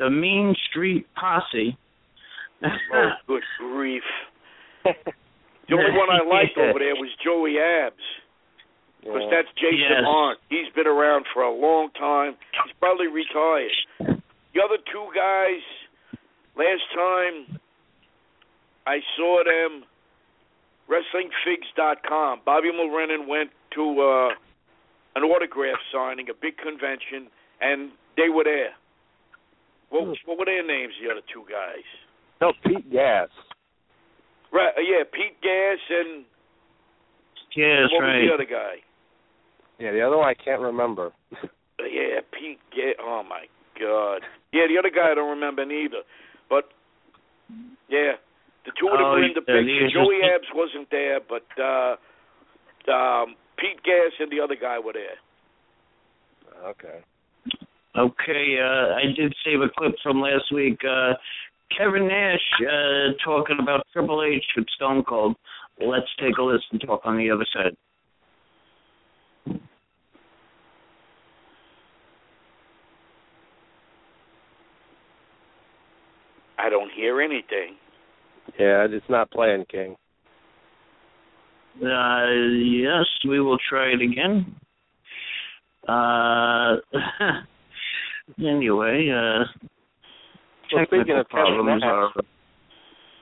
[0.03, 1.79] The Mean Street Posse.
[2.65, 4.03] Oh, good grief.
[5.69, 7.95] The only one I liked over there was Joey Abs.
[9.01, 10.05] Because that's Jason Yes.
[10.05, 10.41] Arndt.
[10.51, 12.35] He's been around for a long time.
[12.67, 13.71] He's probably retired.
[14.01, 15.63] The other two guys,
[16.59, 17.59] last time
[18.87, 19.85] I saw them,
[20.91, 22.41] WrestlingFigs.com.
[22.45, 24.29] Bobby Mulrennan went to uh,
[25.15, 27.29] an autograph signing, a big convention,
[27.63, 28.75] and they were there.
[29.93, 31.85] What, what were their names, the other two guys?
[32.41, 33.29] No, Pete Gas.
[34.53, 36.25] Right, uh, yeah, Pete Gas and
[37.55, 38.25] yes, what was right.
[38.27, 38.81] the other guy?
[39.79, 41.13] Yeah, the other one I can't remember.
[41.81, 42.61] Uh, yeah, Pete.
[42.77, 43.47] Ga- oh my
[43.81, 44.21] God.
[44.53, 46.05] Yeah, the other guy I don't remember neither.
[46.51, 46.69] But
[47.89, 48.21] yeah,
[48.67, 49.89] the two of them Oh, were in the yeah, picture.
[50.05, 51.97] Joey are- Abs wasn't there, but uh
[52.93, 55.17] um Pete Gas and the other guy were there.
[56.71, 57.01] Okay.
[57.97, 60.79] Okay, uh, I did save a clip from last week.
[60.83, 61.13] Uh,
[61.77, 65.37] Kevin Nash uh, talking about Triple H with Stone Cold.
[65.79, 66.79] Let's take a listen.
[66.87, 67.77] Talk on the other side.
[76.59, 77.77] I don't hear anything.
[78.59, 79.97] Yeah, it's not playing King.
[81.83, 82.27] Uh,
[82.63, 84.55] yes, we will try it again.
[85.89, 86.77] Uh,
[88.39, 89.45] anyway, uh,
[90.73, 92.11] Well, speaking of Kevin Nash, are.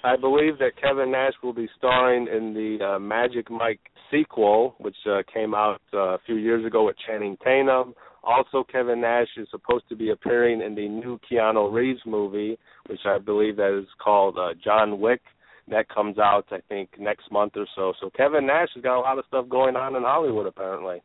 [0.02, 4.96] I believe that Kevin Nash will be starring in the uh, Magic Mike sequel, which
[5.06, 7.94] uh, came out uh, a few years ago with Channing Tatum.
[8.22, 13.00] Also, Kevin Nash is supposed to be appearing in the new Keanu Reeves movie, which
[13.06, 15.20] I believe that is called uh, John Wick.
[15.68, 17.92] That comes out, I think, next month or so.
[18.00, 21.00] So Kevin Nash has got a lot of stuff going on in Hollywood, apparently.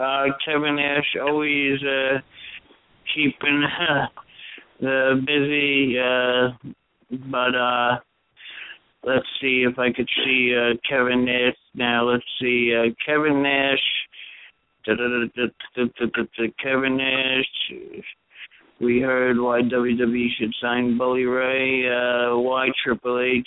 [0.00, 2.18] Uh, Kevin Nash always uh,
[3.14, 3.64] keeping
[4.82, 6.48] uh, busy, uh,
[7.30, 7.98] but uh,
[9.04, 12.08] let's see if I could see uh, Kevin Nash now.
[12.10, 13.78] Let's see, uh, Kevin Nash.
[16.62, 17.44] Kevin Nash.
[18.80, 21.86] We heard why WWE should sign Bully Ray.
[21.86, 23.46] Uh, why Triple H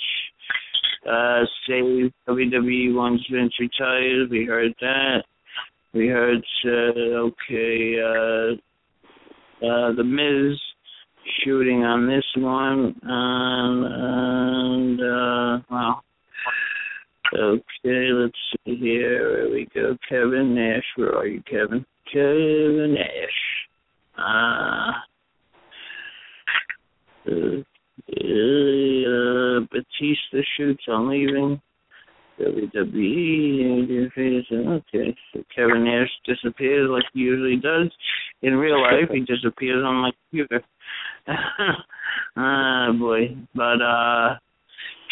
[1.10, 1.82] uh, say
[2.30, 4.30] WWE once Vince retires.
[4.30, 5.24] We heard that.
[5.94, 8.54] We heard uh, okay, uh,
[9.64, 10.60] uh, the Miz
[11.44, 16.04] shooting on this one, um, and uh, well,
[17.36, 18.34] okay, let's
[18.66, 19.46] see here.
[19.46, 19.96] There we go.
[20.10, 21.86] Kevin Nash, where are you, Kevin?
[22.12, 23.68] Kevin Nash.
[24.18, 24.94] Uh,
[27.30, 27.62] uh,
[28.10, 31.62] uh, Batista shoots on leaving.
[32.40, 34.10] WWE.
[34.54, 37.92] Okay, so Kevin Nash disappears like he usually does.
[38.42, 40.62] In real life, he disappears on my computer.
[42.38, 43.36] ah, boy.
[43.56, 44.36] But uh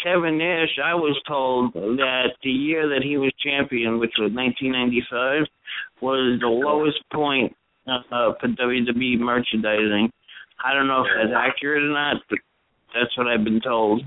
[0.02, 5.46] Kevin Nash, I was told that the year that he was champion, which was 1995,
[6.00, 7.54] was the lowest point
[7.86, 10.10] uh, for WWE merchandising.
[10.64, 12.38] I don't know if that's accurate or not, but
[12.94, 14.02] that's what I've been told.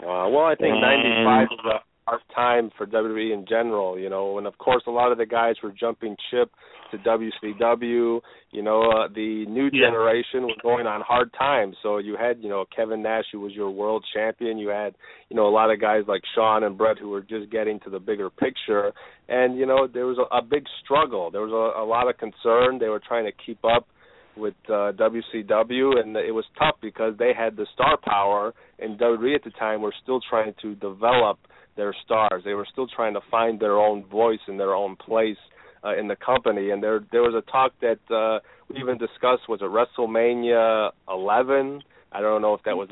[0.00, 4.08] Uh, well, I think And- 95 is a hard time for WWE in general, you
[4.08, 6.50] know, and of course a lot of the guys were jumping ship
[6.92, 8.20] to WCW.
[8.52, 11.76] You know, uh, the new generation was going on hard times.
[11.82, 14.56] So you had, you know, Kevin Nash who was your world champion.
[14.56, 14.94] You had,
[15.28, 17.90] you know, a lot of guys like Shawn and Bret who were just getting to
[17.90, 18.92] the bigger picture.
[19.28, 21.30] And you know, there was a, a big struggle.
[21.32, 22.78] There was a, a lot of concern.
[22.78, 23.88] They were trying to keep up
[24.36, 29.34] with uh, WCW, and it was tough because they had the star power, and WWE
[29.34, 31.38] at the time were still trying to develop
[31.76, 32.42] their stars.
[32.44, 35.36] They were still trying to find their own voice and their own place
[35.84, 36.70] uh, in the company.
[36.70, 41.82] And there there was a talk that uh, we even discussed was it WrestleMania 11?
[42.12, 42.88] I don't know if that was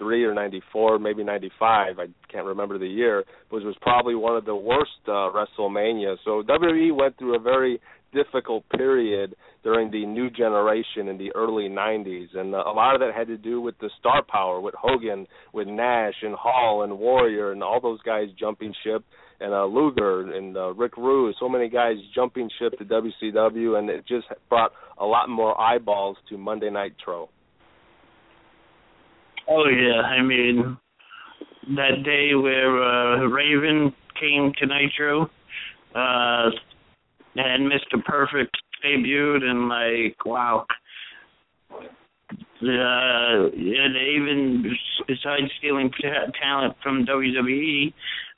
[0.00, 1.98] 93 or 94, maybe 95.
[1.98, 3.20] I can't remember the year.
[3.20, 6.16] It was probably one of the worst uh, WrestleMania.
[6.24, 7.80] So WWE went through a very
[8.12, 13.00] difficult period during the new generation in the early 90s and uh, a lot of
[13.00, 16.98] that had to do with the star power with Hogan with Nash and Hall and
[16.98, 19.04] Warrior and all those guys jumping ship
[19.40, 23.90] and uh Luger and uh, Rick Rude so many guys jumping ship to WCW and
[23.90, 27.28] it just brought a lot more eyeballs to Monday Night Nitro
[29.48, 30.76] Oh yeah, I mean
[31.76, 35.30] that day where uh Raven came to Nitro,
[35.94, 36.50] uh
[37.36, 38.04] and Mr.
[38.04, 40.66] Perfect debuted and like wow.
[42.60, 44.64] Uh, and even
[45.06, 47.92] besides stealing ta- talent from WWE,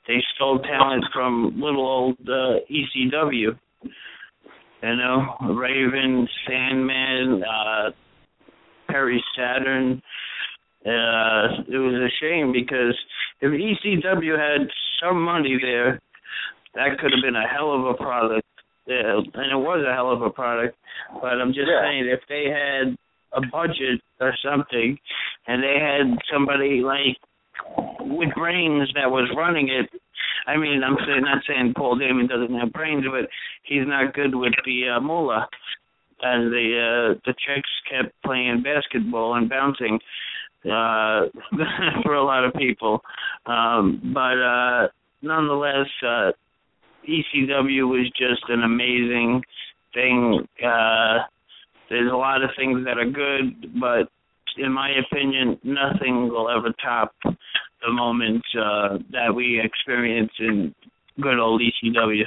[0.07, 3.57] they stole talent from little old uh, ECW.
[4.83, 7.89] You know, Raven, Sandman, uh,
[8.87, 10.01] Perry Saturn,
[10.85, 12.97] uh, it was a shame because
[13.41, 14.67] if ECW had
[15.01, 16.01] some money there,
[16.75, 18.47] that could have been a hell of a product.
[18.87, 20.75] Yeah, and it was a hell of a product.
[21.21, 21.81] But I'm just Yeah.
[21.81, 22.97] saying, if they had
[23.33, 24.97] a budget or something,
[25.47, 27.17] and they had somebody like
[27.99, 29.89] with brains that was running it.
[30.47, 33.29] I mean, I'm saying not saying Paul Damon doesn't have brains, but
[33.63, 35.45] he's not good with the uh.
[36.23, 39.99] And the uh, the chicks kept playing basketball and bouncing
[40.65, 41.25] uh
[42.03, 43.01] for a lot of people.
[43.45, 44.87] Um but uh
[45.21, 46.31] nonetheless uh
[47.07, 49.43] ECW was just an amazing
[49.93, 50.47] thing.
[50.63, 51.19] Uh
[51.89, 54.09] there's a lot of things that are good but
[54.57, 60.73] in my opinion nothing will ever top the moments uh that we experience in
[61.19, 62.23] good old ECW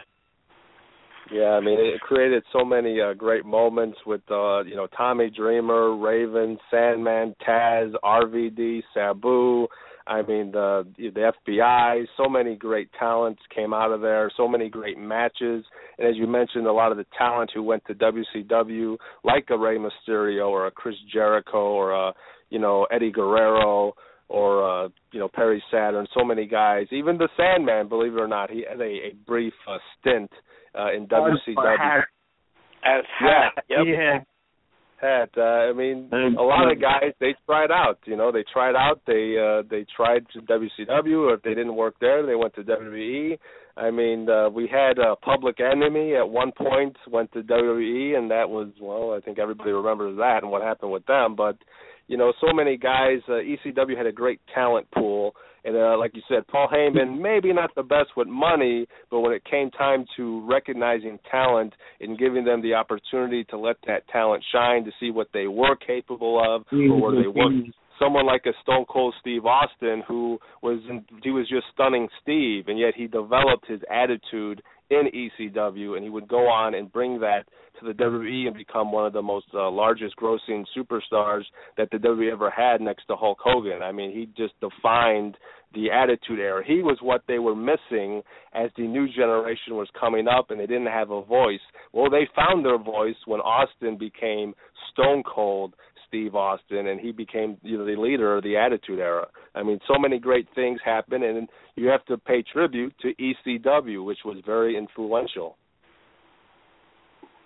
[1.32, 5.30] Yeah, I mean it created so many uh, great moments with uh, you know Tommy
[5.30, 9.66] Dreamer, Raven, Sandman, Taz, RVD, Sabu.
[10.06, 12.04] I mean the the FBI.
[12.16, 14.30] So many great talents came out of there.
[14.36, 15.64] So many great matches,
[15.98, 19.56] and as you mentioned, a lot of the talent who went to WCW, like a
[19.56, 22.12] Rey Mysterio or a Chris Jericho or a
[22.50, 23.94] you know Eddie Guerrero
[24.28, 26.06] or uh, you know Perry Saturn.
[26.14, 26.86] So many guys.
[26.90, 30.30] Even the Sandman, believe it or not, he had a, a brief uh, stint
[30.78, 32.02] uh, in WCW.
[32.84, 33.48] As Yeah.
[33.70, 33.86] Yep.
[33.86, 34.18] yeah
[35.00, 37.98] Had uh, I mean a lot of guys they tried out.
[38.04, 39.00] You know they tried out.
[39.06, 41.30] They uh, they tried to WCW.
[41.30, 43.38] Or if they didn't work there, they went to WWE.
[43.76, 48.30] I mean uh, we had a Public Enemy at one point went to WWE, and
[48.30, 51.34] that was well I think everybody remembers that and what happened with them.
[51.36, 51.56] But
[52.06, 53.20] you know so many guys.
[53.28, 55.34] Uh, ECW had a great talent pool.
[55.64, 57.22] And uh, like you said, Paul Heyman hmm.
[57.22, 62.18] maybe not the best with money, but when it came time to recognizing talent and
[62.18, 66.38] giving them the opportunity to let that talent shine, to see what they were capable
[66.38, 67.00] of or mm-hmm.
[67.00, 67.50] where they were.
[67.50, 67.70] Mm-hmm.
[67.98, 72.64] Someone like a Stone Cold Steve Austin, who was in, he was just stunning Steve,
[72.66, 74.60] and yet he developed his attitude
[75.00, 77.44] in ECW, and he would go on and bring that
[77.80, 81.42] to the WWE and become one of the most uh, largest grossing superstars
[81.76, 83.82] that the WWE ever had next to Hulk Hogan.
[83.82, 85.36] I mean, he just defined
[85.74, 86.62] the attitude era.
[86.64, 88.22] He was what they were missing
[88.54, 91.60] as the new generation was coming up and they didn't have a voice.
[91.92, 94.54] Well, they found their voice when Austin became
[94.92, 95.74] Stone Cold
[96.14, 99.26] Steve Austin and he became you know, the leader of the attitude era.
[99.56, 104.04] I mean, so many great things happened and you have to pay tribute to ECW,
[104.04, 105.56] which was very influential.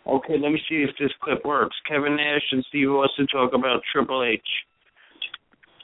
[0.07, 1.77] Okay, let me see if this clip works.
[1.89, 4.41] Kevin Nash and Steve Austin talk about Triple H.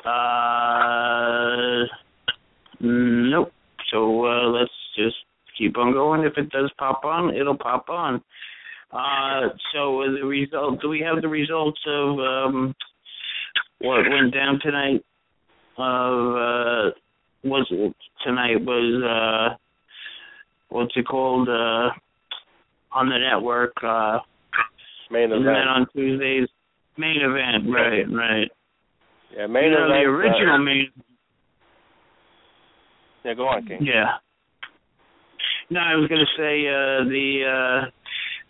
[0.04, 1.84] Uh,
[2.80, 3.50] nope.
[3.90, 5.16] So uh, let's just
[5.56, 6.22] keep on going.
[6.24, 8.22] If it does pop on, it'll pop on.
[8.94, 10.80] Uh, so uh, the result.
[10.80, 12.74] Do we have the results of um,
[13.80, 15.04] what went down tonight?
[15.76, 16.90] Of uh,
[17.42, 17.92] was
[18.24, 19.56] tonight was uh,
[20.68, 21.48] what's it called?
[21.48, 21.90] Uh,
[22.94, 23.72] on the network.
[23.82, 24.18] Uh,
[25.10, 25.68] Main event.
[25.68, 26.48] on Tuesdays?
[26.96, 28.50] Main event, right, right.
[29.36, 29.90] yeah, main you know, event.
[29.90, 30.86] the original uh, main,
[33.24, 33.80] yeah, go on, King.
[33.82, 34.14] yeah.
[35.70, 37.90] No, I was gonna say uh, the uh,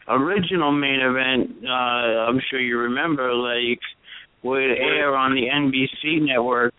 [0.08, 1.64] original main event.
[1.64, 3.80] Uh, I'm sure you remember, like
[4.42, 6.74] would air on the NBC network,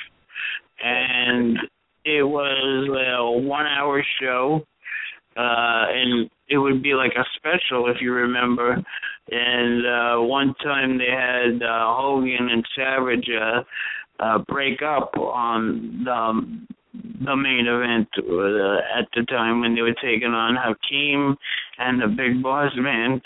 [0.83, 1.57] and
[2.05, 4.61] it was a one-hour show,
[5.35, 8.77] uh, and it would be like a special if you remember.
[9.31, 16.03] And uh, one time they had uh, Hogan and Savage uh, uh, break up on
[16.05, 16.74] the
[17.23, 21.35] the main event uh, at the time when they were taking on Hakeem
[21.77, 23.21] and the Big Boss Man,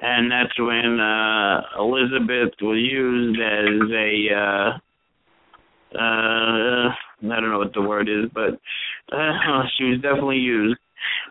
[0.00, 4.78] and that's when uh, Elizabeth was used as a uh,
[5.94, 6.88] uh,
[7.20, 8.54] I don't know what the word is, but
[9.12, 10.78] uh, she was definitely used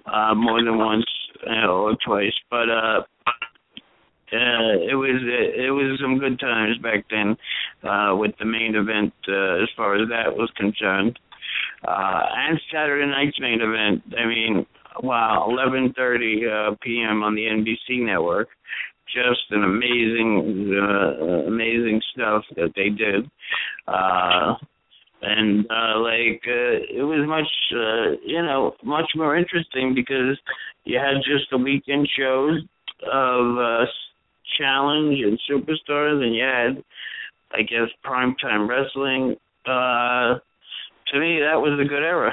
[0.06, 1.06] uh, more than once
[1.46, 2.34] uh, or twice.
[2.50, 3.02] But uh,
[4.34, 7.38] uh, it was it, it was some good times back then
[7.90, 11.20] uh, with the main event uh, as far as that was concerned.
[11.88, 14.04] Uh, and Saturday night's main event.
[14.18, 14.66] I mean,
[15.02, 15.94] wow, 11:30
[16.74, 17.24] uh, p.m.
[17.24, 18.50] on the NBC network.
[19.14, 23.30] Just an amazing, uh, amazing stuff that they did.
[23.88, 24.56] Uh,
[25.22, 30.38] and uh like uh, it was much uh you know much more interesting because
[30.84, 32.62] you had just the weekend shows
[33.12, 33.86] of uh
[34.58, 36.84] challenge and superstars and you had
[37.52, 39.36] i guess primetime wrestling
[39.66, 40.38] uh
[41.14, 42.32] to me that was a good era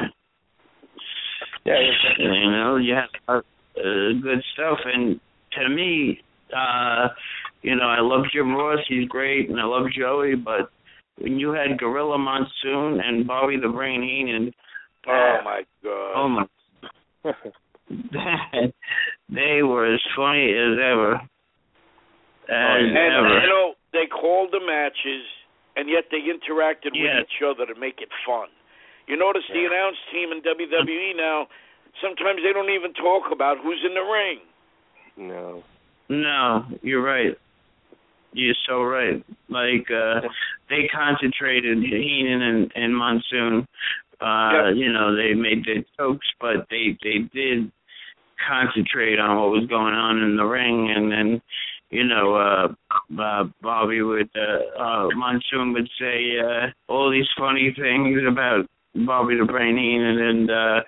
[1.65, 1.79] Yeah,
[2.19, 3.41] you know you had uh,
[3.77, 5.21] good stuff and
[5.53, 6.21] to me
[6.57, 7.09] uh
[7.63, 10.71] you know i love jim ross he's great and i love joey but
[11.19, 14.53] when you had Gorilla Monsoon and Bobby the Brain Heenan.
[15.07, 16.13] Oh my god.
[16.17, 16.45] Oh my.
[19.29, 21.15] they were as funny as ever.
[21.15, 21.21] As
[22.51, 23.41] and ever.
[23.41, 25.23] you know they called the matches,
[25.77, 27.23] and yet they interacted Yes.
[27.23, 28.49] with each other to make it fun.
[29.07, 31.47] You notice the announce team in WWE now.
[32.03, 34.39] Sometimes they don't even talk about who's in the ring.
[35.17, 35.63] no.
[36.11, 37.35] No, you're right.
[38.35, 39.25] You're so right.
[39.49, 40.21] Like uh
[40.69, 43.67] they concentrated Heenan and, and Monsoon.
[44.21, 44.77] Uh, Yep.
[44.77, 47.71] you know, they made their jokes but they they did
[48.47, 51.43] concentrate on what was going on in the ring and then
[51.91, 52.69] you know, uh
[53.23, 59.37] uh Bobby would uh uh Monsoon would say uh all these funny things about Bobby
[59.37, 60.81] the Brain Heenan and uh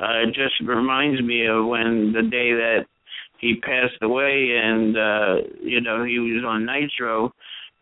[0.00, 2.86] uh it just reminds me of when the day that
[3.38, 7.32] he passed away and uh you know he was on nitro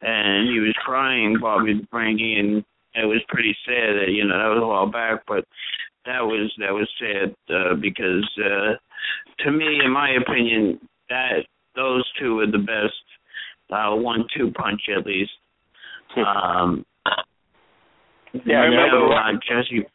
[0.03, 4.39] and he was crying bobby the brain and it was pretty sad that you know
[4.39, 5.45] that was a while back but
[6.07, 8.75] that was that was sad uh because uh
[9.43, 10.79] to me in my opinion
[11.09, 11.45] that
[11.77, 13.03] those two were the best
[13.71, 15.31] uh one two punch at least.
[16.17, 16.85] Um
[18.33, 19.87] Yeah, I remember- uh, jesse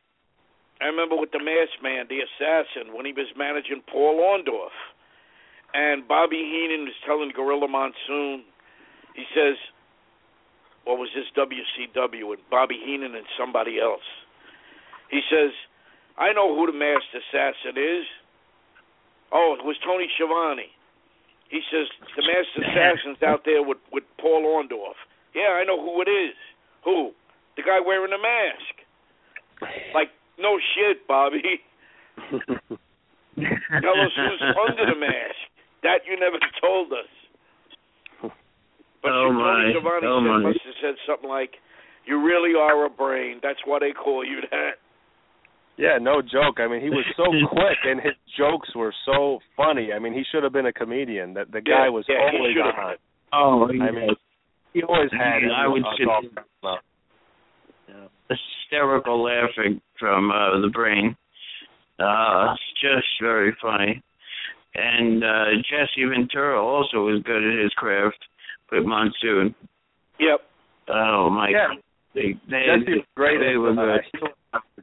[0.82, 4.76] I remember with the Masked Man, the assassin, when he was managing Paul Orndorff,
[5.74, 8.44] and Bobby Heenan was telling Gorilla Monsoon,
[9.16, 9.58] he says,
[10.84, 14.04] "What was this WCW?" and Bobby Heenan and somebody else.
[15.10, 15.54] He says,
[16.18, 18.06] "I know who the Masked Assassin is."
[19.32, 20.70] Oh, it was Tony Schiavone.
[21.50, 24.96] He says the Masked Assassin's out there with with Paul Orndorff.
[25.34, 26.36] Yeah, I know who it is.
[26.84, 27.14] Who?
[27.58, 28.76] The guy wearing the mask.
[29.94, 31.42] Like, no shit, Bobby.
[33.36, 35.40] Tell us who's under the mask.
[35.84, 38.32] That you never told us.
[39.02, 39.70] But Oh, Tony my.
[39.72, 40.40] Schiavone Oh, said, my.
[40.50, 41.52] must have said something like,
[42.06, 43.40] "You really are a brain.
[43.44, 44.82] That's why they call you that."
[45.78, 46.58] Yeah, no joke.
[46.60, 49.92] I mean, he was so quick, and his jokes were so funny.
[49.94, 51.34] I mean, he should have been a comedian.
[51.36, 52.96] That the guy Yeah, was yeah, always should have on.
[53.34, 54.10] oh I mean,
[54.74, 55.44] he always had.
[55.46, 56.24] Yeah, I would uh, us sit- all-
[57.92, 61.16] uh, hysterical laughing from uh, the brain.
[62.00, 64.02] Uh, it's just very funny.
[64.74, 68.18] And uh, Jesse Ventura also was good at his craft
[68.72, 69.56] with Monsoon.
[70.20, 70.42] Yep.
[70.90, 71.50] Oh my!
[71.50, 71.68] Yeah.
[72.16, 74.30] They, they, Jesse was great They was a heel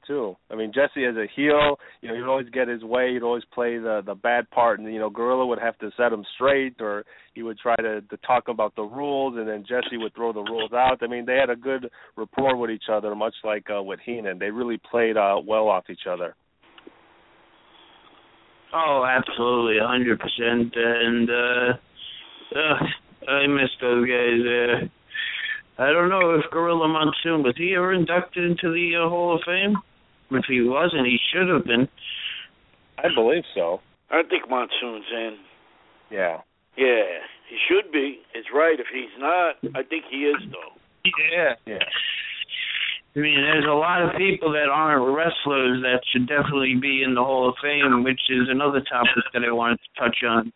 [0.06, 0.36] too.
[0.50, 3.14] I mean, Jesse as a heel, you know, he'd always get his way.
[3.14, 6.12] He'd always play the the bad part, and you know, Gorilla would have to set
[6.12, 7.04] him straight, or
[7.34, 10.42] he would try to to talk about the rules, and then Jesse would throw the
[10.42, 10.98] rules out.
[11.02, 14.38] I mean, they had a good rapport with each other, much like uh, with Heenan.
[14.38, 16.34] They really played uh, well off each other.
[18.74, 20.74] Oh, absolutely, a hundred percent.
[20.74, 21.72] And uh,
[22.56, 24.40] uh, I miss those guys.
[24.46, 24.88] Uh,
[25.78, 29.43] I don't know if Gorilla Monsoon was he ever inducted into the uh, Hall of
[29.47, 29.77] Fame.
[30.31, 31.89] If he wasn't, he should have been.
[32.99, 33.81] I believe so.
[34.11, 35.36] I think Monsoon's in.
[36.11, 36.39] Yeah.
[36.77, 38.20] Yeah, he should be.
[38.35, 38.78] It's right.
[38.78, 40.77] If he's not, I think he is though.
[41.32, 41.55] Yeah.
[41.66, 41.85] Yeah.
[43.15, 47.15] I mean, there's a lot of people that aren't wrestlers that should definitely be in
[47.15, 50.53] the Hall of Fame, which is another topic that I wanted to touch on.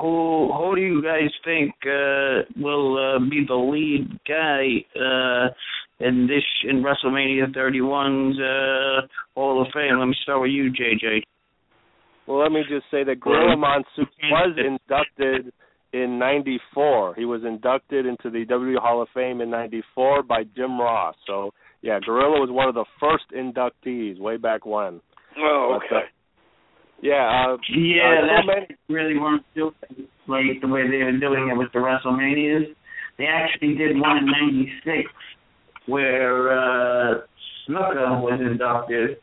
[0.00, 5.48] Who who do you guys think uh, will uh, be the lead guy uh,
[6.00, 9.98] in this in WrestleMania 31's uh, Hall of Fame?
[9.98, 11.22] Let me start with you, JJ.
[12.26, 15.52] Well, let me just say that Gorilla Monsoon was inducted
[15.92, 17.16] in '94.
[17.16, 21.16] He was inducted into the WWE Hall of Fame in '94 by Jim Ross.
[21.26, 21.52] So
[21.82, 25.00] yeah, Gorilla was one of the first inductees way back when.
[25.36, 25.88] Oh, okay.
[25.90, 26.00] But, uh,
[27.02, 31.50] yeah, uh, Yeah, uh, that's really weren't doing it like the way they were doing
[31.50, 32.74] it with the WrestleManias.
[33.18, 35.10] They actually did one in '96
[35.86, 37.20] where uh,
[37.68, 39.18] Snuka was inducted,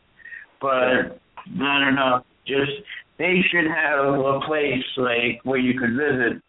[0.61, 2.22] but I don't know.
[2.45, 2.72] Just
[3.18, 6.41] they should have a place like where you could visit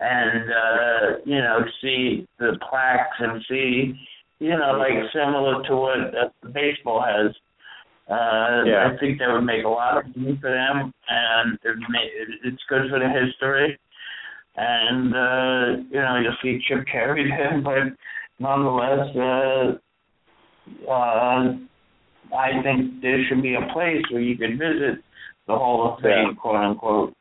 [0.00, 3.94] and uh, you know see the plaques and see
[4.40, 7.34] you know like similar to what uh, baseball has.
[8.08, 8.90] Uh, Yeah.
[8.92, 12.90] I think that would make a lot of money for them, and it it's good
[12.90, 13.78] for the history.
[14.56, 17.96] And uh, you know, you'll see Chip Carey there, but
[18.38, 19.72] nonetheless, uh,
[20.90, 21.56] uh,
[22.36, 25.02] I think there should be a place where you could visit
[25.46, 27.14] the Hall of Fame, quote unquote.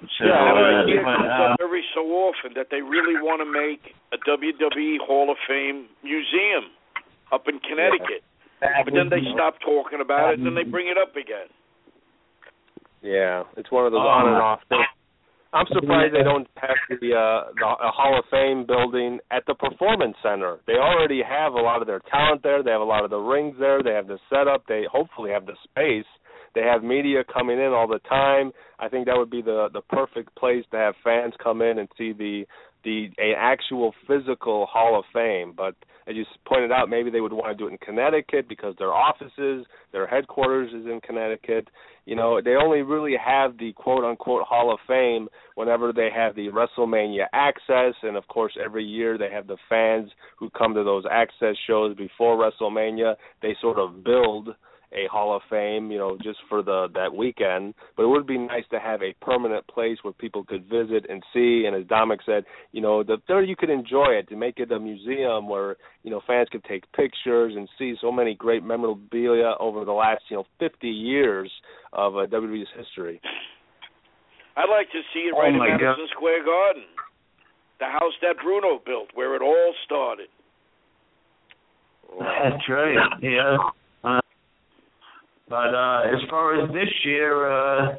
[0.00, 3.48] So, Yeah, uh, it comes uh, up every so often that they really want to
[3.48, 6.72] make a WWE Hall of Fame museum
[7.32, 8.24] up in Connecticut.
[8.24, 8.29] that
[8.60, 11.48] But then they stop talking about it, and then they bring it up again.
[13.02, 14.08] Yeah, it's one of those Oh.
[14.08, 14.84] on and off things.
[15.52, 19.54] I'm surprised they don't have the uh the uh, Hall of Fame building at the
[19.54, 20.60] Performance Center.
[20.66, 22.62] They already have a lot of their talent there.
[22.62, 23.82] They have a lot of the rings there.
[23.82, 24.66] They have the setup.
[24.68, 26.06] They hopefully have the space.
[26.54, 28.52] They have media coming in all the time.
[28.78, 31.88] I think that would be the the perfect place to have fans come in and
[31.98, 32.46] see the
[32.84, 35.52] the a actual physical Hall of Fame.
[35.56, 35.74] But
[36.06, 38.92] as you pointed out, maybe they would want to do it in Connecticut because their
[38.92, 41.68] offices, their headquarters is in Connecticut.
[42.06, 46.34] You know, they only really have the quote unquote Hall of Fame whenever they have
[46.34, 50.82] the WrestleMania access and of course every year they have the fans who come to
[50.82, 53.14] those access shows before WrestleMania.
[53.42, 54.48] They sort of build
[54.92, 57.74] a Hall of Fame, you know, just for the that weekend.
[57.96, 61.22] But it would be nice to have a permanent place where people could visit and
[61.32, 61.64] see.
[61.66, 64.72] And as Dominic said, you know, the there you could enjoy it to make it
[64.72, 69.54] a museum where you know fans could take pictures and see so many great memorabilia
[69.60, 71.50] over the last you know 50 years
[71.92, 73.20] of uh, WWE's history.
[74.56, 75.80] I'd like to see it Oh right in my God.
[75.80, 76.84] Madison Square Garden,
[77.78, 80.28] the house that Bruno built, where it all started.
[82.18, 82.96] That's right.
[83.22, 83.56] Yeah.
[85.50, 87.96] But uh as far as this year, uh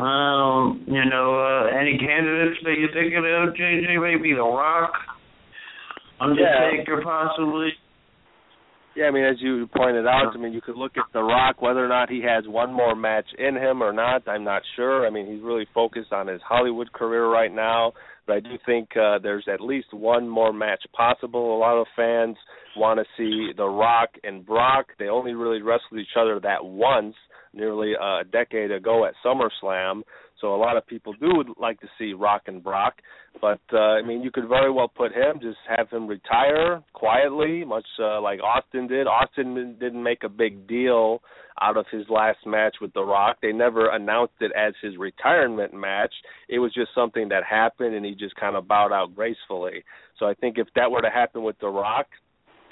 [0.00, 4.92] um, you know, uh any candidates that you're thinking of, JJ, maybe The Rock,
[6.20, 7.70] Undertaker possibly.
[8.94, 11.62] Yeah, I mean, as you pointed out, I mean, you could look at The Rock,
[11.62, 14.26] whether or not he has one more match in him or not.
[14.26, 15.06] I'm not sure.
[15.06, 17.92] I mean, he's really focused on his Hollywood career right now,
[18.28, 21.56] but I do think uh, there's at least one more match possible.
[21.56, 22.36] A lot of fans
[22.76, 24.88] want to see The Rock and Brock.
[24.98, 27.14] They only really wrestled each other that once,
[27.54, 30.02] nearly a decade ago at SummerSlam.
[30.40, 32.94] So a lot of people do would like to see Rock and Brock,
[33.40, 37.64] but uh, I mean, you could very well put him, just have him retire quietly,
[37.64, 39.06] much uh, like Austin did.
[39.06, 41.20] Austin didn't make a big deal
[41.60, 43.38] out of his last match with The Rock.
[43.42, 46.12] They never announced it as his retirement match.
[46.48, 49.82] It was just something that happened, and he just kind of bowed out gracefully.
[50.18, 52.06] So I think if that were to happen with The Rock,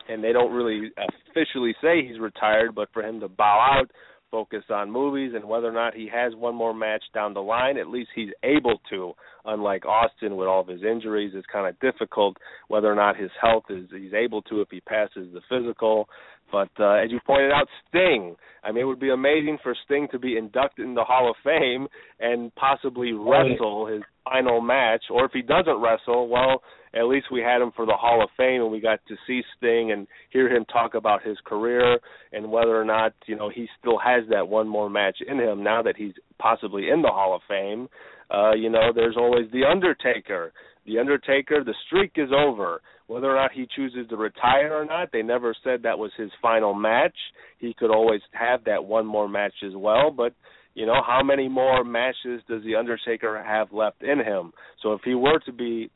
[0.09, 0.93] and they don't really
[1.31, 3.91] officially say he's retired, but for him to bow out,
[4.37, 7.79] focus on movies and whether or not he has one more match down the line,
[7.79, 9.15] at least he's able to.
[9.47, 12.37] Unlike Austin with all of his injuries, it's kind of difficult
[12.69, 16.07] whether or not his health is he's able to if he passes the physical.
[16.53, 18.37] But uh, as you pointed out, Sting.
[18.63, 21.37] I mean, it would be amazing for Sting to be inducted in the Hall of
[21.43, 21.87] Fame
[22.21, 25.05] and possibly wrestle his final match.
[25.11, 26.63] Or if he doesn't wrestle, well,
[26.95, 29.43] at least we had him for the Hall of Fame and we got to see
[29.57, 31.99] Sting and hear him talk about his career
[32.33, 35.63] and whether or not, you know, he still has that one more match in him
[35.63, 37.89] now that he's possibly in the Hall of Fame.
[38.31, 40.53] Uh, you know, there's always the Undertaker.
[40.87, 42.81] The Undertaker, the streak is over.
[43.09, 46.31] Whether or not he chooses to retire or not, they never said that was his
[46.43, 47.17] final match.
[47.59, 50.33] He could always have that one more match as well, but
[50.77, 54.53] you know, how many more matches does the Undertaker have left in him?
[54.83, 55.91] So if he were to be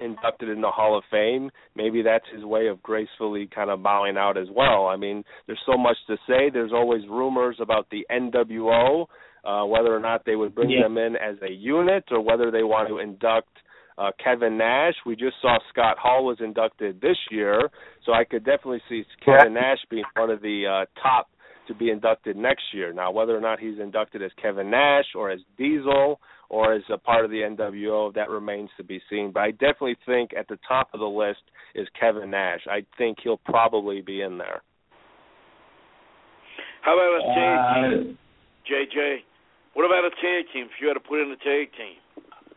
[0.00, 4.16] inducted in the Hall of Fame, maybe that's his way of gracefully kind of bowing
[4.16, 4.86] out as well.
[4.86, 6.48] I mean, there's so much to say.
[6.50, 9.06] There's always rumors about the NWO,
[9.44, 10.84] uh, whether or not they would bring Yeah.
[10.84, 13.50] them in as a unit or whether they want to induct
[13.98, 14.94] uh, Kevin Nash.
[15.04, 17.70] We just saw Scott Hall was inducted this year,
[18.06, 21.28] so I could definitely see Kevin Nash being one of the uh, top
[21.68, 22.92] to be inducted next year.
[22.92, 26.18] Now, whether or not he's inducted as Kevin Nash or as Diesel
[26.50, 29.30] or as a part of the NWO, that remains to be seen.
[29.32, 31.40] But I definitely think at the top of the list
[31.74, 32.60] is Kevin Nash.
[32.70, 34.62] I think he'll probably be in there.
[36.82, 38.18] How about a tag Uh, team,
[38.66, 39.22] JJ?
[39.74, 40.66] What about a tag team?
[40.66, 41.96] If you had to put in a tag team,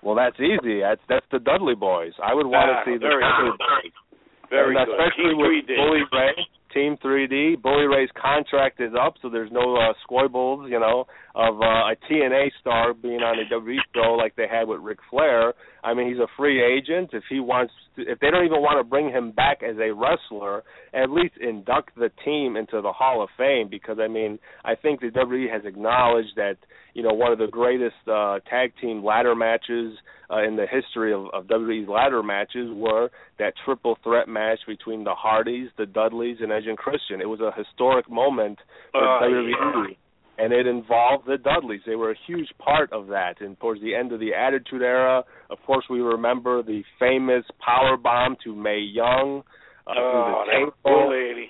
[0.01, 0.81] Well, that's easy.
[0.81, 2.13] That's that's the Dudley Boys.
[2.21, 3.57] I would want Ah, to see the very Dudley.
[3.57, 3.93] Boys.
[4.49, 4.93] very and good.
[4.99, 6.35] especially Team with Bully Ray,
[6.75, 7.61] Team 3D.
[7.61, 11.95] Bully Ray's contract is up, so there's no uh, squibbles, you know, of uh, a
[12.11, 15.53] TNA star being on a WWE show like they had with Ric Flair.
[15.85, 17.11] I mean, he's a free agent.
[17.13, 19.93] If he wants, to, if they don't even want to bring him back as a
[19.93, 24.75] wrestler, at least induct the team into the Hall of Fame because I mean, I
[24.75, 26.57] think the WWE has acknowledged that
[26.93, 29.97] you know one of the greatest uh, tag team ladder matches
[30.31, 35.03] uh, in the history of, of WWE's ladder matches were that triple threat match between
[35.03, 37.21] the Hardys, the Dudleys, and Edge and Christian.
[37.21, 38.59] It was a historic moment
[38.91, 39.97] for Uh, WWE.
[40.37, 41.79] And it involved the Dudleys.
[41.85, 43.39] They were a huge part of that.
[43.39, 47.95] And towards the end of the Attitude Era, of course, we remember the famous power
[47.95, 49.43] bomb to Mae Young
[49.87, 51.47] uh, oh, the that poor lady.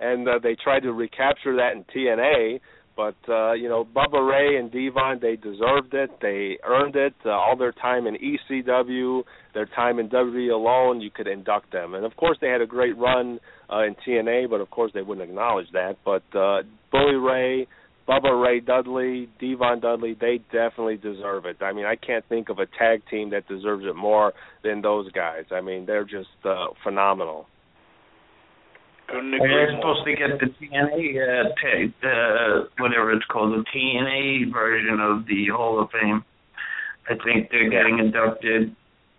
[0.00, 2.60] and uh, they tried to recapture that in TNA.
[2.96, 6.10] But uh, you know, Bubba Ray and Devon, they deserved it.
[6.20, 7.14] They earned it.
[7.24, 9.22] Uh, all their time in ECW,
[9.54, 11.94] their time in WWE alone, you could induct them.
[11.94, 13.40] And of course, they had a great run
[13.72, 15.96] uh, in TNA, but of course, they wouldn't acknowledge that.
[16.04, 17.66] But uh, Bully Ray,
[18.08, 21.56] Bubba Ray Dudley, Devon Dudley, they definitely deserve it.
[21.62, 24.32] I mean, I can't think of a tag team that deserves it more
[24.62, 25.44] than those guys.
[25.50, 27.46] I mean, they're just uh, phenomenal.
[29.12, 29.80] Couldn't agree they're more.
[29.80, 35.26] supposed to get the TNA, uh, ta- uh, whatever it's called, the TNA version of
[35.26, 36.24] the Hall of Fame.
[37.08, 38.74] I think they're getting inducted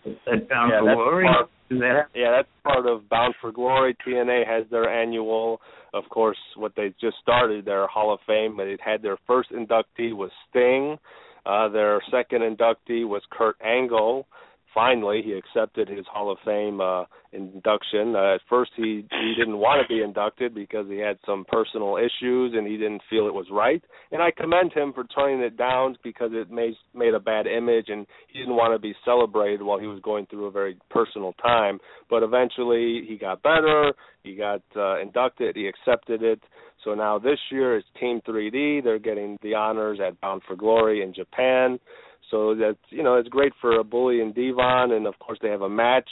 [0.06, 1.26] at Bound Yeah, for Glory.
[1.28, 3.94] part- that Yeah, that's part of Bound for Glory.
[4.06, 5.62] TNA has their annual,
[5.94, 8.56] of course, what they just started their Hall of Fame.
[8.58, 10.98] But it had their first inductee was Sting.
[11.46, 14.28] Uh, their second inductee was Kurt Angle.
[14.74, 18.16] Finally, he accepted his Hall of Fame uh, induction.
[18.16, 21.98] Uh, at first, he he didn't want to be inducted because he had some personal
[21.98, 23.84] issues and he didn't feel it was right.
[24.12, 27.86] And I commend him for turning it down because it made made a bad image
[27.90, 31.34] and he didn't want to be celebrated while he was going through a very personal
[31.34, 31.80] time.
[32.10, 33.94] But eventually, he got better.
[34.24, 35.56] He got uh, inducted.
[35.56, 36.42] He accepted it.
[36.84, 38.84] So now this year it's Team 3D.
[38.84, 41.80] They're getting the honors at Bound for Glory in Japan.
[42.34, 45.50] So that's you know it's great for a bully and Devon, and of course they
[45.50, 46.10] have a match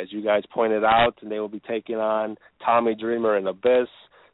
[0.00, 3.88] as you guys pointed out, and they will be taking on Tommy Dreamer and Abyss.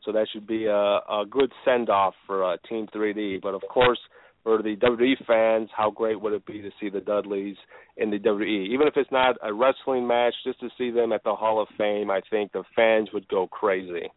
[0.05, 3.41] So that should be a, a good send off for uh, Team 3D.
[3.41, 3.99] But of course,
[4.43, 7.57] for the WWE fans, how great would it be to see the Dudleys
[7.97, 8.69] in the WWE?
[8.69, 11.69] Even if it's not a wrestling match, just to see them at the Hall of
[11.79, 14.11] Fame, I think the fans would go crazy.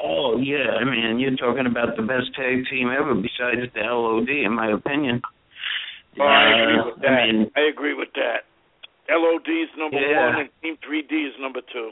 [0.00, 4.28] Oh yeah, I mean you're talking about the best tag team ever besides the LOD,
[4.28, 5.20] in my opinion.
[6.20, 7.08] Oh, I agree Uh, with that.
[7.08, 8.44] I mean, I agree with that.
[9.10, 10.26] LOD is number Yeah.
[10.26, 11.90] one, and Team 3D is number two.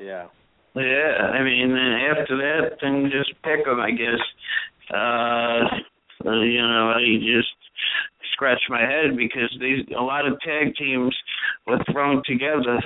[0.00, 0.26] Yeah.
[0.74, 4.20] yeah, I mean then after that, then just pick 'em, I guess.
[4.90, 5.68] Uh,
[6.26, 7.54] uh, you know, I just
[8.32, 11.16] scratch my head because these a lot of tag teams
[11.66, 12.80] were thrown together.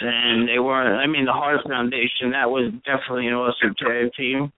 [0.00, 0.98] And they weren't.
[0.98, 4.52] I mean, the Hart Foundation that was definitely an awesome tag team.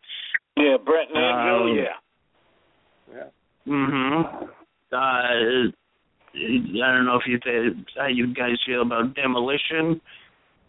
[0.57, 3.23] Yeah, Bret and Anvil, Um, yeah.
[3.67, 4.45] Mm-hmm.
[4.93, 10.01] Uh, I don't know if you th- how you guys feel about Demolition.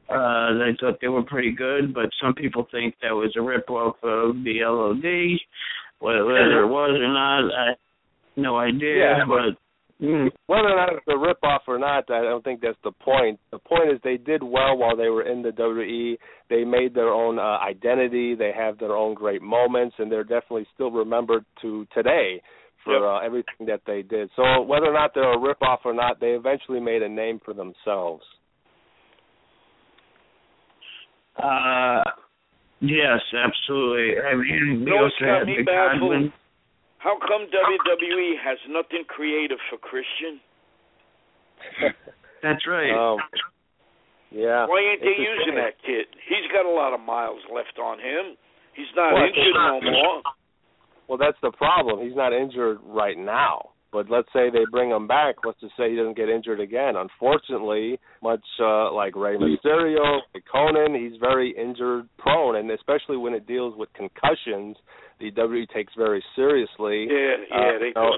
[0.09, 3.95] Uh, I thought they were pretty good, but some people think that was a rip-off
[4.03, 5.39] of the LOD.
[5.99, 7.73] Whether, whether it was or not, I
[8.35, 8.97] no idea.
[8.97, 9.25] Yeah.
[9.27, 9.57] But
[10.03, 12.91] mm, Whether or not it's a rip off or not, I don't think that's the
[12.91, 13.39] point.
[13.51, 16.17] The point is they did well while they were in the WWE.
[16.49, 18.35] They made their own uh, identity.
[18.35, 22.41] They have their own great moments, and they're definitely still remembered to today
[22.83, 23.01] for Yep.
[23.01, 24.29] uh, everything that they did.
[24.35, 27.39] So whether or not they're a rip off or not, they eventually made a name
[27.45, 28.23] for themselves.
[31.41, 32.03] uh,
[32.81, 34.21] yes, absolutely.
[34.21, 35.63] I mean, we also what's had the?
[35.65, 36.33] Godwin.
[37.03, 40.39] How come WWE has nothing creative for Christian?
[42.43, 42.95] That's right.
[42.95, 43.19] Um,
[44.31, 44.65] yeah.
[44.65, 46.07] Why ain't they It's using that kid?
[46.27, 48.39] He's got a lot of miles left on him.
[48.73, 50.21] He's not Well, injured no more.
[51.07, 51.99] Well, that's the problem.
[52.07, 53.69] He's not injured right now.
[53.93, 55.35] But let's say they bring him back.
[55.45, 56.95] Let's just say he doesn't get injured again.
[56.97, 60.17] Unfortunately, much uh, like Rey Mysterio,
[60.51, 64.77] Conan, he's very injured prone, and especially when it deals with concussions,
[65.12, 67.07] the WWE takes very seriously.
[67.09, 68.17] Yeah, yeah, Uh, they you know,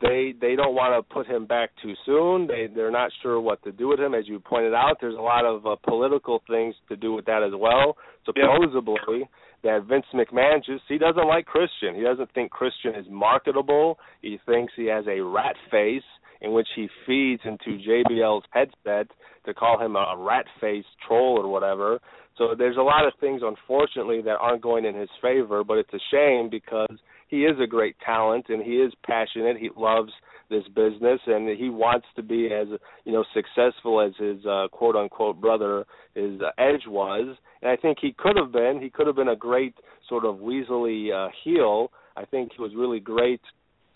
[0.00, 2.46] they they don't want to put him back too soon.
[2.46, 4.14] They they're not sure what to do with him.
[4.14, 7.42] As you pointed out, there's a lot of uh, political things to do with that
[7.42, 7.96] as well.
[8.24, 9.28] Supposedly,
[9.62, 11.94] that Vince McMahon just he doesn't like Christian.
[11.94, 13.98] He doesn't think Christian is marketable.
[14.22, 16.02] He thinks he has a rat face
[16.40, 19.08] in which he feeds into JBL's headset
[19.44, 22.00] to call him a rat face troll or whatever.
[22.40, 25.92] So there's a lot of things unfortunately that aren't going in his favor, but it's
[25.92, 26.96] a shame because
[27.28, 29.58] he is a great talent and he is passionate.
[29.58, 30.10] He loves
[30.48, 32.66] this business and he wants to be as
[33.04, 35.84] you know successful as his uh, quote unquote brother
[36.14, 37.36] his uh, Edge was.
[37.60, 38.80] And I think he could have been.
[38.80, 39.74] He could have been a great
[40.08, 41.92] sort of weaselly uh, heel.
[42.16, 43.42] I think he was really great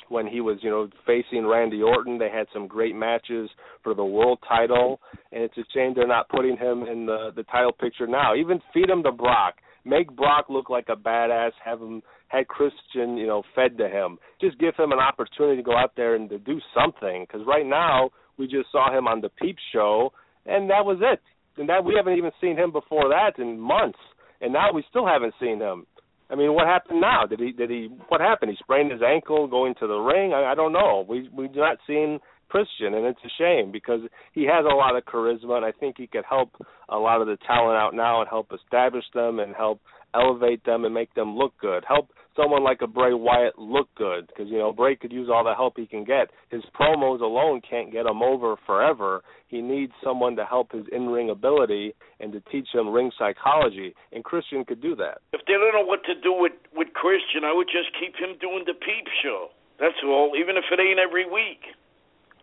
[0.09, 2.19] when he was, you know, facing Randy Orton.
[2.19, 3.51] They had some great matches
[3.83, 5.01] for the world title,
[5.33, 8.35] and it's a shame they're not putting him in the the title picture now.
[8.35, 9.55] Even feed him to Brock.
[9.85, 11.53] Make Brock look like a badass.
[11.63, 14.19] Have him had Christian, you know, fed to him.
[14.41, 17.27] Just give him an opportunity to go out there and to do something.
[17.27, 20.13] Because right now we just saw him on the Peep Show,
[20.47, 21.21] and that was it.
[21.57, 23.99] And that we haven't even seen him before that in months,
[24.41, 25.87] and now we still haven't seen him.
[26.31, 27.27] I mean, what happened now?
[27.27, 27.53] Did he?
[27.53, 27.89] Did he?
[28.09, 28.51] What happened?
[28.51, 30.33] He sprained his ankle going to the ring.
[30.33, 31.05] I, I don't know.
[31.09, 32.19] We we not seen
[32.49, 34.01] Christian, and it's a shame because
[34.33, 36.51] he has a lot of charisma, and I think he could help
[36.89, 39.81] a lot of the talent out now and help establish them and help
[40.15, 41.85] elevate them and make them look good.
[41.87, 45.45] Help someone like a Bray Wyatt look good because you know Bray could use all
[45.45, 46.31] the help he can get.
[46.51, 49.23] His promos alone can't get him over forever.
[49.49, 54.25] He needs someone to help his in-ring ability and to teach him ring psychology, and
[54.25, 55.19] Christian could do that.
[55.33, 58.37] If they don't know what to do with with Christian, I would just keep him
[58.41, 59.49] doing the Peep Show.
[59.79, 61.75] That's all, even if it ain't every week.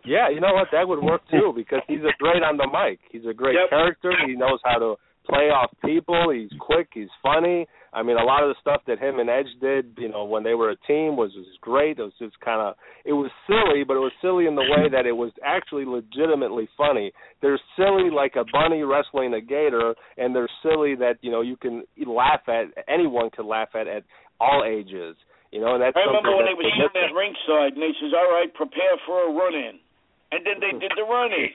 [0.06, 0.68] Yeah, you know what?
[0.72, 3.00] That would work too because he's a great on the mic.
[3.12, 3.70] He's a great Yep.
[3.70, 4.14] character.
[4.26, 4.96] He knows how to
[5.28, 6.32] play off people.
[6.32, 6.90] He's quick.
[6.94, 7.68] He's funny.
[7.94, 10.44] I mean, a lot of the stuff that him and Edge did, you know, when
[10.44, 12.00] they were a team was was great.
[12.00, 12.76] It was just kind of
[13.06, 16.70] it was silly, but it was silly in the way that it was actually legitimately
[16.78, 17.12] funny.
[17.42, 21.58] They're silly like a bunny wrestling a gator, and they're silly that you know you
[21.58, 22.72] can laugh at.
[22.88, 24.04] Anyone can laugh at at
[24.40, 25.16] all ages.
[25.52, 28.16] You know, and that's I remember when they were sitting at ringside and they says,
[28.16, 29.84] "All right, prepare for a run in,"
[30.32, 31.52] and then they did the run in.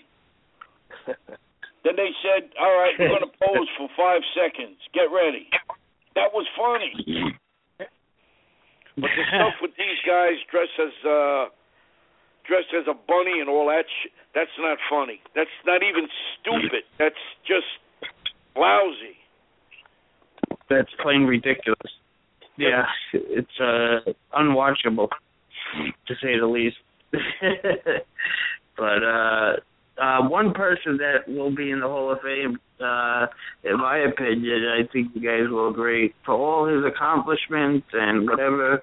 [1.86, 4.74] Then they said, "All right, we're going to pose for five seconds.
[4.92, 5.46] Get ready."
[6.16, 6.90] That was funny.
[8.96, 11.44] But the stuff with these guys dressed as uh
[12.48, 15.20] dressed as a bunny and all that sh- that's not funny.
[15.36, 16.82] That's not even stupid.
[16.98, 17.70] That's just
[18.56, 19.14] lousy.
[20.68, 21.92] That's plain ridiculous.
[22.56, 25.08] Yeah, it's uh unwatchable
[26.08, 26.78] to say the least.
[28.76, 29.52] but uh
[30.00, 33.26] uh one person that will be in the Hall of Fame, uh
[33.64, 38.82] in my opinion, I think you guys will agree, for all his accomplishments and whatever,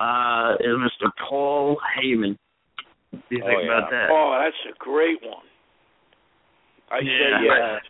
[0.00, 1.10] uh is Mr.
[1.28, 2.36] Paul Heyman.
[3.10, 3.78] What do you Oh, think yeah.
[3.78, 4.08] about that?
[4.10, 5.44] Oh, that's a great one.
[6.90, 7.38] I Yeah.
[7.40, 7.82] say yes.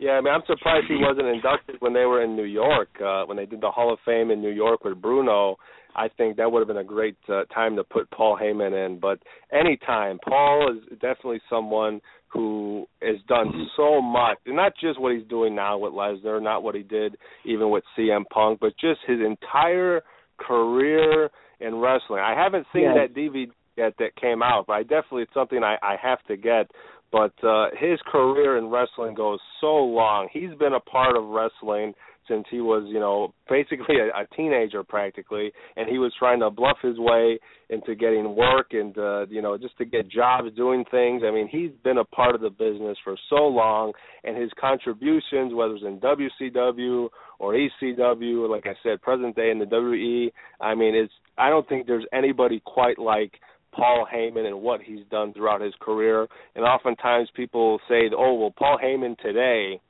[0.00, 3.24] Yeah, I mean, I'm surprised he wasn't inducted when they were in New York, uh,
[3.24, 5.56] when they did the Hall of Fame in New York with Bruno.
[5.96, 8.98] I think that would have been a great uh, time to put Paul Heyman in.
[9.00, 9.18] But
[9.52, 15.26] anytime, Paul is definitely someone who has done so much, and not just what he's
[15.28, 19.18] doing now with Lesnar, not what he did even with CM Punk, but just his
[19.20, 20.02] entire
[20.38, 22.20] career in wrestling.
[22.20, 22.94] I haven't seen Yeah.
[22.94, 26.36] that DVD yet that came out, but I definitely it's something I, I have to
[26.36, 26.70] get
[27.10, 30.28] but uh his career in wrestling goes so long.
[30.30, 31.94] He's been a part of wrestling
[32.28, 36.50] since he was, you know, basically a, a teenager practically, and he was trying to
[36.50, 37.38] bluff his way
[37.70, 41.22] into getting work and uh, you know, just to get jobs doing things.
[41.26, 43.92] I mean, he's been a part of the business for so long
[44.24, 49.58] and his contributions whether it's in WCW or ECW, like I said, present day in
[49.58, 50.30] the WWE,
[50.60, 53.32] I mean, it's I don't think there's anybody quite like
[53.72, 56.26] Paul Heyman and what he's done throughout his career.
[56.56, 59.80] And oftentimes people say, "Oh, well, Paul Heyman today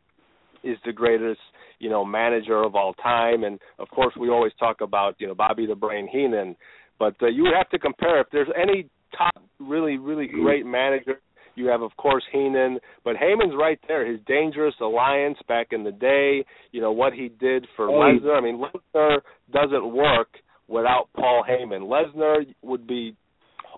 [0.62, 1.40] is the greatest,
[1.78, 5.34] you know, manager of all time." And of course, we always talk about, you know,
[5.34, 6.56] Bobby the Brain Heenan.
[6.98, 11.20] But uh, you have to compare if there's any top, really, really great manager.
[11.54, 14.06] You have, of course, Heenan, but Heyman's right there.
[14.06, 18.38] His Dangerous Alliance back in the day, you know what he did for Oh, Lesnar.
[18.38, 19.18] I mean, Lesnar
[19.52, 20.28] doesn't work
[20.68, 21.88] without Paul Heyman.
[21.88, 23.16] Lesnar would be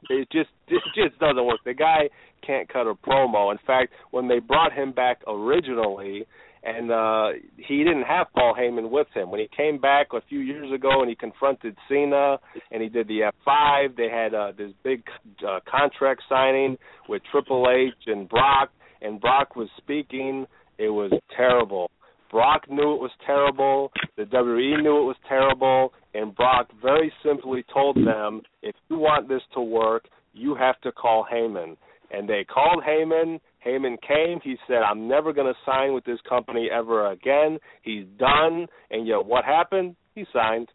[0.09, 1.61] it just it just doesn't work.
[1.65, 2.09] The guy
[2.47, 3.51] can't cut a promo.
[3.53, 6.27] In fact, when they brought him back originally,
[6.63, 9.31] and uh he didn't have Paul Heyman with him.
[9.31, 12.39] When he came back a few years ago and he confronted Cena
[12.71, 15.03] and he did the F5, they had uh this big
[15.47, 16.77] uh, contract signing
[17.09, 18.71] with Triple H and Brock
[19.03, 20.47] and Brock was speaking.
[20.79, 21.91] It was terrible.
[22.31, 23.91] Brock knew it was terrible.
[24.17, 29.29] The WWE knew it was terrible, and Brock very simply told them, if you want
[29.29, 31.77] this to work, you have to call Heyman.
[32.11, 33.41] And they called Heyman.
[33.67, 34.41] Heyman came.
[34.43, 37.59] He said, I'm never going to sign with this company ever again.
[37.83, 38.67] He's done.
[38.91, 39.97] And yet, what happened?
[40.15, 40.69] He signed.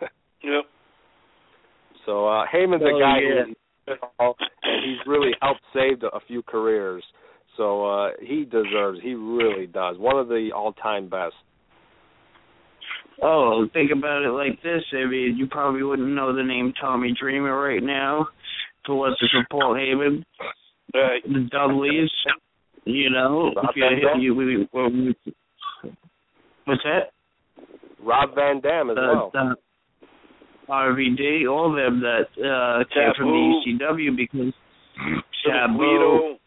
[0.40, 0.64] Yep.
[2.06, 3.42] So uh, Heyman's a Oh, guy yeah.
[3.88, 7.02] who and he's really helped save a few careers.
[7.56, 9.00] So uh, he deserves.
[9.02, 9.98] He really does.
[9.98, 11.34] One of the all-time best.
[13.20, 14.82] Oh, think about it like this.
[14.92, 18.28] I mean, you probably wouldn't know the name Tommy Dreamer right now.
[18.86, 20.24] For what this for Paul Heyman,
[20.94, 21.22] Right.
[21.24, 22.10] the Dudleys.
[22.84, 24.20] You know, Rob you, Van Dam.
[24.20, 25.14] you, we, well, we,
[26.64, 27.10] what's that?
[28.02, 29.32] Rob Van Dam as Uh, well.
[29.34, 34.52] uh, RVD, all of them that uh, came from the ECW because
[35.44, 36.38] Sabu, Guido,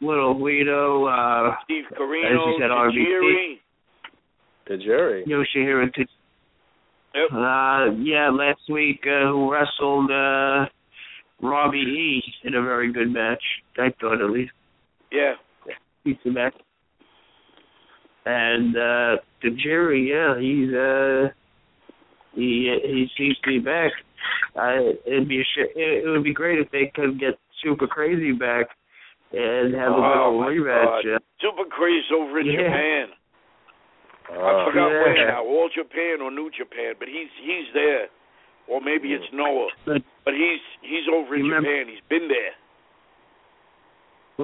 [0.00, 3.04] Little Guido, uh, Steve As Corino, you said, RVD.
[3.04, 3.58] Tajiri.
[4.66, 5.24] To Jerry.
[5.26, 6.06] Yoshihiro T-
[7.16, 7.30] Yep.
[7.32, 10.66] Uh, yeah, last week uh, who wrestled uh,
[11.44, 13.42] Robbie E in a very good match.
[13.78, 14.52] I thought at least
[15.12, 15.34] Yeah.
[16.04, 16.54] decent match.
[18.26, 21.28] And uh, the Jerry, yeah, he's uh,
[22.34, 23.92] he he seems to be back.
[24.56, 27.86] I it'd be a sh- it, it would be great if they could get Super
[27.86, 28.66] Crazy back
[29.32, 31.02] and have a good Oh, old my rematch.
[31.04, 31.20] God.
[31.40, 32.62] Super crazy over in Yeah.
[32.62, 33.06] Japan.
[34.30, 35.00] I Uh, forgot Yeah.
[35.04, 38.08] where now, All Japan or New Japan, but he's he's there,
[38.68, 41.92] or maybe it's Noah, But but he's he's over in remember- Japan.
[41.94, 42.54] He's been there.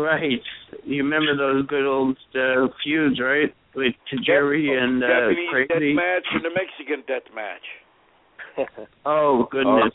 [0.03, 0.41] right,
[0.85, 3.55] you remember those good old uh, feuds, right?
[3.75, 3.95] With
[4.27, 5.69] Jerry and uh, Japanese Crazy.
[5.69, 7.67] death match and the Mexican death match.
[9.07, 9.95] Oh goodness,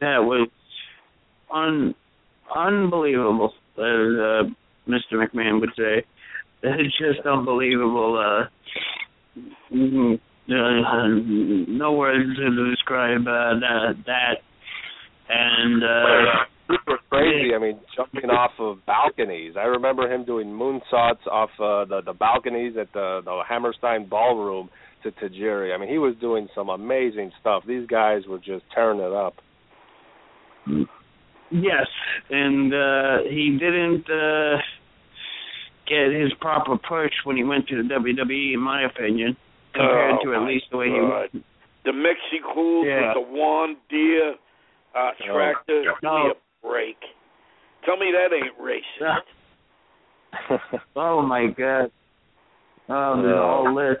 [0.00, 0.48] that was
[1.52, 1.94] un
[2.54, 4.42] unbelievable, as uh,
[4.88, 5.14] Mr.
[5.14, 6.04] McMahon would say.
[6.62, 8.18] It's just unbelievable.
[9.38, 9.40] Uh,
[9.74, 11.08] mm, uh,
[11.68, 13.94] no words to describe uh, that.
[14.06, 14.34] That
[15.28, 17.54] and uh, super crazy.
[17.54, 19.54] I mean, jumping off of balconies.
[19.56, 24.68] I remember him doing moonsaults off uh, the the balconies at the the Hammerstein Ballroom
[25.02, 25.74] to Tajiri.
[25.74, 27.64] I mean, he was doing some amazing stuff.
[27.66, 29.34] These guys were just tearing it up.
[31.50, 31.86] yes,
[32.30, 34.56] and uh, he didn't uh,
[35.88, 39.36] get his proper push when he went to the WWE, in my opinion,
[39.76, 41.30] compared Oh, to at least the way he was.
[41.84, 43.14] The Mexicools Yeah.
[43.14, 44.34] with the one Deere
[44.94, 45.82] uh, tractor.
[45.82, 46.32] Give me No.
[46.32, 46.96] a break.
[47.84, 49.22] Tell me that ain't racist.
[50.96, 51.90] Oh my god.
[52.88, 53.40] Oh, the Yeah.
[53.40, 54.00] whole list.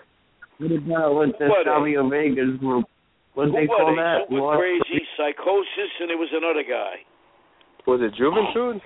[0.58, 2.86] What about with the What, uh, Savio Vegas group?
[3.34, 3.96] What Who they was call it?
[3.96, 4.28] that?
[4.28, 4.58] Super What?
[4.58, 7.04] crazy psychosis, and it was another guy.
[7.86, 8.80] was it Juventud?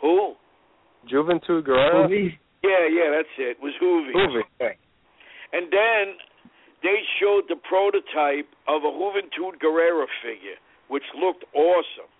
[0.00, 0.34] Who?
[1.06, 2.08] Juventud Guerrera?
[2.62, 3.58] Yeah, yeah, that's it.
[3.58, 4.12] It was Juvi.
[4.14, 4.42] Juvi.
[5.52, 6.16] And then
[6.82, 10.58] they showed the prototype of a Juventud Guerrera figure,
[10.88, 12.10] which looked awesome.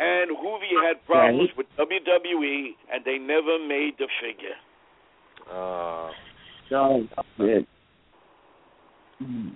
[0.00, 4.54] And Juvi had problems with WWE, and they never made the figure.
[5.52, 6.12] Uh,
[6.70, 7.02] Oh,
[7.38, 7.66] shit.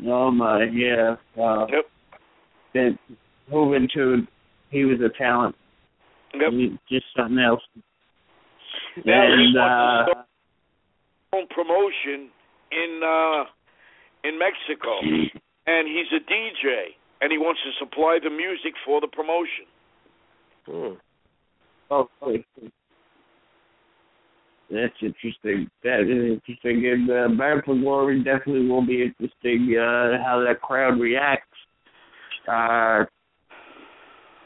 [0.07, 1.17] Oh my, yeah.
[1.37, 1.67] Wow.
[1.71, 1.85] Yep.
[2.75, 2.99] That
[3.51, 4.27] Juventud,
[4.71, 5.55] he was a talent.
[6.35, 6.53] Yep.
[6.53, 7.61] He, just something else.
[9.05, 10.25] Now he and wants uh, his
[11.35, 12.31] own promotion
[12.73, 13.45] in uh
[14.25, 14.99] in Mexico,
[15.67, 19.67] and he's a DJ, and he wants to supply the music for the promotion.
[20.67, 20.95] hmm.
[21.91, 22.09] Oh.
[24.71, 25.69] That's interesting.
[25.85, 26.87] That is interesting.
[26.87, 31.47] And uh, Bound for Glory definitely will be interesting uh, how that crowd reacts.
[32.51, 33.05] Uh,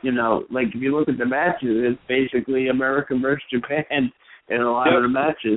[0.03, 4.11] you know, like if you look at the matches, it's basically America versus Japan
[4.49, 4.97] in a lot Yep.
[4.97, 5.57] of the matches.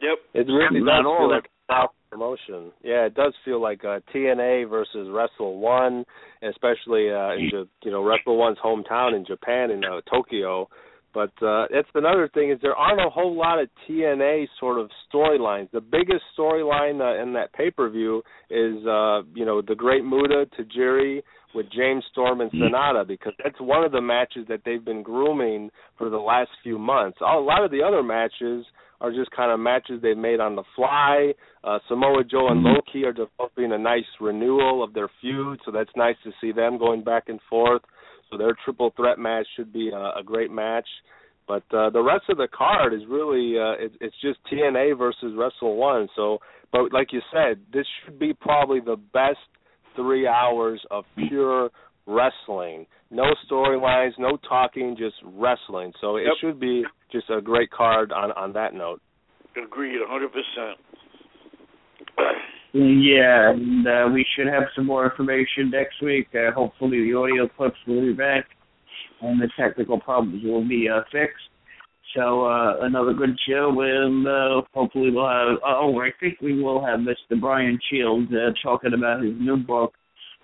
[0.00, 0.18] Yep.
[0.32, 2.72] It really Not all that- like a South promotion.
[2.82, 6.04] Yeah, it does feel like uh, TNA versus Wrestle One,
[6.42, 7.50] especially uh, in
[7.82, 10.68] you know Wrestle One's hometown in Japan in uh, Tokyo.
[11.12, 14.90] But uh, that's another thing is there aren't a whole lot of TNA sort of
[15.12, 15.70] storylines.
[15.72, 20.04] The biggest storyline uh, in that pay per view is uh, you know the Great
[20.04, 21.22] Muta Tajiri
[21.54, 25.70] with James Storm and Sanada because that's one of the matches that they've been grooming
[25.98, 27.18] for the last few months.
[27.20, 28.64] A lot of the other matches
[29.00, 31.32] are just kind of matches they've made on the fly.
[31.64, 35.70] Uh, Samoa Joe and Low Ki are developing a nice renewal of their feud, so
[35.70, 37.82] that's nice to see them going back and forth.
[38.30, 40.86] So their triple threat match should be a, a great match.
[41.48, 45.34] But uh, the rest of the card is really uh, it, it's just TNA versus
[45.36, 46.08] Wrestle One.
[46.14, 46.38] So,
[46.72, 49.38] but like you said, this should be probably the best
[49.96, 51.70] three hours of pure
[52.06, 52.86] wrestling.
[53.10, 55.92] No storylines, no talking, just wrestling.
[56.00, 56.34] So it Yep.
[56.40, 59.00] should be just a great card on on that note.
[59.56, 60.74] Agreed, 100%.
[62.72, 66.28] Yeah, and uh, we should have some more information next week.
[66.34, 68.46] Uh, hopefully, the audio clips will be back
[69.22, 71.44] and the technical problems will be uh, fixed.
[72.16, 75.58] So uh, another good show, and uh, hopefully we'll have.
[75.64, 77.40] Oh, I think we will have Mr.
[77.40, 79.92] Brian Shields uh, talking about his new book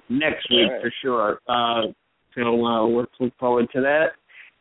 [0.08, 0.80] next week right.
[0.80, 1.40] for sure.
[1.48, 1.92] Uh,
[2.36, 4.10] so uh, let's look forward to that.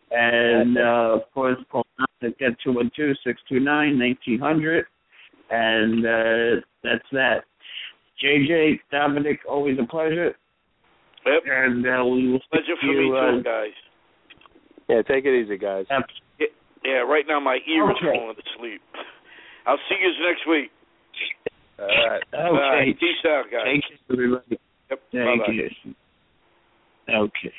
[0.10, 4.86] And uh, of course, call us at 212 629 1900.
[5.52, 7.44] and uh, that's that.
[8.24, 10.36] JJ Dominic, always a pleasure,
[11.26, 11.44] Yep.
[11.46, 13.12] and uh, we will speak Pleasure to for me you.
[13.12, 13.74] too, Uh, guys.
[14.88, 15.86] Yeah, take it easy, guys.
[15.90, 16.04] ab-
[16.84, 18.16] Yeah, right now my ear is Okay.
[18.18, 18.82] falling asleep.
[19.66, 20.72] I'll see you next week.
[21.80, 22.24] All right.
[22.34, 22.94] All right, okay.
[22.94, 23.66] peace out, guys.
[23.66, 24.60] Take care, everybody.
[24.92, 25.02] Yep.
[25.12, 25.54] Thank Bye-bye.
[25.54, 25.96] you.
[27.10, 27.54] Okay.